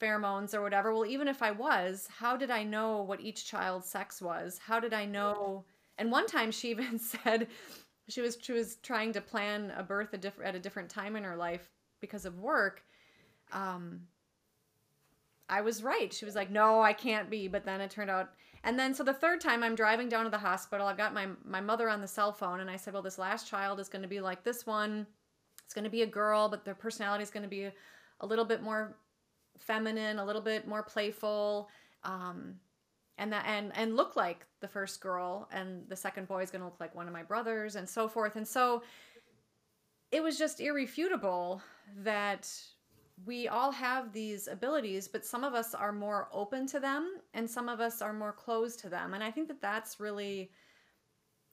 pheromones 0.01 0.53
or 0.53 0.63
whatever. 0.63 0.93
Well, 0.93 1.07
even 1.07 1.29
if 1.29 1.43
I 1.43 1.53
was, 1.53 2.09
how 2.19 2.37
did 2.37 2.51
I 2.51 2.65
know 2.65 3.03
what 3.03 3.21
each 3.21 3.47
child's 3.47 3.89
sex 3.89 4.21
was? 4.21 4.59
How 4.59 4.81
did 4.81 4.93
I 4.93 5.07
know? 5.07 5.65
And 5.99 6.11
one 6.11 6.27
time 6.27 6.51
she 6.51 6.71
even 6.71 6.99
said 7.25 7.49
she 8.09 8.21
was 8.21 8.39
she 8.41 8.53
was 8.53 8.77
trying 8.77 9.13
to 9.13 9.21
plan 9.21 9.73
a 9.77 9.83
birth 9.83 10.13
a 10.13 10.19
diff- 10.19 10.41
at 10.43 10.55
a 10.55 10.61
different 10.61 10.89
time 10.89 11.17
in 11.17 11.25
her 11.25 11.37
life 11.37 11.71
because 12.01 12.25
of 12.25 12.39
work, 12.39 12.83
um, 13.53 14.01
I 15.49 15.61
was 15.61 15.83
right. 15.83 16.13
She 16.13 16.25
was 16.25 16.35
like, 16.35 16.51
"No, 16.51 16.81
I 16.81 16.93
can't 16.93 17.31
be." 17.31 17.49
But 17.49 17.65
then 17.65 17.81
it 17.81 17.91
turned 17.91 18.11
out, 18.11 18.31
and 18.65 18.79
then 18.79 18.95
so 18.95 19.05
the 19.05 19.13
third 19.13 19.41
time 19.41 19.63
I'm 19.63 19.75
driving 19.75 20.09
down 20.09 20.25
to 20.25 20.31
the 20.31 20.39
hospital. 20.39 20.87
I've 20.87 20.97
got 20.97 21.15
my 21.15 21.29
my 21.45 21.61
mother 21.61 21.89
on 21.89 22.01
the 22.01 22.09
cell 22.09 22.33
phone, 22.33 22.61
and 22.61 22.71
I 22.71 22.77
said, 22.77 22.95
"Well, 22.95 23.03
this 23.03 23.19
last 23.19 23.49
child 23.49 23.79
is 23.79 23.89
going 23.89 24.03
to 24.03 24.09
be 24.09 24.21
like 24.21 24.45
this 24.45 24.67
one. 24.67 25.07
It's 25.65 25.75
going 25.75 25.85
to 25.85 25.91
be 25.91 26.03
a 26.03 26.07
girl, 26.07 26.49
but 26.49 26.65
their 26.65 26.75
personality 26.75 27.23
is 27.23 27.31
going 27.31 27.45
to 27.45 27.49
be 27.49 27.65
a, 28.21 28.27
little 28.27 28.45
bit 28.45 28.63
more 28.63 28.97
feminine, 29.59 30.19
a 30.19 30.25
little 30.25 30.43
bit 30.43 30.67
more 30.67 30.83
playful." 30.83 31.69
Um, 32.05 32.57
and 33.19 33.33
that 33.33 33.45
and 33.47 33.73
and 33.77 33.97
look 33.97 34.17
like 34.17 34.47
the 34.61 34.69
first 34.69 35.01
girl 35.01 35.49
and 35.53 35.89
the 35.89 35.97
second 35.97 36.27
boy 36.27 36.43
is 36.43 36.51
going 36.51 36.61
to 36.61 36.67
look 36.67 36.81
like 36.81 36.95
one 36.95 37.07
of 37.07 37.13
my 37.13 37.23
brothers 37.23 37.77
and 37.77 37.89
so 37.89 38.09
forth 38.09 38.37
and 38.37 38.47
so 38.47 38.83
it 40.11 40.23
was 40.23 40.39
just 40.39 40.61
irrefutable 40.61 41.63
that 41.99 42.49
we 43.25 43.49
all 43.49 43.71
have 43.71 44.13
these 44.13 44.49
abilities, 44.49 45.09
but 45.09 45.25
some 45.25 45.45
of 45.45 45.55
us 45.55 45.75
are 45.75 45.93
more 45.93 46.29
open 46.33 46.67
to 46.67 46.81
them 46.81 47.21
and 47.35 47.49
some 47.49 47.69
of 47.69 47.81
us 47.81 48.03
are 48.03 48.13
more 48.13 48.33
closed 48.33 48.81
to 48.81 48.89
them. 48.89 49.15
And 49.15 49.23
I 49.23 49.31
think 49.31 49.49
that 49.49 49.61
that's 49.61 50.01
really, 50.01 50.51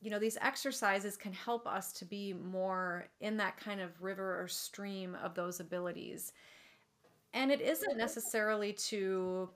you 0.02 0.10
know, 0.10 0.20
these 0.20 0.38
exercises 0.42 1.16
can 1.16 1.34
help 1.34 1.68
us 1.68 1.94
to 1.94 2.06
be 2.06 2.34
more 2.34 3.08
in 3.22 3.38
that 3.38 3.58
kind 3.58 3.82
of 3.82 4.02
river 4.02 4.42
or 4.42 4.48
stream 4.48 5.16
of 5.24 5.36
those 5.36 5.60
abilities. 5.60 6.34
And 7.34 7.52
it 7.52 7.62
isn't 7.62 7.98
necessarily 7.98 8.74
to 8.74 9.50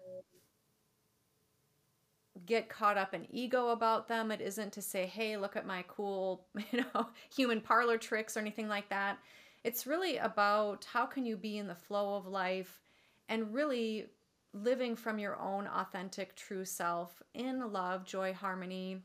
get 2.45 2.69
caught 2.69 2.97
up 2.97 3.13
in 3.13 3.27
ego 3.29 3.69
about 3.69 4.07
them. 4.07 4.31
It 4.31 4.41
isn't 4.41 4.73
to 4.73 4.81
say, 4.81 5.05
hey, 5.05 5.37
look 5.37 5.55
at 5.55 5.65
my 5.65 5.83
cool, 5.87 6.45
you 6.71 6.83
know, 6.93 7.09
human 7.33 7.61
parlor 7.61 7.97
tricks 7.97 8.35
or 8.35 8.39
anything 8.39 8.67
like 8.67 8.89
that. 8.89 9.19
It's 9.63 9.87
really 9.87 10.17
about 10.17 10.85
how 10.91 11.05
can 11.05 11.25
you 11.25 11.37
be 11.37 11.57
in 11.57 11.67
the 11.67 11.75
flow 11.75 12.15
of 12.15 12.27
life 12.27 12.81
and 13.29 13.53
really 13.53 14.07
living 14.53 14.95
from 14.95 15.19
your 15.19 15.39
own 15.39 15.67
authentic, 15.67 16.35
true 16.35 16.65
self 16.65 17.21
in 17.33 17.71
love, 17.71 18.05
joy, 18.05 18.33
harmony, 18.33 19.01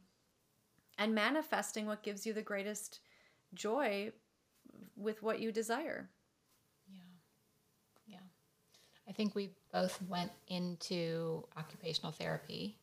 and 0.99 1.14
manifesting 1.14 1.87
what 1.87 2.03
gives 2.03 2.26
you 2.26 2.33
the 2.33 2.43
greatest 2.43 3.01
joy 3.55 4.11
with 4.97 5.22
what 5.22 5.41
you 5.41 5.53
desire. 5.53 6.11
Yeah. 6.93 7.01
Yeah. 8.07 8.18
I 9.09 9.12
think 9.12 9.35
we 9.35 9.51
both 9.72 10.01
went 10.09 10.33
into 10.49 11.47
occupational 11.57 12.11
therapy 12.11 12.76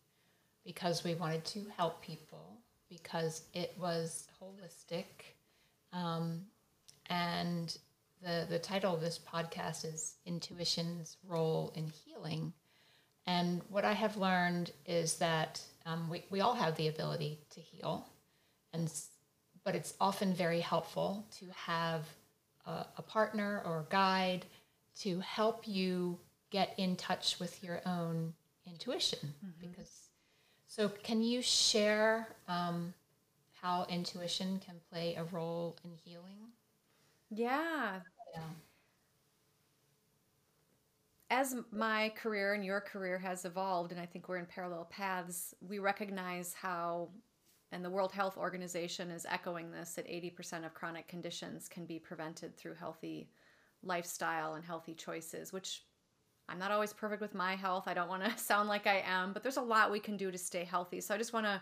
because 0.66 1.04
we 1.04 1.14
wanted 1.14 1.46
to 1.46 1.62
help 1.78 2.02
people, 2.02 2.58
because 2.90 3.44
it 3.54 3.74
was 3.80 4.28
holistic. 4.42 5.06
Um, 5.94 6.42
and 7.10 7.78
the, 8.22 8.48
the 8.50 8.60
title 8.60 8.94
of 8.94 9.02
this 9.02 9.20
podcast 9.20 9.86
is 9.86 10.16
Intuition's 10.26 11.18
Role 11.28 11.72
in 11.76 11.88
Healing. 11.88 12.52
And 13.28 13.62
what 13.70 13.86
I 13.86 13.94
have 13.94 14.18
learned 14.18 14.72
is 14.86 15.18
that 15.18 15.62
um, 15.86 16.10
we, 16.10 16.26
we 16.30 16.42
all 16.42 16.56
have 16.56 16.76
the 16.76 16.88
ability 16.88 17.40
to 17.52 17.60
heal, 17.60 18.08
and, 18.74 18.92
but 19.64 19.76
it's 19.76 19.94
often 20.02 20.34
very 20.34 20.60
helpful 20.60 21.26
to 21.40 21.46
have 21.56 22.08
a, 22.66 22.86
a 22.98 23.02
partner 23.02 23.62
or 23.66 23.80
a 23.80 23.92
guide 23.92 24.46
to 25.02 25.20
help 25.20 25.68
you 25.68 26.18
get 26.52 26.74
in 26.78 26.96
touch 26.96 27.40
with 27.40 27.64
your 27.64 27.82
own 27.86 28.34
intuition. 28.68 29.20
Mm-hmm. 29.46 29.70
Because 29.70 30.05
so, 30.76 30.90
can 30.90 31.22
you 31.22 31.42
share 31.42 32.28
um, 32.50 32.94
how 33.62 33.86
intuition 33.88 34.60
can 34.60 34.76
play 34.92 35.16
a 35.16 35.24
role 35.24 35.78
in 35.86 35.92
healing? 36.04 36.50
Yeah. 37.30 38.02
Yeah. 38.34 38.42
As 41.30 41.56
my 41.72 42.12
career 42.18 42.56
and 42.56 42.66
your 42.66 42.82
career 42.82 43.18
has 43.18 43.46
evolved, 43.46 43.94
and 43.94 44.02
I 44.02 44.06
think 44.06 44.28
we're 44.28 44.36
in 44.36 44.46
parallel 44.46 44.84
paths, 44.92 45.56
we 45.66 45.80
recognize 45.80 46.54
how, 46.54 47.08
and 47.72 47.84
the 47.84 47.90
World 47.90 48.12
Health 48.12 48.36
Organization 48.36 49.12
is 49.12 49.26
echoing 49.30 49.72
this, 49.72 49.94
that 49.94 50.06
80% 50.10 50.66
of 50.66 50.74
chronic 50.74 51.08
conditions 51.08 51.70
can 51.70 51.86
be 51.86 52.00
prevented 52.00 52.58
through 52.58 52.74
healthy 52.74 53.30
lifestyle 53.82 54.56
and 54.56 54.66
healthy 54.66 54.94
choices, 54.94 55.54
which 55.54 55.84
I'm 56.48 56.60
not 56.60 56.72
always 56.72 56.94
perfect 56.94 57.22
with 57.22 57.34
my 57.34 57.56
health. 57.56 57.88
I 57.88 57.94
don't 57.94 58.10
want 58.10 58.24
to 58.24 58.38
sound 58.38 58.70
like 58.70 58.88
I 58.88 59.04
am, 59.06 59.34
but 59.34 59.44
there's 59.44 59.58
a 59.58 59.62
lot 59.62 59.92
we 59.92 60.00
can 60.00 60.18
do 60.18 60.32
to 60.32 60.38
stay 60.38 60.64
healthy. 60.64 61.02
So 61.02 61.14
I 61.16 61.18
just 61.18 61.34
want 61.34 61.46
to 61.46 61.62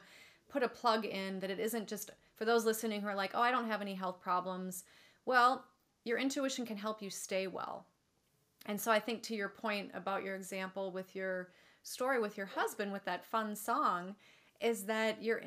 put 0.50 0.64
a 0.64 0.68
plug 0.68 1.06
in 1.06 1.40
that 1.40 1.50
it 1.50 1.60
isn't 1.60 1.88
just 1.88 2.12
for 2.36 2.46
those 2.46 2.66
listening 2.66 3.02
who 3.02 3.08
are 3.08 3.16
like, 3.16 3.32
oh, 3.34 3.42
I 3.42 3.52
don't 3.52 3.68
have 3.68 3.82
any 3.82 3.96
health 3.96 4.22
problems. 4.22 4.84
Well, 5.26 5.66
your 6.04 6.18
intuition 6.18 6.66
can 6.66 6.78
help 6.78 7.02
you 7.02 7.10
stay 7.10 7.48
well. 7.48 7.86
And 8.66 8.80
so 8.80 8.92
I 8.92 9.00
think 9.00 9.24
to 9.24 9.36
your 9.36 9.50
point 9.50 9.92
about 9.94 10.24
your 10.24 10.36
example 10.36 10.92
with 10.92 11.16
your 11.16 11.50
story 11.84 12.20
with 12.20 12.38
your 12.38 12.46
husband 12.46 12.92
with 12.92 13.04
that 13.06 13.26
fun 13.26 13.56
song 13.56 14.16
is 14.62 14.86
that 14.86 15.22
you're 15.22 15.42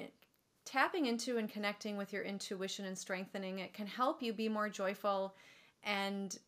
tapping 0.67 1.07
into 1.07 1.39
and 1.39 1.49
connecting 1.49 1.97
with 1.97 2.13
your 2.13 2.23
intuition 2.23 2.85
and 2.85 2.99
strengthening 2.99 3.61
it 3.61 3.73
can 3.73 3.87
help 3.87 4.23
you 4.23 4.35
be 4.35 4.49
more 4.49 4.69
joyful 4.69 5.35
and 5.83 6.39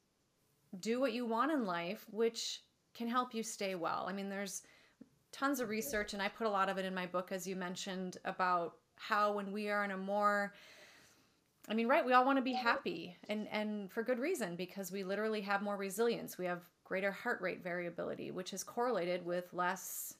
do 0.80 1.00
what 1.00 1.12
you 1.12 1.24
want 1.24 1.52
in 1.52 1.64
life, 1.64 2.04
which 2.10 2.60
can 2.98 3.08
help 3.08 3.32
you 3.32 3.44
stay 3.44 3.76
well. 3.76 4.06
I 4.08 4.12
mean, 4.12 4.28
there's 4.28 4.62
tons 5.30 5.60
of 5.60 5.68
research, 5.68 6.12
and 6.12 6.20
I 6.20 6.28
put 6.28 6.48
a 6.48 6.50
lot 6.50 6.68
of 6.68 6.78
it 6.78 6.84
in 6.84 6.94
my 6.94 7.06
book, 7.06 7.30
as 7.30 7.46
you 7.46 7.54
mentioned, 7.54 8.18
about 8.24 8.74
how 8.96 9.32
when 9.32 9.52
we 9.52 9.70
are 9.70 9.84
in 9.84 9.92
a 9.92 9.96
more 9.96 10.52
I 11.70 11.74
mean, 11.74 11.86
right, 11.86 12.04
we 12.04 12.14
all 12.14 12.24
want 12.24 12.38
to 12.38 12.42
be 12.42 12.54
happy 12.54 13.16
and 13.28 13.46
and 13.52 13.92
for 13.92 14.02
good 14.02 14.18
reason 14.18 14.56
because 14.56 14.90
we 14.90 15.04
literally 15.04 15.42
have 15.42 15.62
more 15.62 15.76
resilience. 15.76 16.38
We 16.38 16.46
have 16.46 16.62
greater 16.84 17.12
heart 17.12 17.40
rate 17.40 17.62
variability, 17.62 18.30
which 18.30 18.52
is 18.52 18.64
correlated 18.64 19.24
with 19.24 19.52
less 19.52 20.14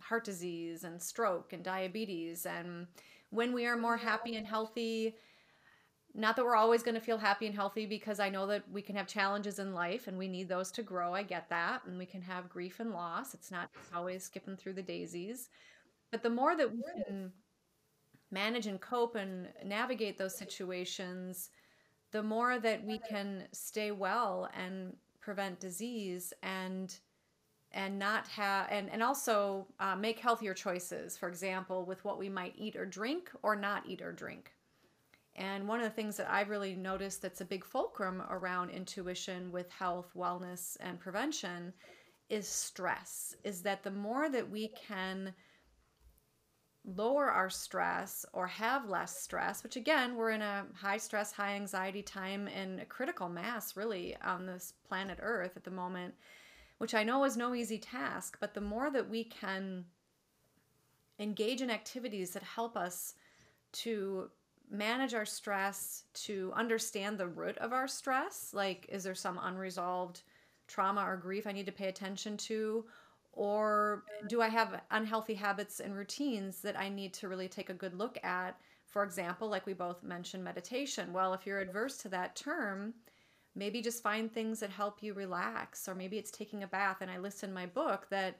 heart 0.00 0.24
disease 0.24 0.84
and 0.84 1.02
stroke 1.02 1.52
and 1.52 1.62
diabetes 1.62 2.46
and 2.46 2.86
when 3.30 3.52
we 3.52 3.66
are 3.66 3.76
more 3.76 3.96
happy 3.96 4.36
and 4.36 4.46
healthy, 4.46 5.16
not 6.14 6.36
that 6.36 6.44
we're 6.44 6.54
always 6.54 6.82
going 6.84 6.94
to 6.94 7.00
feel 7.00 7.18
happy 7.18 7.46
and 7.46 7.54
healthy 7.54 7.86
because 7.86 8.20
I 8.20 8.28
know 8.28 8.46
that 8.46 8.62
we 8.70 8.82
can 8.82 8.94
have 8.94 9.08
challenges 9.08 9.58
in 9.58 9.74
life 9.74 10.06
and 10.06 10.16
we 10.16 10.28
need 10.28 10.48
those 10.48 10.70
to 10.72 10.82
grow. 10.82 11.12
I 11.12 11.24
get 11.24 11.48
that. 11.50 11.82
And 11.86 11.98
we 11.98 12.06
can 12.06 12.22
have 12.22 12.48
grief 12.48 12.78
and 12.78 12.92
loss. 12.92 13.34
It's 13.34 13.50
not 13.50 13.68
always 13.92 14.22
skipping 14.22 14.56
through 14.56 14.74
the 14.74 14.82
daisies. 14.82 15.48
But 16.12 16.22
the 16.22 16.30
more 16.30 16.56
that 16.56 16.70
we 16.70 16.82
can 17.04 17.32
manage 18.30 18.68
and 18.68 18.80
cope 18.80 19.16
and 19.16 19.48
navigate 19.64 20.16
those 20.16 20.36
situations, 20.36 21.50
the 22.12 22.22
more 22.22 22.60
that 22.60 22.84
we 22.84 22.98
can 22.98 23.48
stay 23.52 23.90
well 23.90 24.48
and 24.54 24.96
prevent 25.20 25.58
disease 25.58 26.32
and 26.42 26.98
and 27.72 27.98
not 27.98 28.28
have 28.28 28.68
and, 28.70 28.88
and 28.90 29.02
also 29.02 29.66
uh, 29.80 29.96
make 29.96 30.20
healthier 30.20 30.54
choices 30.54 31.16
for 31.16 31.28
example 31.28 31.84
with 31.86 32.04
what 32.04 32.18
we 32.18 32.28
might 32.28 32.54
eat 32.56 32.76
or 32.76 32.86
drink 32.86 33.30
or 33.42 33.56
not 33.56 33.84
eat 33.88 34.00
or 34.00 34.12
drink 34.12 34.53
and 35.36 35.66
one 35.66 35.80
of 35.80 35.84
the 35.84 35.94
things 35.94 36.16
that 36.16 36.30
i've 36.30 36.50
really 36.50 36.74
noticed 36.74 37.22
that's 37.22 37.40
a 37.40 37.44
big 37.44 37.64
fulcrum 37.64 38.22
around 38.30 38.70
intuition 38.70 39.50
with 39.50 39.70
health 39.70 40.10
wellness 40.16 40.76
and 40.80 41.00
prevention 41.00 41.72
is 42.30 42.48
stress 42.48 43.36
is 43.44 43.62
that 43.62 43.82
the 43.82 43.90
more 43.90 44.28
that 44.28 44.48
we 44.48 44.68
can 44.68 45.34
lower 46.84 47.30
our 47.30 47.48
stress 47.48 48.26
or 48.32 48.46
have 48.46 48.88
less 48.88 49.18
stress, 49.18 49.62
which 49.62 49.76
again, 49.76 50.16
we're 50.16 50.30
in 50.30 50.42
a 50.42 50.66
high 50.74 50.98
stress, 50.98 51.32
high 51.32 51.54
anxiety 51.54 52.02
time 52.02 52.46
and 52.48 52.80
a 52.80 52.84
critical 52.84 53.28
mass 53.28 53.76
really 53.76 54.16
on 54.22 54.46
this 54.46 54.74
planet 54.86 55.18
Earth 55.22 55.56
at 55.56 55.64
the 55.64 55.70
moment, 55.70 56.14
which 56.78 56.94
I 56.94 57.02
know 57.02 57.24
is 57.24 57.36
no 57.36 57.54
easy 57.54 57.78
task, 57.78 58.36
but 58.38 58.52
the 58.52 58.60
more 58.60 58.90
that 58.90 59.08
we 59.08 59.24
can 59.24 59.84
engage 61.18 61.62
in 61.62 61.70
activities 61.70 62.32
that 62.32 62.42
help 62.42 62.76
us 62.76 63.14
to 63.72 64.30
manage 64.70 65.14
our 65.14 65.26
stress, 65.26 66.04
to 66.14 66.52
understand 66.54 67.18
the 67.18 67.28
root 67.28 67.56
of 67.58 67.72
our 67.72 67.88
stress. 67.88 68.52
Like, 68.52 68.86
is 68.88 69.04
there 69.04 69.14
some 69.14 69.38
unresolved 69.42 70.22
trauma 70.66 71.02
or 71.02 71.16
grief 71.16 71.46
I 71.46 71.52
need 71.52 71.66
to 71.66 71.72
pay 71.72 71.88
attention 71.88 72.36
to? 72.38 72.84
Or 73.32 74.04
do 74.28 74.40
I 74.40 74.48
have 74.48 74.80
unhealthy 74.90 75.34
habits 75.34 75.80
and 75.80 75.96
routines 75.96 76.60
that 76.60 76.78
I 76.78 76.88
need 76.88 77.12
to 77.14 77.28
really 77.28 77.48
take 77.48 77.68
a 77.68 77.74
good 77.74 77.94
look 77.94 78.18
at? 78.24 78.58
For 78.86 79.02
example, 79.02 79.48
like 79.48 79.66
we 79.66 79.72
both 79.72 80.02
mentioned, 80.04 80.44
meditation. 80.44 81.12
Well, 81.12 81.34
if 81.34 81.44
you're 81.44 81.60
adverse 81.60 81.96
to 81.98 82.08
that 82.10 82.36
term, 82.36 82.94
maybe 83.56 83.82
just 83.82 84.02
find 84.02 84.32
things 84.32 84.60
that 84.60 84.70
help 84.70 85.02
you 85.02 85.14
relax, 85.14 85.88
or 85.88 85.94
maybe 85.94 86.16
it's 86.16 86.30
taking 86.30 86.62
a 86.62 86.68
bath. 86.68 86.98
And 87.00 87.10
I 87.10 87.18
list 87.18 87.42
in 87.42 87.52
my 87.52 87.66
book 87.66 88.06
that 88.10 88.38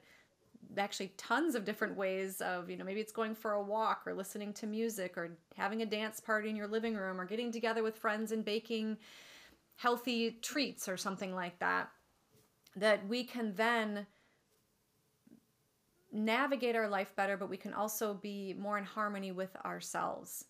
actually 0.77 1.13
tons 1.17 1.55
of 1.55 1.65
different 1.65 1.95
ways 1.95 2.41
of 2.41 2.69
you 2.69 2.77
know 2.77 2.83
maybe 2.83 2.99
it's 2.99 3.11
going 3.11 3.33
for 3.33 3.53
a 3.53 3.63
walk 3.63 4.01
or 4.05 4.13
listening 4.13 4.53
to 4.53 4.67
music 4.67 5.17
or 5.17 5.37
having 5.55 5.81
a 5.81 5.85
dance 5.85 6.19
party 6.19 6.49
in 6.49 6.55
your 6.55 6.67
living 6.67 6.95
room 6.95 7.19
or 7.19 7.25
getting 7.25 7.51
together 7.51 7.83
with 7.83 7.97
friends 7.97 8.31
and 8.31 8.43
baking 8.43 8.97
healthy 9.77 10.31
treats 10.41 10.87
or 10.87 10.97
something 10.97 11.33
like 11.33 11.57
that 11.59 11.89
that 12.75 13.07
we 13.07 13.23
can 13.23 13.53
then 13.55 14.05
navigate 16.11 16.75
our 16.75 16.87
life 16.87 17.13
better 17.15 17.37
but 17.37 17.49
we 17.49 17.57
can 17.57 17.73
also 17.73 18.13
be 18.13 18.53
more 18.57 18.77
in 18.77 18.85
harmony 18.85 19.31
with 19.31 19.55
ourselves. 19.65 20.45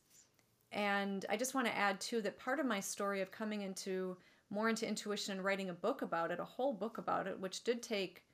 And 0.71 1.25
i 1.29 1.37
just 1.37 1.55
want 1.55 1.67
to 1.67 1.77
add 1.77 1.99
too 2.01 2.21
that 2.21 2.37
part 2.37 2.59
of 2.59 2.65
my 2.65 2.79
story 2.79 3.21
of 3.21 3.31
coming 3.31 3.61
into 3.61 4.17
more 4.49 4.69
into 4.69 4.87
intuition 4.87 5.33
and 5.33 5.43
writing 5.43 5.69
a 5.69 5.73
book 5.73 6.01
about 6.01 6.31
it 6.31 6.39
a 6.39 6.43
whole 6.43 6.73
book 6.73 6.97
about 6.97 7.27
it 7.27 7.39
which 7.39 7.63
did 7.63 7.81
take 7.81 8.24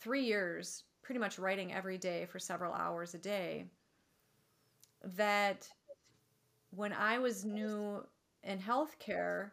three 0.00 0.24
years 0.24 0.84
pretty 1.02 1.18
much 1.18 1.38
writing 1.38 1.72
every 1.72 1.98
day 1.98 2.26
for 2.26 2.38
several 2.38 2.72
hours 2.72 3.14
a 3.14 3.18
day 3.18 3.66
that 5.16 5.68
when 6.70 6.92
I 6.92 7.18
was 7.18 7.44
new 7.44 8.04
in 8.42 8.58
healthcare, 8.58 9.50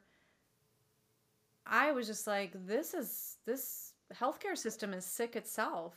I 1.66 1.92
was 1.92 2.08
just 2.08 2.26
like, 2.26 2.52
this 2.66 2.94
is 2.94 3.38
this 3.46 3.94
healthcare 4.14 4.58
system 4.58 4.94
is 4.94 5.06
sick 5.06 5.36
itself. 5.36 5.96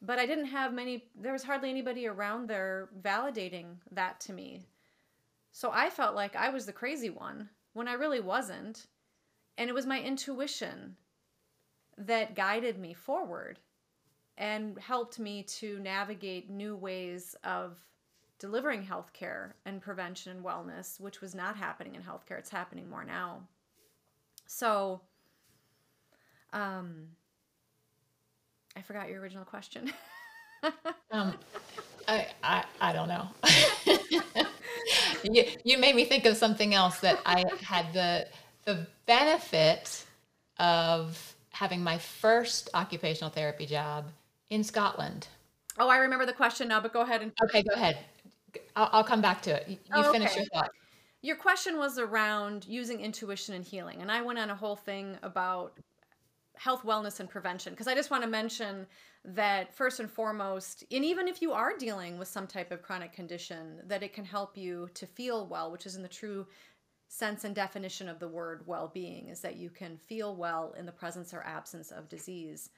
But 0.00 0.18
I 0.18 0.26
didn't 0.26 0.46
have 0.46 0.72
many, 0.72 1.08
there 1.20 1.32
was 1.32 1.42
hardly 1.42 1.70
anybody 1.70 2.06
around 2.06 2.48
there 2.48 2.88
validating 3.02 3.76
that 3.90 4.20
to 4.20 4.32
me. 4.32 4.66
So 5.50 5.70
I 5.72 5.90
felt 5.90 6.14
like 6.14 6.36
I 6.36 6.50
was 6.50 6.66
the 6.66 6.72
crazy 6.72 7.10
one 7.10 7.48
when 7.72 7.88
I 7.88 7.94
really 7.94 8.20
wasn't. 8.20 8.86
And 9.56 9.68
it 9.68 9.72
was 9.72 9.86
my 9.86 10.00
intuition 10.00 10.96
that 11.96 12.36
guided 12.36 12.78
me 12.78 12.94
forward 12.94 13.58
and 14.38 14.78
helped 14.78 15.18
me 15.18 15.42
to 15.42 15.78
navigate 15.80 16.48
new 16.48 16.76
ways 16.76 17.36
of 17.42 17.76
delivering 18.38 18.86
healthcare 18.86 19.52
and 19.66 19.82
prevention 19.82 20.36
and 20.36 20.44
wellness, 20.44 21.00
which 21.00 21.20
was 21.20 21.34
not 21.34 21.56
happening 21.56 21.96
in 21.96 22.02
healthcare. 22.02 22.38
It's 22.38 22.48
happening 22.48 22.88
more 22.88 23.04
now. 23.04 23.40
So, 24.46 25.00
um, 26.52 27.08
I 28.76 28.82
forgot 28.82 29.08
your 29.08 29.20
original 29.20 29.44
question. 29.44 29.92
um, 31.10 31.34
I, 32.06 32.28
I, 32.44 32.64
I 32.80 32.92
don't 32.92 33.08
know. 33.08 33.28
you, 35.24 35.44
you 35.64 35.78
made 35.78 35.96
me 35.96 36.04
think 36.04 36.26
of 36.26 36.36
something 36.36 36.74
else 36.74 37.00
that 37.00 37.18
I 37.26 37.44
had 37.60 37.92
the 37.92 38.26
the 38.64 38.86
benefit 39.06 40.04
of 40.58 41.34
having 41.50 41.82
my 41.82 41.96
first 41.96 42.68
occupational 42.74 43.30
therapy 43.30 43.64
job 43.64 44.10
in 44.50 44.64
Scotland. 44.64 45.28
Oh, 45.78 45.88
I 45.88 45.98
remember 45.98 46.26
the 46.26 46.32
question 46.32 46.68
now, 46.68 46.80
but 46.80 46.92
go 46.92 47.02
ahead 47.02 47.22
and. 47.22 47.32
Okay, 47.44 47.62
go 47.62 47.74
ahead. 47.74 47.98
I'll, 48.74 48.88
I'll 48.92 49.04
come 49.04 49.20
back 49.20 49.42
to 49.42 49.54
it. 49.54 49.68
You, 49.68 49.74
you 49.74 49.92
oh, 49.94 50.12
finish 50.12 50.34
your 50.36 50.46
thought. 50.46 50.70
Your 51.22 51.36
question 51.36 51.78
was 51.78 51.98
around 51.98 52.66
using 52.66 53.00
intuition 53.00 53.54
and 53.54 53.64
healing, 53.64 54.02
and 54.02 54.10
I 54.10 54.22
went 54.22 54.38
on 54.38 54.50
a 54.50 54.54
whole 54.54 54.76
thing 54.76 55.16
about 55.22 55.78
health, 56.54 56.82
wellness, 56.82 57.20
and 57.20 57.28
prevention 57.28 57.72
because 57.72 57.88
I 57.88 57.94
just 57.94 58.10
want 58.10 58.22
to 58.24 58.28
mention 58.28 58.86
that 59.24 59.74
first 59.74 60.00
and 60.00 60.10
foremost, 60.10 60.84
and 60.90 61.04
even 61.04 61.28
if 61.28 61.42
you 61.42 61.52
are 61.52 61.76
dealing 61.76 62.18
with 62.18 62.28
some 62.28 62.46
type 62.46 62.70
of 62.70 62.82
chronic 62.82 63.12
condition, 63.12 63.80
that 63.86 64.02
it 64.02 64.12
can 64.12 64.24
help 64.24 64.56
you 64.56 64.88
to 64.94 65.06
feel 65.06 65.46
well, 65.46 65.70
which 65.70 65.86
is 65.86 65.96
in 65.96 66.02
the 66.02 66.08
true 66.08 66.46
sense 67.08 67.44
and 67.44 67.54
definition 67.54 68.08
of 68.08 68.18
the 68.18 68.28
word 68.28 68.62
well 68.66 68.90
being, 68.92 69.28
is 69.28 69.40
that 69.40 69.56
you 69.56 69.70
can 69.70 69.96
feel 69.96 70.36
well 70.36 70.74
in 70.78 70.86
the 70.86 70.92
presence 70.92 71.34
or 71.34 71.42
absence 71.42 71.90
of 71.90 72.08
disease. 72.08 72.70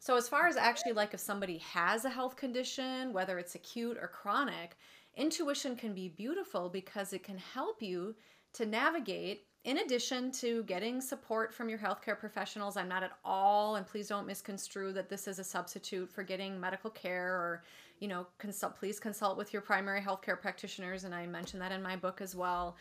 So, 0.00 0.16
as 0.16 0.28
far 0.28 0.46
as 0.46 0.56
actually 0.56 0.92
like 0.92 1.12
if 1.12 1.20
somebody 1.20 1.58
has 1.58 2.04
a 2.04 2.10
health 2.10 2.36
condition, 2.36 3.12
whether 3.12 3.38
it's 3.38 3.54
acute 3.54 3.98
or 4.00 4.08
chronic, 4.08 4.76
intuition 5.16 5.74
can 5.74 5.92
be 5.92 6.08
beautiful 6.08 6.68
because 6.68 7.12
it 7.12 7.24
can 7.24 7.38
help 7.38 7.82
you 7.82 8.14
to 8.54 8.66
navigate. 8.66 9.44
In 9.64 9.78
addition 9.78 10.30
to 10.32 10.62
getting 10.62 11.00
support 11.00 11.52
from 11.52 11.68
your 11.68 11.80
healthcare 11.80 12.18
professionals, 12.18 12.76
I'm 12.76 12.88
not 12.88 13.02
at 13.02 13.18
all, 13.24 13.74
and 13.74 13.86
please 13.86 14.08
don't 14.08 14.26
misconstrue 14.26 14.92
that 14.92 15.08
this 15.08 15.26
is 15.26 15.40
a 15.40 15.44
substitute 15.44 16.08
for 16.08 16.22
getting 16.22 16.58
medical 16.60 16.90
care 16.90 17.34
or, 17.34 17.64
you 17.98 18.06
know, 18.06 18.28
consult. 18.38 18.76
Please 18.76 19.00
consult 19.00 19.36
with 19.36 19.52
your 19.52 19.60
primary 19.60 20.00
healthcare 20.00 20.40
practitioners, 20.40 21.04
and 21.04 21.14
I 21.14 21.26
mentioned 21.26 21.60
that 21.60 21.72
in 21.72 21.82
my 21.82 21.96
book 21.96 22.20
as 22.20 22.36
well 22.36 22.76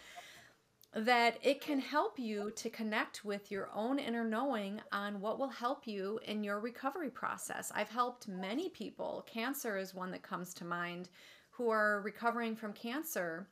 that 0.94 1.38
it 1.44 1.62
can 1.62 1.80
help 1.80 2.18
you 2.18 2.52
to 2.56 2.70
connect 2.70 3.24
with 3.26 3.52
your 3.52 3.70
own 3.74 4.00
inner 4.00 4.24
knowing 4.24 4.82
on 4.92 5.20
what 5.20 5.38
will 5.38 5.50
help 5.50 5.86
you 5.86 6.20
in 6.26 6.44
your 6.44 6.60
recovery 6.60 7.10
process. 7.10 7.72
I've 7.76 7.90
helped 7.90 8.28
many 8.28 8.70
people, 8.70 9.26
cancer 9.32 9.78
is 9.78 9.94
one 9.94 10.12
that 10.12 10.24
comes 10.24 10.54
to 10.56 10.66
mind, 10.66 11.10
who 11.52 11.70
are 11.70 12.02
recovering 12.02 12.56
from 12.56 12.74
cancer 12.74 13.48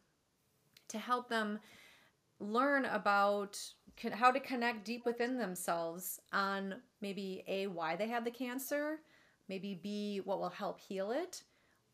to 0.88 0.98
help 0.98 1.30
them 1.30 1.60
learn 2.40 2.86
about 2.86 3.60
how 4.14 4.32
to 4.32 4.40
connect 4.40 4.86
deep 4.86 5.06
within 5.06 5.38
themselves 5.38 6.20
on 6.34 6.76
maybe 7.02 7.44
A, 7.48 7.68
why 7.68 7.96
they 7.96 8.08
had 8.08 8.26
the 8.26 8.32
cancer, 8.32 9.00
maybe 9.48 9.80
B, 9.82 10.22
what 10.24 10.40
will 10.40 10.50
help 10.50 10.80
heal 10.80 11.12
it 11.12 11.44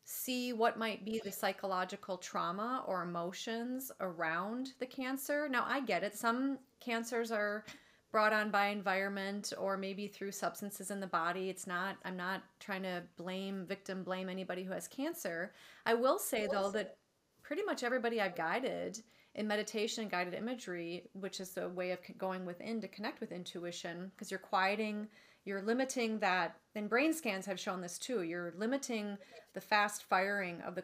see 0.04 0.52
what 0.52 0.78
might 0.78 1.04
be 1.04 1.20
the 1.24 1.32
psychological 1.32 2.16
trauma 2.16 2.84
or 2.86 3.02
emotions 3.02 3.92
around 4.00 4.70
the 4.78 4.86
cancer. 4.86 5.48
Now, 5.48 5.64
I 5.66 5.80
get 5.80 6.02
it. 6.02 6.16
Some 6.16 6.58
cancers 6.80 7.30
are 7.30 7.64
brought 8.10 8.32
on 8.32 8.50
by 8.50 8.66
environment 8.66 9.52
or 9.58 9.76
maybe 9.76 10.06
through 10.06 10.32
substances 10.32 10.90
in 10.90 11.00
the 11.00 11.06
body. 11.06 11.48
It's 11.48 11.66
not, 11.66 11.96
I'm 12.04 12.16
not 12.16 12.42
trying 12.60 12.82
to 12.82 13.02
blame, 13.16 13.64
victim 13.66 14.02
blame 14.02 14.28
anybody 14.28 14.64
who 14.64 14.72
has 14.72 14.86
cancer. 14.86 15.54
I 15.86 15.94
will 15.94 16.18
say, 16.18 16.46
though, 16.50 16.70
that 16.72 16.96
pretty 17.42 17.62
much 17.62 17.82
everybody 17.82 18.20
I've 18.20 18.36
guided 18.36 19.02
in 19.34 19.46
meditation 19.46 20.02
and 20.02 20.10
guided 20.10 20.34
imagery, 20.34 21.04
which 21.12 21.40
is 21.40 21.56
a 21.56 21.68
way 21.68 21.90
of 21.90 21.98
going 22.18 22.44
within 22.44 22.80
to 22.80 22.88
connect 22.88 23.20
with 23.20 23.32
intuition, 23.32 24.10
because 24.14 24.30
you're 24.30 24.38
quieting 24.38 25.08
you're 25.44 25.62
limiting 25.62 26.20
that 26.20 26.54
and 26.76 26.88
brain 26.88 27.12
scans 27.12 27.46
have 27.46 27.58
shown 27.58 27.80
this 27.80 27.98
too 27.98 28.22
you're 28.22 28.54
limiting 28.56 29.18
the 29.54 29.60
fast 29.60 30.04
firing 30.04 30.60
of 30.60 30.76
the 30.76 30.82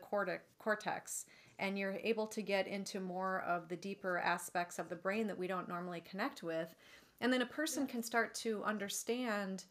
cortex 0.58 1.26
and 1.58 1.78
you're 1.78 1.98
able 2.02 2.26
to 2.26 2.42
get 2.42 2.66
into 2.66 3.00
more 3.00 3.42
of 3.42 3.68
the 3.68 3.76
deeper 3.76 4.18
aspects 4.18 4.78
of 4.78 4.88
the 4.88 4.96
brain 4.96 5.26
that 5.26 5.38
we 5.38 5.46
don't 5.46 5.68
normally 5.68 6.00
connect 6.00 6.42
with. 6.42 6.74
And 7.20 7.32
then 7.32 7.42
a 7.42 7.46
person 7.46 7.86
can 7.86 8.02
start 8.02 8.34
to 8.36 8.62
understand 8.64 9.64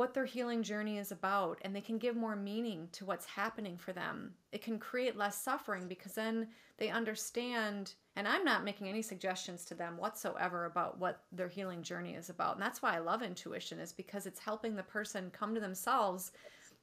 what 0.00 0.14
their 0.14 0.24
healing 0.24 0.62
journey 0.62 0.96
is 0.96 1.12
about 1.12 1.58
and 1.60 1.76
they 1.76 1.80
can 1.82 1.98
give 1.98 2.16
more 2.16 2.34
meaning 2.34 2.88
to 2.90 3.04
what's 3.04 3.26
happening 3.26 3.76
for 3.76 3.92
them. 3.92 4.32
It 4.50 4.62
can 4.62 4.78
create 4.78 5.14
less 5.14 5.36
suffering 5.36 5.88
because 5.88 6.14
then 6.14 6.48
they 6.78 6.88
understand 6.88 7.92
and 8.16 8.26
I'm 8.26 8.42
not 8.42 8.64
making 8.64 8.88
any 8.88 9.02
suggestions 9.02 9.66
to 9.66 9.74
them 9.74 9.98
whatsoever 9.98 10.64
about 10.64 10.98
what 10.98 11.24
their 11.32 11.48
healing 11.48 11.82
journey 11.82 12.14
is 12.14 12.30
about. 12.30 12.54
And 12.54 12.62
that's 12.62 12.80
why 12.80 12.96
I 12.96 13.00
love 13.00 13.22
intuition 13.22 13.78
is 13.78 13.92
because 13.92 14.24
it's 14.24 14.40
helping 14.40 14.74
the 14.74 14.82
person 14.84 15.30
come 15.34 15.54
to 15.54 15.60
themselves 15.60 16.32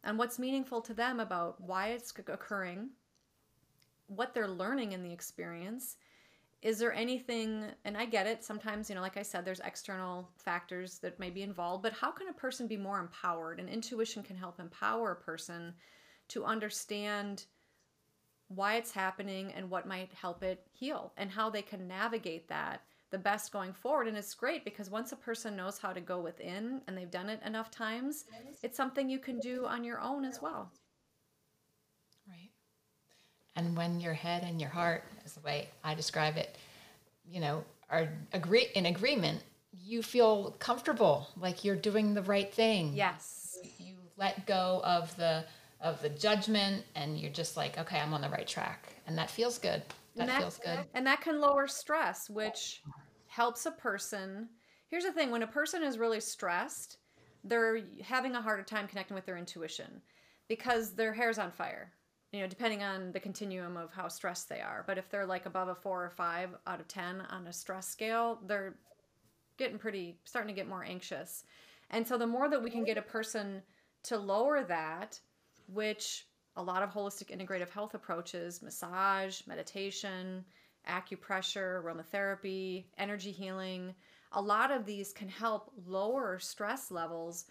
and 0.04 0.20
what's 0.20 0.38
meaningful 0.38 0.80
to 0.82 0.94
them 0.94 1.20
about 1.20 1.60
why 1.60 1.88
it's 1.88 2.14
occurring, 2.28 2.90
what 4.06 4.36
they're 4.36 4.48
learning 4.48 4.92
in 4.92 5.02
the 5.02 5.12
experience, 5.12 5.96
is 6.62 6.80
there 6.80 6.94
anything 6.94 7.66
and 7.86 7.96
i 7.96 8.06
get 8.06 8.26
it 8.26 8.44
sometimes 8.44 8.90
you 8.90 8.96
know 8.96 9.02
like 9.02 9.18
i 9.18 9.22
said 9.22 9.46
there's 9.46 9.60
external 9.60 10.28
factors 10.38 10.98
that 11.00 11.20
may 11.20 11.30
be 11.30 11.44
involved 11.44 11.84
but 11.84 11.94
how 11.94 12.12
can 12.12 12.28
a 12.28 12.34
person 12.34 12.68
be 12.68 12.78
more 12.78 13.00
empowered? 13.00 13.60
And 13.60 13.70
intuition 13.70 14.24
can 14.24 14.36
help 14.36 14.60
empower 14.60 15.12
a 15.12 15.16
person 15.16 15.74
to 16.30 16.44
understand 16.46 17.46
why 18.50 18.76
it's 18.76 18.92
happening 18.92 19.52
and 19.54 19.70
what 19.70 19.88
might 19.88 20.12
help 20.14 20.44
it 20.44 20.66
heal 20.72 21.14
and 21.18 21.30
how 21.30 21.50
they 21.50 21.62
can 21.62 21.88
navigate 21.88 22.48
that 22.48 22.82
the 23.10 23.18
best 23.18 23.52
going 23.54 23.74
forward. 23.74 24.08
And 24.08 24.18
it's 24.18 24.34
great 24.34 24.66
because 24.66 24.90
once 24.90 25.12
a 25.12 25.18
person 25.18 25.56
knows 25.56 25.78
how 25.78 25.94
to 25.94 26.02
go 26.02 26.20
within 26.20 26.82
and 26.88 26.98
they've 26.98 27.12
done 27.12 27.30
it 27.30 27.42
enough 27.46 27.72
times 27.72 28.26
it's 28.64 28.78
something 28.78 29.10
you 29.10 29.20
can 29.20 29.40
do 29.40 29.66
on 29.66 29.84
your 29.84 30.02
own 30.02 30.26
as 30.26 30.42
well 30.42 30.72
and 33.58 33.76
when 33.76 34.00
your 34.00 34.14
head 34.14 34.44
and 34.44 34.62
your 34.62 34.70
heart 34.70 35.04
is 35.26 35.34
the 35.34 35.42
way 35.42 35.68
I 35.84 35.96
describe 35.96 36.38
it, 36.38 36.56
you 37.30 37.42
know, 37.42 37.64
are 37.90 38.08
agree 38.32 38.68
in 38.76 38.86
agreement, 38.86 39.42
you 39.84 40.04
feel 40.04 40.56
comfortable, 40.60 41.28
like 41.36 41.66
you're 41.66 41.76
doing 41.76 42.14
the 42.14 42.22
right 42.22 42.54
thing. 42.54 42.94
Yes. 42.94 43.58
You 43.80 43.96
let 44.16 44.46
go 44.46 44.82
of 44.86 45.14
the 45.18 45.44
of 45.82 46.02
the 46.02 46.10
judgment 46.10 46.84
and 46.96 47.20
you're 47.20 47.32
just 47.32 47.56
like 47.56 47.78
okay 47.78 48.00
i'm 48.00 48.14
on 48.14 48.22
the 48.22 48.30
right 48.30 48.48
track. 48.48 48.88
And 49.06 49.18
that 49.18 49.30
feels 49.30 49.58
good. 49.58 49.82
That, 50.16 50.28
that 50.28 50.40
feels 50.40 50.58
good. 50.58 50.80
and 50.94 51.06
that 51.06 51.22
can 51.22 51.40
lower 51.40 51.68
stress 51.68 52.30
which 52.30 52.82
helps 53.28 53.66
a 53.66 53.72
person. 53.72 54.50
Here's 54.88 55.04
the 55.04 55.12
thing 55.12 55.32
when 55.32 55.44
a 55.44 55.48
person 55.48 55.84
is 55.84 55.98
really 55.98 56.20
stressed 56.20 56.98
they're 57.44 57.82
having 58.04 58.36
a 58.36 58.42
harder 58.42 58.64
time 58.64 58.88
connecting 58.88 59.16
with 59.16 59.26
their 59.26 59.38
intuition 59.38 60.02
because 60.48 60.94
their 60.94 61.14
hair's 61.14 61.38
on 61.38 61.52
fire 61.52 61.94
you 62.32 62.42
know 62.42 62.48
depending 62.48 62.84
on 62.84 63.12
the 63.12 63.20
continuum 63.20 63.78
of 63.78 63.92
how 63.94 64.08
stressed 64.08 64.50
they 64.50 64.60
are 64.60 64.84
but 64.88 64.98
if 64.98 65.10
they're 65.10 65.26
like 65.26 65.46
above 65.46 65.68
a 65.68 65.76
four 65.76 66.04
or 66.04 66.10
five 66.10 66.50
out 66.66 66.80
of 66.80 66.88
ten 66.88 67.22
on 67.30 67.48
a 67.48 67.54
stress 67.54 67.88
scale 67.88 68.40
they're 68.48 68.76
getting 69.58 69.78
pretty 69.78 70.18
starting 70.26 70.54
to 70.54 70.60
get 70.60 70.68
more 70.68 70.84
anxious 70.84 71.44
and 71.90 72.06
so 72.06 72.18
the 72.18 72.28
more 72.28 72.50
that 72.50 72.62
we 72.62 72.70
can 72.70 72.84
get 72.84 72.98
a 72.98 73.02
person 73.02 73.62
to 74.04 74.18
lower 74.18 74.64
that 74.64 75.20
which 75.68 76.28
a 76.56 76.62
lot 76.62 76.84
of 76.84 76.92
holistic 76.92 77.36
integrative 77.36 77.70
health 77.70 77.94
approaches 77.94 78.62
massage, 78.62 79.42
meditation, 79.48 80.44
acupressure, 80.90 81.84
aromatherapy, 81.84 82.86
energy 82.98 83.32
healing 83.32 83.94
a 84.34 84.42
lot 84.42 84.72
of 84.72 84.86
these 84.86 85.14
can 85.14 85.30
help 85.30 85.72
lower 85.86 86.38
stress 86.40 86.92
levels, 86.92 87.46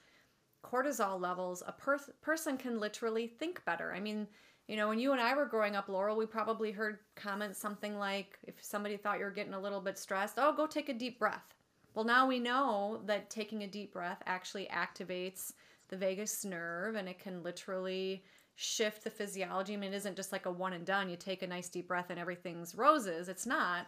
cortisol 0.64 1.20
levels. 1.20 1.62
A 1.66 1.72
per- 1.72 1.98
person 2.20 2.56
can 2.56 2.78
literally 2.78 3.26
think 3.26 3.64
better. 3.64 3.92
I 3.92 4.00
mean, 4.00 4.26
you 4.68 4.76
know, 4.76 4.88
when 4.88 4.98
you 4.98 5.12
and 5.12 5.20
I 5.20 5.34
were 5.34 5.46
growing 5.46 5.76
up, 5.76 5.88
Laurel, 5.88 6.16
we 6.16 6.26
probably 6.26 6.72
heard 6.72 6.98
comments 7.14 7.58
something 7.58 7.98
like 7.98 8.38
if 8.44 8.54
somebody 8.62 8.96
thought 8.96 9.18
you 9.18 9.24
were 9.24 9.30
getting 9.30 9.54
a 9.54 9.60
little 9.60 9.80
bit 9.80 9.98
stressed, 9.98 10.34
oh, 10.38 10.52
go 10.52 10.66
take 10.66 10.88
a 10.88 10.94
deep 10.94 11.18
breath. 11.18 11.54
Well, 11.94 12.04
now 12.04 12.26
we 12.26 12.38
know 12.38 13.00
that 13.06 13.30
taking 13.30 13.62
a 13.62 13.68
deep 13.68 13.92
breath 13.92 14.22
actually 14.26 14.68
activates 14.72 15.52
the 15.88 15.96
vagus 15.96 16.44
nerve 16.44 16.96
and 16.96 17.08
it 17.08 17.18
can 17.18 17.42
literally 17.42 18.24
shift 18.56 19.04
the 19.04 19.10
physiology. 19.10 19.74
I 19.74 19.76
mean, 19.76 19.92
it 19.92 19.96
isn't 19.96 20.16
just 20.16 20.32
like 20.32 20.46
a 20.46 20.50
one 20.50 20.72
and 20.72 20.84
done. 20.84 21.08
You 21.08 21.16
take 21.16 21.42
a 21.42 21.46
nice 21.46 21.68
deep 21.68 21.86
breath 21.86 22.10
and 22.10 22.18
everything's 22.18 22.74
roses. 22.74 23.28
It's 23.28 23.46
not. 23.46 23.86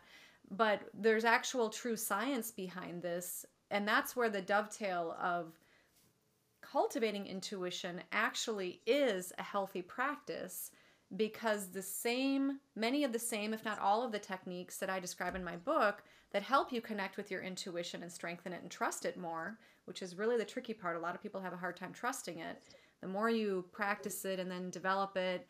But 0.50 0.82
there's 0.94 1.24
actual 1.24 1.68
true 1.68 1.96
science 1.96 2.50
behind 2.50 3.02
this. 3.02 3.44
And 3.70 3.86
that's 3.86 4.14
where 4.14 4.30
the 4.30 4.40
dovetail 4.40 5.16
of 5.20 5.58
cultivating 6.70 7.26
intuition 7.26 8.02
actually 8.12 8.80
is 8.86 9.32
a 9.38 9.42
healthy 9.42 9.82
practice 9.82 10.70
because 11.16 11.68
the 11.68 11.82
same, 11.82 12.60
many 12.76 13.04
of 13.04 13.12
the 13.12 13.18
same, 13.18 13.54
if 13.54 13.64
not 13.64 13.78
all 13.78 14.04
of 14.04 14.12
the 14.12 14.18
techniques 14.18 14.76
that 14.76 14.90
I 14.90 15.00
describe 15.00 15.34
in 15.34 15.42
my 15.42 15.56
book 15.56 16.02
that 16.32 16.42
help 16.42 16.70
you 16.70 16.82
connect 16.82 17.16
with 17.16 17.30
your 17.30 17.40
intuition 17.40 18.02
and 18.02 18.12
strengthen 18.12 18.52
it 18.52 18.60
and 18.60 18.70
trust 18.70 19.06
it 19.06 19.16
more, 19.16 19.58
which 19.86 20.02
is 20.02 20.18
really 20.18 20.36
the 20.36 20.44
tricky 20.44 20.74
part. 20.74 20.96
A 20.96 21.00
lot 21.00 21.14
of 21.14 21.22
people 21.22 21.40
have 21.40 21.54
a 21.54 21.58
hard 21.58 21.76
time 21.76 21.92
trusting 21.94 22.38
it. 22.38 22.62
The 23.00 23.08
more 23.08 23.30
you 23.30 23.64
practice 23.72 24.26
it 24.26 24.38
and 24.38 24.50
then 24.50 24.68
develop 24.68 25.16
it, 25.16 25.46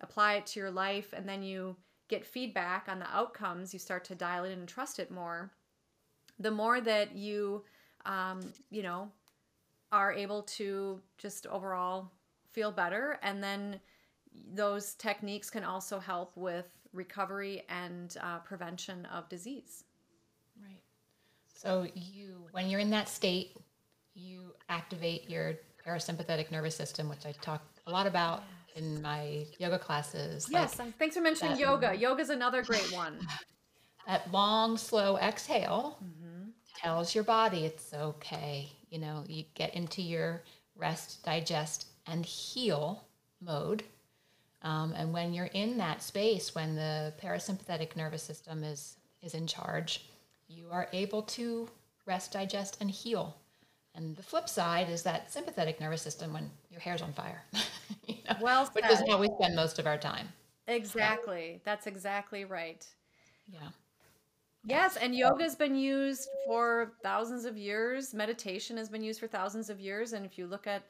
apply 0.00 0.34
it 0.34 0.46
to 0.46 0.60
your 0.60 0.70
life, 0.72 1.12
and 1.12 1.28
then 1.28 1.42
you 1.44 1.76
get 2.08 2.26
feedback 2.26 2.88
on 2.88 2.98
the 2.98 3.10
outcomes, 3.14 3.72
you 3.72 3.78
start 3.78 4.04
to 4.04 4.14
dial 4.16 4.44
it 4.44 4.50
in 4.50 4.60
and 4.60 4.68
trust 4.68 4.98
it 4.98 5.10
more. 5.12 5.52
The 6.40 6.50
more 6.50 6.80
that 6.80 7.14
you, 7.14 7.64
um, 8.04 8.40
you 8.70 8.82
know, 8.82 9.12
are 9.96 10.12
able 10.12 10.42
to 10.42 11.00
just 11.16 11.46
overall 11.46 12.12
feel 12.52 12.70
better, 12.70 13.18
and 13.22 13.42
then 13.42 13.80
those 14.52 14.94
techniques 14.94 15.48
can 15.48 15.64
also 15.64 15.98
help 15.98 16.36
with 16.36 16.66
recovery 16.92 17.62
and 17.70 18.16
uh, 18.20 18.38
prevention 18.40 19.06
of 19.06 19.28
disease. 19.30 19.84
Right. 20.60 20.82
So 21.54 21.86
you, 21.94 22.46
when 22.52 22.68
you're 22.68 22.80
in 22.80 22.90
that 22.90 23.08
state, 23.08 23.56
you 24.14 24.52
activate 24.68 25.30
your 25.30 25.54
parasympathetic 25.86 26.50
nervous 26.50 26.76
system, 26.76 27.08
which 27.08 27.24
I 27.24 27.32
talk 27.32 27.62
a 27.86 27.90
lot 27.90 28.06
about 28.06 28.42
in 28.74 29.00
my 29.00 29.46
yoga 29.58 29.78
classes. 29.78 30.46
Yes, 30.50 30.78
like 30.78 30.96
thanks 30.98 31.16
for 31.16 31.22
mentioning 31.22 31.54
that, 31.54 31.60
yoga. 31.60 31.94
Yoga 31.94 32.20
is 32.20 32.30
another 32.30 32.62
great 32.62 32.92
one. 32.92 33.18
That 34.06 34.30
long, 34.32 34.76
slow 34.76 35.18
exhale 35.18 35.98
mm-hmm. 36.00 36.50
tells 36.76 37.12
your 37.12 37.24
body 37.24 37.64
it's 37.64 37.92
okay. 37.92 38.70
You 38.96 39.02
know, 39.02 39.24
you 39.28 39.44
get 39.54 39.74
into 39.74 40.00
your 40.00 40.42
rest, 40.74 41.22
digest, 41.22 41.86
and 42.06 42.24
heal 42.24 43.04
mode. 43.40 43.84
Um, 44.62 44.94
and 44.96 45.12
when 45.12 45.34
you're 45.34 45.50
in 45.52 45.78
that 45.78 46.02
space, 46.02 46.54
when 46.54 46.74
the 46.74 47.12
parasympathetic 47.22 47.94
nervous 47.94 48.22
system 48.22 48.64
is 48.64 48.96
is 49.22 49.34
in 49.34 49.46
charge, 49.46 50.08
you 50.48 50.68
are 50.70 50.88
able 50.92 51.22
to 51.22 51.68
rest, 52.06 52.32
digest, 52.32 52.78
and 52.80 52.90
heal 52.90 53.36
and 53.96 54.14
the 54.14 54.22
flip 54.22 54.48
side 54.48 54.90
is 54.90 55.02
that 55.04 55.32
sympathetic 55.32 55.80
nervous 55.80 56.02
system 56.02 56.34
when 56.34 56.50
your 56.70 56.80
hair's 56.80 57.00
on 57.00 57.12
fire. 57.14 57.42
you 58.06 58.16
know, 58.28 58.36
well, 58.40 58.66
which 58.72 58.84
is 58.90 59.02
how 59.08 59.18
we 59.18 59.28
spend 59.40 59.56
most 59.56 59.78
of 59.78 59.86
our 59.86 59.96
time. 59.96 60.28
Exactly. 60.68 61.62
That's 61.64 61.86
exactly 61.86 62.44
right. 62.44 62.86
Yeah. 63.48 63.68
Yes, 64.68 64.96
and 64.96 65.14
yoga 65.14 65.44
has 65.44 65.54
been 65.54 65.76
used 65.76 66.28
for 66.44 66.92
thousands 67.00 67.44
of 67.44 67.56
years. 67.56 68.12
Meditation 68.12 68.76
has 68.76 68.88
been 68.88 69.02
used 69.02 69.20
for 69.20 69.28
thousands 69.28 69.70
of 69.70 69.78
years. 69.78 70.12
And 70.12 70.26
if 70.26 70.36
you 70.36 70.48
look 70.48 70.66
at 70.66 70.82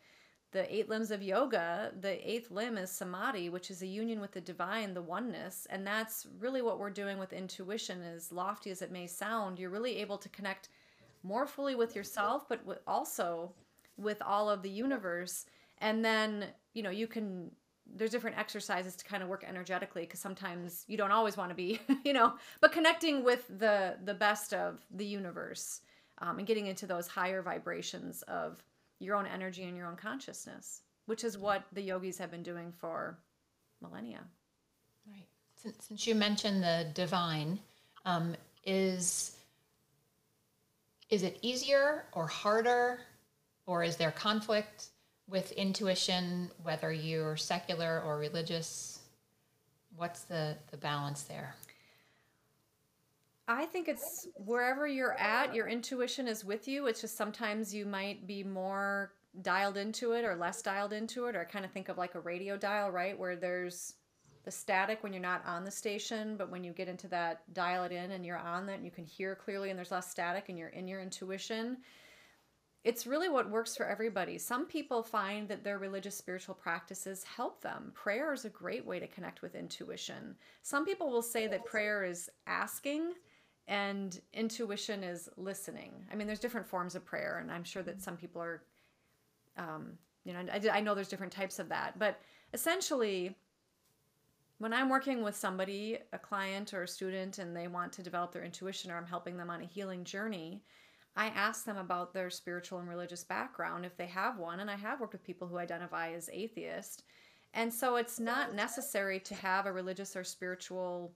the 0.53 0.75
eight 0.75 0.89
limbs 0.89 1.11
of 1.11 1.23
yoga, 1.23 1.93
the 2.01 2.29
eighth 2.29 2.51
limb 2.51 2.79
is 2.79 2.91
samadhi, 2.91 3.51
which 3.51 3.71
is 3.71 3.83
a 3.83 3.87
union 3.87 4.19
with 4.19 4.33
the 4.33 4.41
divine, 4.41 4.95
the 4.95 5.03
oneness. 5.03 5.67
And 5.69 5.87
that's 5.87 6.27
really 6.39 6.63
what 6.63 6.79
we're 6.79 6.89
doing 6.89 7.19
with 7.19 7.35
intuition, 7.35 8.03
as 8.03 8.33
lofty 8.33 8.71
as 8.71 8.81
it 8.81 8.91
may 8.91 9.07
sound. 9.07 9.59
You're 9.59 9.69
really 9.69 9.99
able 9.99 10.17
to 10.19 10.29
connect 10.31 10.71
more 11.23 11.47
fully 11.47 11.75
with 11.75 11.95
yourself, 11.95 12.49
but 12.49 12.83
also 12.87 13.53
with 13.99 14.23
all 14.23 14.49
of 14.49 14.63
the 14.63 14.71
universe. 14.71 15.45
And 15.83 16.03
then, 16.03 16.47
you 16.73 16.83
know, 16.83 16.91
you 16.91 17.07
can 17.07 17.51
there's 17.95 18.11
different 18.11 18.39
exercises 18.39 18.97
to 18.97 19.05
kind 19.05 19.23
of 19.23 19.29
work 19.29 19.45
energetically 19.49 20.03
because 20.03 20.21
sometimes 20.21 20.85
you 20.89 20.97
don't 20.97 21.13
always 21.13 21.37
want 21.37 21.51
to 21.51 21.55
be 21.55 21.81
you 22.05 22.13
know? 22.13 22.35
But 22.61 22.73
connecting 22.73 23.25
with 23.25 23.47
the 23.59 23.97
the 24.05 24.15
best 24.15 24.53
of 24.53 24.85
the 24.91 25.07
universe 25.07 25.81
um, 26.19 26.39
and 26.39 26.47
getting 26.47 26.67
into 26.67 26.87
those 26.87 27.07
higher 27.07 27.43
vibrations 27.43 28.23
of 28.23 28.63
your 28.99 29.17
own 29.17 29.27
energy 29.27 29.65
and 29.65 29.77
your 29.77 29.87
own 29.87 29.97
consciousness 29.97 30.83
which 31.07 31.25
is 31.25 31.39
what 31.39 31.65
the 31.73 31.81
yogis 31.81 32.19
have 32.19 32.31
been 32.31 32.43
doing 32.43 32.73
for 32.73 33.17
millennia. 33.81 34.21
Right. 35.09 35.27
Since, 35.55 35.87
since 35.87 36.07
you 36.07 36.15
mentioned 36.15 36.63
the 36.63 36.89
divine 36.95 37.59
um, 38.05 38.35
is 38.65 39.33
is 41.09 41.23
it 41.23 41.39
easier 41.41 42.05
or 42.13 42.27
harder 42.27 43.01
or 43.67 43.85
is 43.85 43.97
there 43.97 44.11
conflict 44.11 44.89
with 45.29 45.53
intuition 45.53 46.51
whether 46.63 46.93
you're 46.93 47.37
secular 47.37 48.01
or 48.01 48.19
religious 48.19 49.01
what's 49.97 50.23
the 50.23 50.57
the 50.71 50.77
balance 50.77 51.23
there? 51.23 51.55
I 53.49 53.65
think 53.67 53.89
it's 53.89 54.27
wherever 54.35 54.87
you're 54.87 55.19
at 55.19 55.55
your 55.55 55.69
intuition 55.69 56.27
is 56.27 56.45
with 56.45 56.67
you. 56.67 56.87
It's 56.87 57.01
just 57.01 57.17
sometimes 57.17 57.73
you 57.73 57.87
might 57.87 58.27
be 58.27 58.43
more 58.43 59.13
dialed 59.43 59.77
into 59.77 60.13
it 60.13 60.25
or 60.25 60.35
less 60.35 60.63
dialed 60.63 60.93
into 60.93 61.27
it 61.27 61.37
or 61.37 61.43
I 61.43 61.45
kind 61.45 61.65
of 61.65 61.71
think 61.71 61.89
of 61.89 61.99
like 61.99 62.15
a 62.15 62.21
radio 62.21 62.57
dial 62.57 62.91
right? 62.91 63.19
Where 63.19 63.37
there's 63.37 63.95
the 64.45 64.51
static 64.51 65.03
when 65.03 65.13
you're 65.13 65.23
not 65.23 65.45
on 65.45 65.65
the 65.65 65.71
station, 65.71 66.37
but 66.37 66.51
when 66.51 66.65
you 66.65 66.73
get 66.73 66.89
into 66.89 67.09
that 67.09 67.43
dial 67.53 67.85
it 67.85 67.93
in 67.93 68.13
and 68.13 68.25
you're 68.25 68.39
on 68.39 68.67
that 68.67 68.77
and 68.77 68.85
you 68.85 68.91
can 68.91 69.05
hear 69.05 69.35
clearly 69.35 69.71
and 69.71 69.79
there's 69.79 69.91
less 69.91 70.11
static 70.11 70.49
and 70.49 70.59
you're 70.59 70.69
in 70.69 70.89
your 70.89 71.01
intuition. 71.01 71.79
It's 72.85 73.07
really 73.07 73.29
what 73.29 73.51
works 73.51 73.77
for 73.77 73.85
everybody. 73.87 74.39
Some 74.39 74.67
people 74.67 75.03
find 75.03 75.49
that 75.49 75.65
their 75.65 75.79
religious 75.79 76.17
spiritual 76.17 76.55
practices 76.55 77.25
help 77.25 77.61
them. 77.61 77.91
Prayer 77.95 78.33
is 78.33 78.45
a 78.45 78.51
great 78.51 78.87
way 78.87 79.01
to 79.01 79.09
connect 79.09 79.43
with 79.43 79.57
intuition. 79.57 80.37
Some 80.63 80.85
people 80.85 81.11
will 81.11 81.23
say 81.23 81.49
that 81.49 81.65
prayer 81.65 82.05
is 82.05 82.31
asking 82.47 83.15
and 83.69 84.21
intuition 84.33 85.03
is 85.03 85.29
listening. 85.37 85.93
I 86.13 86.15
mean, 86.15 86.27
there's 86.27 86.39
different 86.39 86.69
forms 86.69 86.95
of 86.95 87.05
prayer, 87.05 87.39
and 87.43 87.51
I'm 87.51 87.65
sure 87.65 87.83
that 87.83 88.01
some 88.01 88.17
people 88.17 88.41
are, 88.41 88.63
um, 89.57 89.99
you 90.25 90.33
know, 90.33 90.45
I, 90.53 90.79
I 90.79 90.81
know 90.81 90.95
there's 90.95 91.09
different 91.09 91.33
types 91.33 91.59
of 91.59 91.69
that, 91.71 91.99
but 91.99 92.21
essentially, 92.55 93.35
when 94.59 94.73
I'm 94.73 94.89
working 94.89 95.23
with 95.23 95.37
somebody, 95.37 95.99
a 96.13 96.19
client 96.19 96.73
or 96.73 96.85
a 96.85 96.89
student, 96.89 97.39
and 97.39 97.55
they 97.55 97.69
want 97.69 97.93
to 97.95 98.03
develop 98.03 98.33
their 98.33 98.45
intuition 98.45 98.91
or 98.91 98.97
I'm 98.97 99.07
helping 99.07 99.37
them 99.37 99.51
on 99.51 99.63
a 99.63 99.67
healing 99.67 100.05
journey, 100.05 100.63
I 101.17 101.29
ask 101.29 101.65
them 101.65 101.79
about 101.79 102.13
their 102.13 102.29
spiritual 102.29 102.79
and 102.79 102.89
religious 102.89 103.25
background 103.25 103.87
if 103.87 103.97
they 103.97 104.07
have 104.07 104.39
one. 104.39 104.61
And 104.61 104.71
I 104.71 104.77
have 104.77 105.01
worked 105.01 105.15
with 105.15 105.25
people 105.25 105.49
who 105.49 105.59
identify 105.59 106.13
as 106.13 106.29
atheist. 106.33 107.05
And 107.55 107.73
so 107.73 107.97
it's 107.97 108.21
not 108.21 108.55
necessary 108.55 109.19
to 109.21 109.35
have 109.35 109.65
a 109.65 109.73
religious 109.73 110.15
or 110.15 110.25
spiritual 110.25 111.15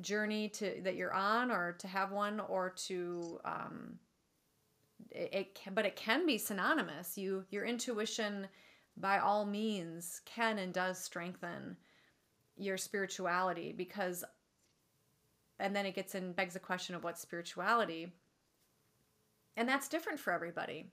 journey 0.00 0.48
to 0.48 0.80
that 0.82 0.96
you're 0.96 1.12
on 1.12 1.50
or 1.50 1.72
to 1.78 1.88
have 1.88 2.12
one 2.12 2.40
or 2.40 2.70
to 2.70 3.40
um, 3.44 3.98
it, 5.10 5.28
it 5.32 5.54
can, 5.54 5.74
but 5.74 5.84
it 5.84 5.96
can 5.96 6.24
be 6.24 6.38
synonymous 6.38 7.18
you 7.18 7.44
your 7.50 7.64
intuition 7.64 8.46
by 8.96 9.18
all 9.18 9.44
means 9.44 10.20
can 10.24 10.58
and 10.58 10.72
does 10.72 10.98
strengthen 10.98 11.76
your 12.56 12.76
spirituality 12.76 13.72
because 13.76 14.24
and 15.58 15.74
then 15.74 15.86
it 15.86 15.94
gets 15.94 16.14
and 16.14 16.34
begs 16.34 16.54
the 16.54 16.60
question 16.60 16.94
of 16.94 17.04
what 17.04 17.18
spirituality. 17.18 18.12
And 19.56 19.68
that's 19.68 19.88
different 19.88 20.20
for 20.20 20.32
everybody. 20.32 20.86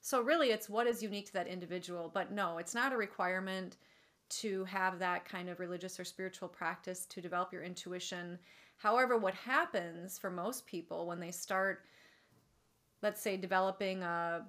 So 0.00 0.22
really 0.22 0.50
it's 0.50 0.68
what 0.68 0.86
is 0.86 1.02
unique 1.02 1.26
to 1.26 1.32
that 1.34 1.48
individual, 1.48 2.10
but 2.12 2.32
no, 2.32 2.58
it's 2.58 2.74
not 2.74 2.92
a 2.92 2.96
requirement 2.96 3.76
to 4.28 4.64
have 4.64 4.98
that 4.98 5.24
kind 5.24 5.48
of 5.48 5.60
religious 5.60 6.00
or 6.00 6.04
spiritual 6.04 6.48
practice 6.48 7.06
to 7.06 7.20
develop 7.20 7.52
your 7.52 7.62
intuition. 7.62 8.38
However, 8.76 9.16
what 9.16 9.34
happens 9.34 10.18
for 10.18 10.30
most 10.30 10.66
people 10.66 11.06
when 11.06 11.20
they 11.20 11.30
start 11.30 11.84
let's 13.02 13.20
say 13.20 13.36
developing 13.36 14.02
a 14.02 14.44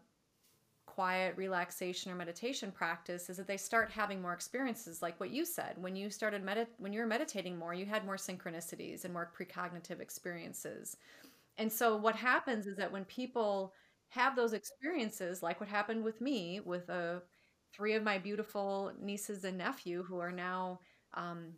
quiet 0.98 1.38
relaxation 1.38 2.12
or 2.12 2.16
meditation 2.16 2.72
practice 2.72 3.30
is 3.30 3.38
that 3.38 3.46
they 3.46 3.56
start 3.56 3.92
having 3.92 4.20
more 4.20 4.34
experiences 4.34 5.00
like 5.00 5.20
what 5.20 5.30
you 5.30 5.46
said. 5.46 5.76
When 5.80 5.96
you 5.96 6.10
started 6.10 6.44
medit 6.44 6.66
when 6.80 6.92
you 6.92 7.02
were 7.02 7.06
meditating 7.06 7.56
more 7.56 7.72
you 7.72 7.86
had 7.86 8.04
more 8.04 8.16
synchronicities 8.16 9.06
and 9.06 9.14
more 9.14 9.32
precognitive 9.40 10.00
experiences. 10.00 10.98
And 11.60 11.72
so 11.72 11.96
what 11.96 12.16
happens 12.16 12.66
is 12.66 12.76
that 12.78 12.92
when 12.92 13.06
people 13.06 13.74
have 14.10 14.36
those 14.36 14.54
experiences 14.54 15.44
like 15.44 15.60
what 15.60 15.70
happened 15.70 16.04
with 16.04 16.20
me 16.20 16.62
with 16.66 16.90
uh, 16.90 17.20
three 17.76 17.94
of 17.94 18.02
my 18.02 18.18
beautiful 18.18 18.92
nieces 19.00 19.44
and 19.44 19.56
nephew 19.60 20.02
who 20.02 20.18
are 20.18 20.32
now 20.32 20.80
um, 21.14 21.54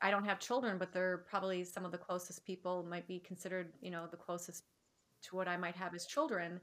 i 0.00 0.10
don't 0.10 0.26
have 0.26 0.38
children 0.38 0.76
but 0.78 0.92
they're 0.92 1.24
probably 1.28 1.64
some 1.64 1.84
of 1.84 1.90
the 1.90 1.98
closest 1.98 2.44
people 2.44 2.86
might 2.88 3.08
be 3.08 3.18
considered 3.18 3.72
you 3.80 3.90
know 3.90 4.06
the 4.10 4.16
closest 4.16 4.64
to 5.22 5.34
what 5.34 5.48
i 5.48 5.56
might 5.56 5.74
have 5.74 5.94
as 5.94 6.04
children 6.06 6.60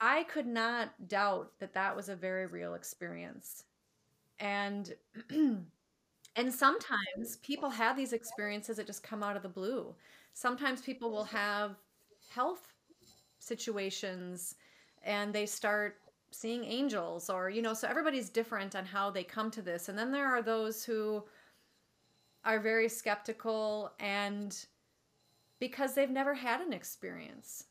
I 0.00 0.24
could 0.24 0.46
not 0.46 1.08
doubt 1.08 1.52
that 1.58 1.74
that 1.74 1.94
was 1.94 2.08
a 2.08 2.16
very 2.16 2.46
real 2.46 2.74
experience. 2.74 3.64
And 4.38 4.94
and 6.36 6.54
sometimes 6.54 7.36
people 7.42 7.70
have 7.70 7.96
these 7.96 8.12
experiences 8.12 8.76
that 8.76 8.86
just 8.86 9.02
come 9.02 9.22
out 9.22 9.36
of 9.36 9.42
the 9.42 9.48
blue. 9.48 9.94
Sometimes 10.32 10.80
people 10.80 11.10
will 11.10 11.24
have 11.24 11.76
health 12.30 12.74
situations 13.38 14.54
and 15.02 15.32
they 15.32 15.46
start 15.46 15.98
seeing 16.32 16.64
angels 16.64 17.28
or 17.28 17.50
you 17.50 17.62
know 17.62 17.74
so 17.74 17.88
everybody's 17.88 18.28
different 18.28 18.76
on 18.76 18.84
how 18.84 19.10
they 19.10 19.24
come 19.24 19.50
to 19.50 19.62
this 19.62 19.88
and 19.88 19.98
then 19.98 20.12
there 20.12 20.26
are 20.26 20.42
those 20.42 20.84
who 20.84 21.24
are 22.44 22.60
very 22.60 22.88
skeptical 22.88 23.92
and 24.00 24.66
because 25.58 25.94
they've 25.94 26.10
never 26.10 26.34
had 26.34 26.60
an 26.60 26.72
experience 26.72 27.64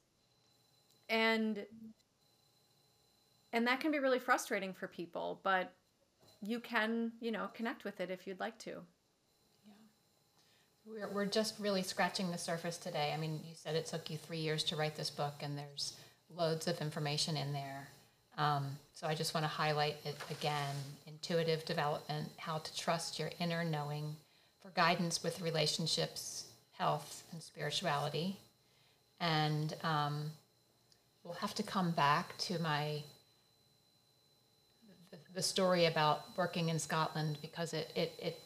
and 1.10 1.66
and 3.54 3.66
that 3.68 3.80
can 3.80 3.92
be 3.92 4.00
really 4.00 4.20
frustrating 4.20 4.74
for 4.74 4.88
people 4.88 5.40
but 5.44 5.74
you 6.42 6.60
can 6.60 7.12
you 7.20 7.32
know 7.32 7.50
connect 7.54 7.84
with 7.84 8.00
it 8.00 8.10
if 8.10 8.26
you'd 8.26 8.40
like 8.40 8.58
to. 8.60 8.72
Yeah. 9.66 9.74
We're, 10.86 11.14
we're 11.14 11.26
just 11.26 11.60
really 11.60 11.84
scratching 11.84 12.32
the 12.32 12.38
surface 12.38 12.78
today. 12.78 13.12
I 13.14 13.18
mean 13.18 13.40
you 13.44 13.56
said 13.56 13.76
it 13.76 13.86
took 13.86 14.10
you 14.10 14.18
three 14.18 14.40
years 14.40 14.64
to 14.66 14.76
write 14.76 14.96
this 14.96 15.10
book 15.10 15.36
and 15.42 15.58
there's 15.58 15.98
loads 16.36 16.68
of 16.68 16.80
information 16.80 17.36
in 17.38 17.54
there. 17.54 17.88
Um, 18.38 18.68
so 18.94 19.06
i 19.06 19.16
just 19.16 19.34
want 19.34 19.44
to 19.44 19.50
highlight 19.50 19.98
it 20.06 20.16
again 20.32 20.76
intuitive 21.08 21.66
development 21.66 22.30
how 22.38 22.60
to 22.60 22.78
trust 22.78 23.20
your 23.20 23.32
inner 23.40 23.66
knowing 23.66 24.16
for 24.62 24.70
guidance 24.70 25.24
with 25.24 25.42
relationships 25.42 26.46
health 26.80 27.24
and 27.32 27.44
spirituality. 27.44 28.38
And 29.20 29.76
um, 29.84 30.32
we'll 31.24 31.34
have 31.36 31.54
to 31.56 31.64
come 31.64 31.92
back 31.92 32.36
to 32.40 32.58
my 32.60 33.04
the 35.34 35.42
story 35.42 35.86
about 35.86 36.26
working 36.38 36.70
in 36.70 36.80
Scotland 36.80 37.38
because 37.42 37.74
it, 37.74 37.92
it, 37.96 38.14
it 38.20 38.40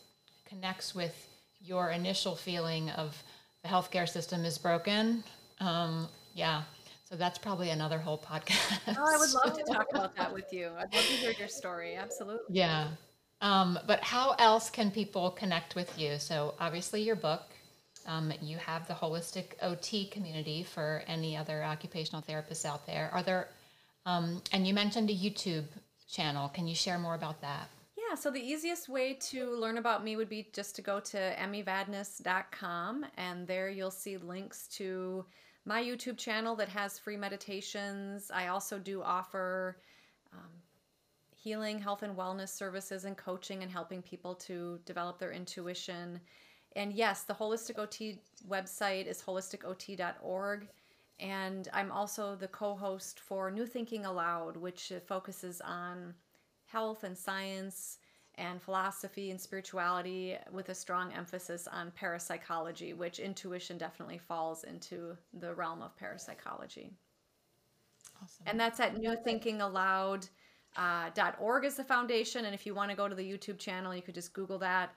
connects 0.48 0.94
with 0.94 1.28
your 1.62 1.90
initial 1.92 2.36
feeling 2.36 2.90
of 2.92 3.22
the 3.64 3.70
healthcare 3.70 4.08
system 4.08 4.44
is 4.44 4.58
broken. 4.58 5.24
Um, 5.60 6.08
yeah. 6.34 6.64
So 7.06 7.16
that's 7.16 7.38
probably 7.38 7.70
another 7.70 8.00
whole 8.00 8.18
podcast. 8.18 8.80
Oh, 8.88 9.16
I 9.16 9.18
would 9.18 9.32
love 9.32 9.58
to 9.58 9.64
talk 9.72 9.88
about 9.92 10.16
that 10.18 10.34
with 10.38 10.52
you. 10.52 10.68
I'd 10.78 10.94
love 10.94 11.06
to 11.06 11.14
hear 11.14 11.32
your 11.32 11.48
story. 11.48 11.96
Absolutely. 11.96 12.56
Yeah. 12.56 12.88
Um, 13.42 13.78
but 13.88 14.02
how 14.02 14.36
else 14.40 14.70
can 14.70 14.90
people 14.90 15.32
connect 15.32 15.76
with 15.76 15.98
you? 16.00 16.18
So 16.18 16.56
obviously 16.60 17.02
your 17.02 17.16
book, 17.16 17.44
um, 18.08 18.34
you 18.42 18.58
have 18.58 18.88
the 18.88 18.94
holistic 18.94 19.54
OT 19.62 20.08
community 20.08 20.64
for 20.64 21.04
any 21.08 21.38
other 21.38 21.64
occupational 21.64 22.22
therapists 22.22 22.66
out 22.66 22.86
there. 22.86 23.10
Are 23.14 23.24
there, 23.24 23.50
um, 24.06 24.42
and 24.52 24.68
you 24.68 24.74
mentioned 24.74 25.10
a 25.10 25.14
YouTube 25.14 25.66
channel. 26.14 26.50
Can 26.50 26.68
you 26.68 26.76
share 26.76 27.00
more 27.00 27.16
about 27.16 27.42
that? 27.42 27.70
Yeah, 27.98 28.16
so 28.16 28.30
the 28.30 28.40
easiest 28.40 28.90
way 28.90 29.16
to 29.32 29.56
learn 29.56 29.78
about 29.78 30.04
me 30.04 30.16
would 30.16 30.30
be 30.30 30.48
just 30.54 30.76
to 30.76 30.82
go 30.82 31.00
to 31.00 31.18
emmyvadnais.com 31.18 33.06
and 33.18 33.48
there 33.48 33.70
you'll 33.70 33.92
see 33.92 34.18
links 34.18 34.68
to 34.68 35.26
my 35.66 35.82
YouTube 35.82 36.18
channel 36.18 36.56
that 36.58 36.70
has 36.70 37.00
free 37.00 37.18
meditations. 37.18 38.30
I 38.34 38.48
also 38.48 38.78
do 38.78 39.02
offer 39.02 39.78
um, 40.34 40.50
healing, 41.36 41.80
health, 41.80 42.04
and 42.04 42.16
wellness 42.16 42.50
services 42.50 43.06
and 43.06 43.18
coaching 43.18 43.64
and 43.64 43.72
helping 43.72 44.02
people 44.02 44.36
to 44.36 44.80
develop 44.86 45.20
their 45.20 45.32
intuition. 45.32 46.20
And 46.76 46.94
yes, 46.94 47.24
the 47.24 47.34
Holistic 47.34 47.80
OT 47.80 48.20
website 48.48 49.08
is 49.08 49.22
holisticot.org. 49.22 50.68
And 51.20 51.70
I'm 51.74 51.92
also 51.92 52.36
the 52.36 52.48
co 52.48 52.76
host 52.76 53.20
for 53.20 53.52
New 53.52 53.66
Thinking 53.66 54.06
Allowed, 54.06 54.58
which 54.58 54.92
focuses 55.08 55.62
on 55.62 56.14
health 56.66 57.04
and 57.04 57.18
science 57.18 58.00
and 58.36 58.62
philosophy 58.62 59.30
and 59.30 59.40
spirituality 59.40 60.36
with 60.52 60.70
a 60.70 60.76
strong 60.76 61.14
emphasis 61.14 61.68
on 61.68 61.92
parapsychology, 61.92 62.94
which 62.94 63.20
intuition 63.20 63.78
definitely 63.78 64.18
falls 64.18 64.64
into 64.64 65.16
the 65.40 65.54
realm 65.54 65.84
of 65.84 65.96
parapsychology. 65.96 66.92
Awesome. 68.22 68.46
And 68.48 68.60
that's 68.60 68.80
at 68.80 68.96
newthinkingallowed.org 68.96 71.64
uh, 71.64 71.68
is 71.68 71.76
the 71.76 71.84
foundation. 71.84 72.46
And 72.46 72.56
if 72.56 72.66
you 72.66 72.74
want 72.74 72.90
to 72.90 72.98
go 72.98 73.08
to 73.08 73.16
the 73.16 73.24
YouTube 73.24 73.60
channel, 73.60 73.96
you 73.96 74.02
could 74.02 74.16
just 74.16 74.34
Google 74.34 74.58
that, 74.60 74.96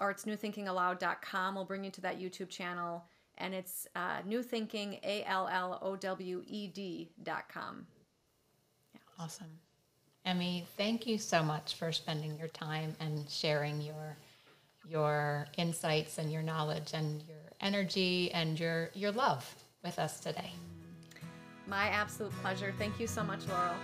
or 0.00 0.10
it's 0.10 0.24
newthinkingallowed.com 0.24 1.54
will 1.54 1.66
bring 1.66 1.84
you 1.84 1.90
to 1.90 2.00
that 2.00 2.18
YouTube 2.18 2.48
channel 2.48 3.04
and 3.38 3.54
it's 3.54 3.86
uh, 3.96 4.18
New 4.26 4.42
Thinking, 4.42 4.98
A 5.02 5.24
L 5.24 5.48
L 5.50 5.78
O 5.82 5.96
W 5.96 6.42
E 6.46 6.68
D 6.68 7.10
dot 7.22 7.44
com. 7.52 7.86
Yeah. 8.94 9.00
Awesome. 9.18 9.58
Emmy, 10.24 10.66
thank 10.76 11.06
you 11.06 11.16
so 11.16 11.42
much 11.42 11.74
for 11.76 11.90
spending 11.90 12.36
your 12.38 12.48
time 12.48 12.94
and 13.00 13.28
sharing 13.30 13.80
your 13.80 14.16
your 14.86 15.46
insights 15.56 16.18
and 16.18 16.32
your 16.32 16.42
knowledge 16.42 16.90
and 16.92 17.22
your 17.26 17.36
energy 17.60 18.30
and 18.32 18.58
your 18.58 18.90
your 18.94 19.12
love 19.12 19.54
with 19.82 19.98
us 19.98 20.20
today. 20.20 20.52
My 21.66 21.88
absolute 21.88 22.32
pleasure. 22.42 22.74
Thank 22.78 22.98
you 22.98 23.06
so 23.06 23.22
much, 23.22 23.46
Laurel. 23.46 23.74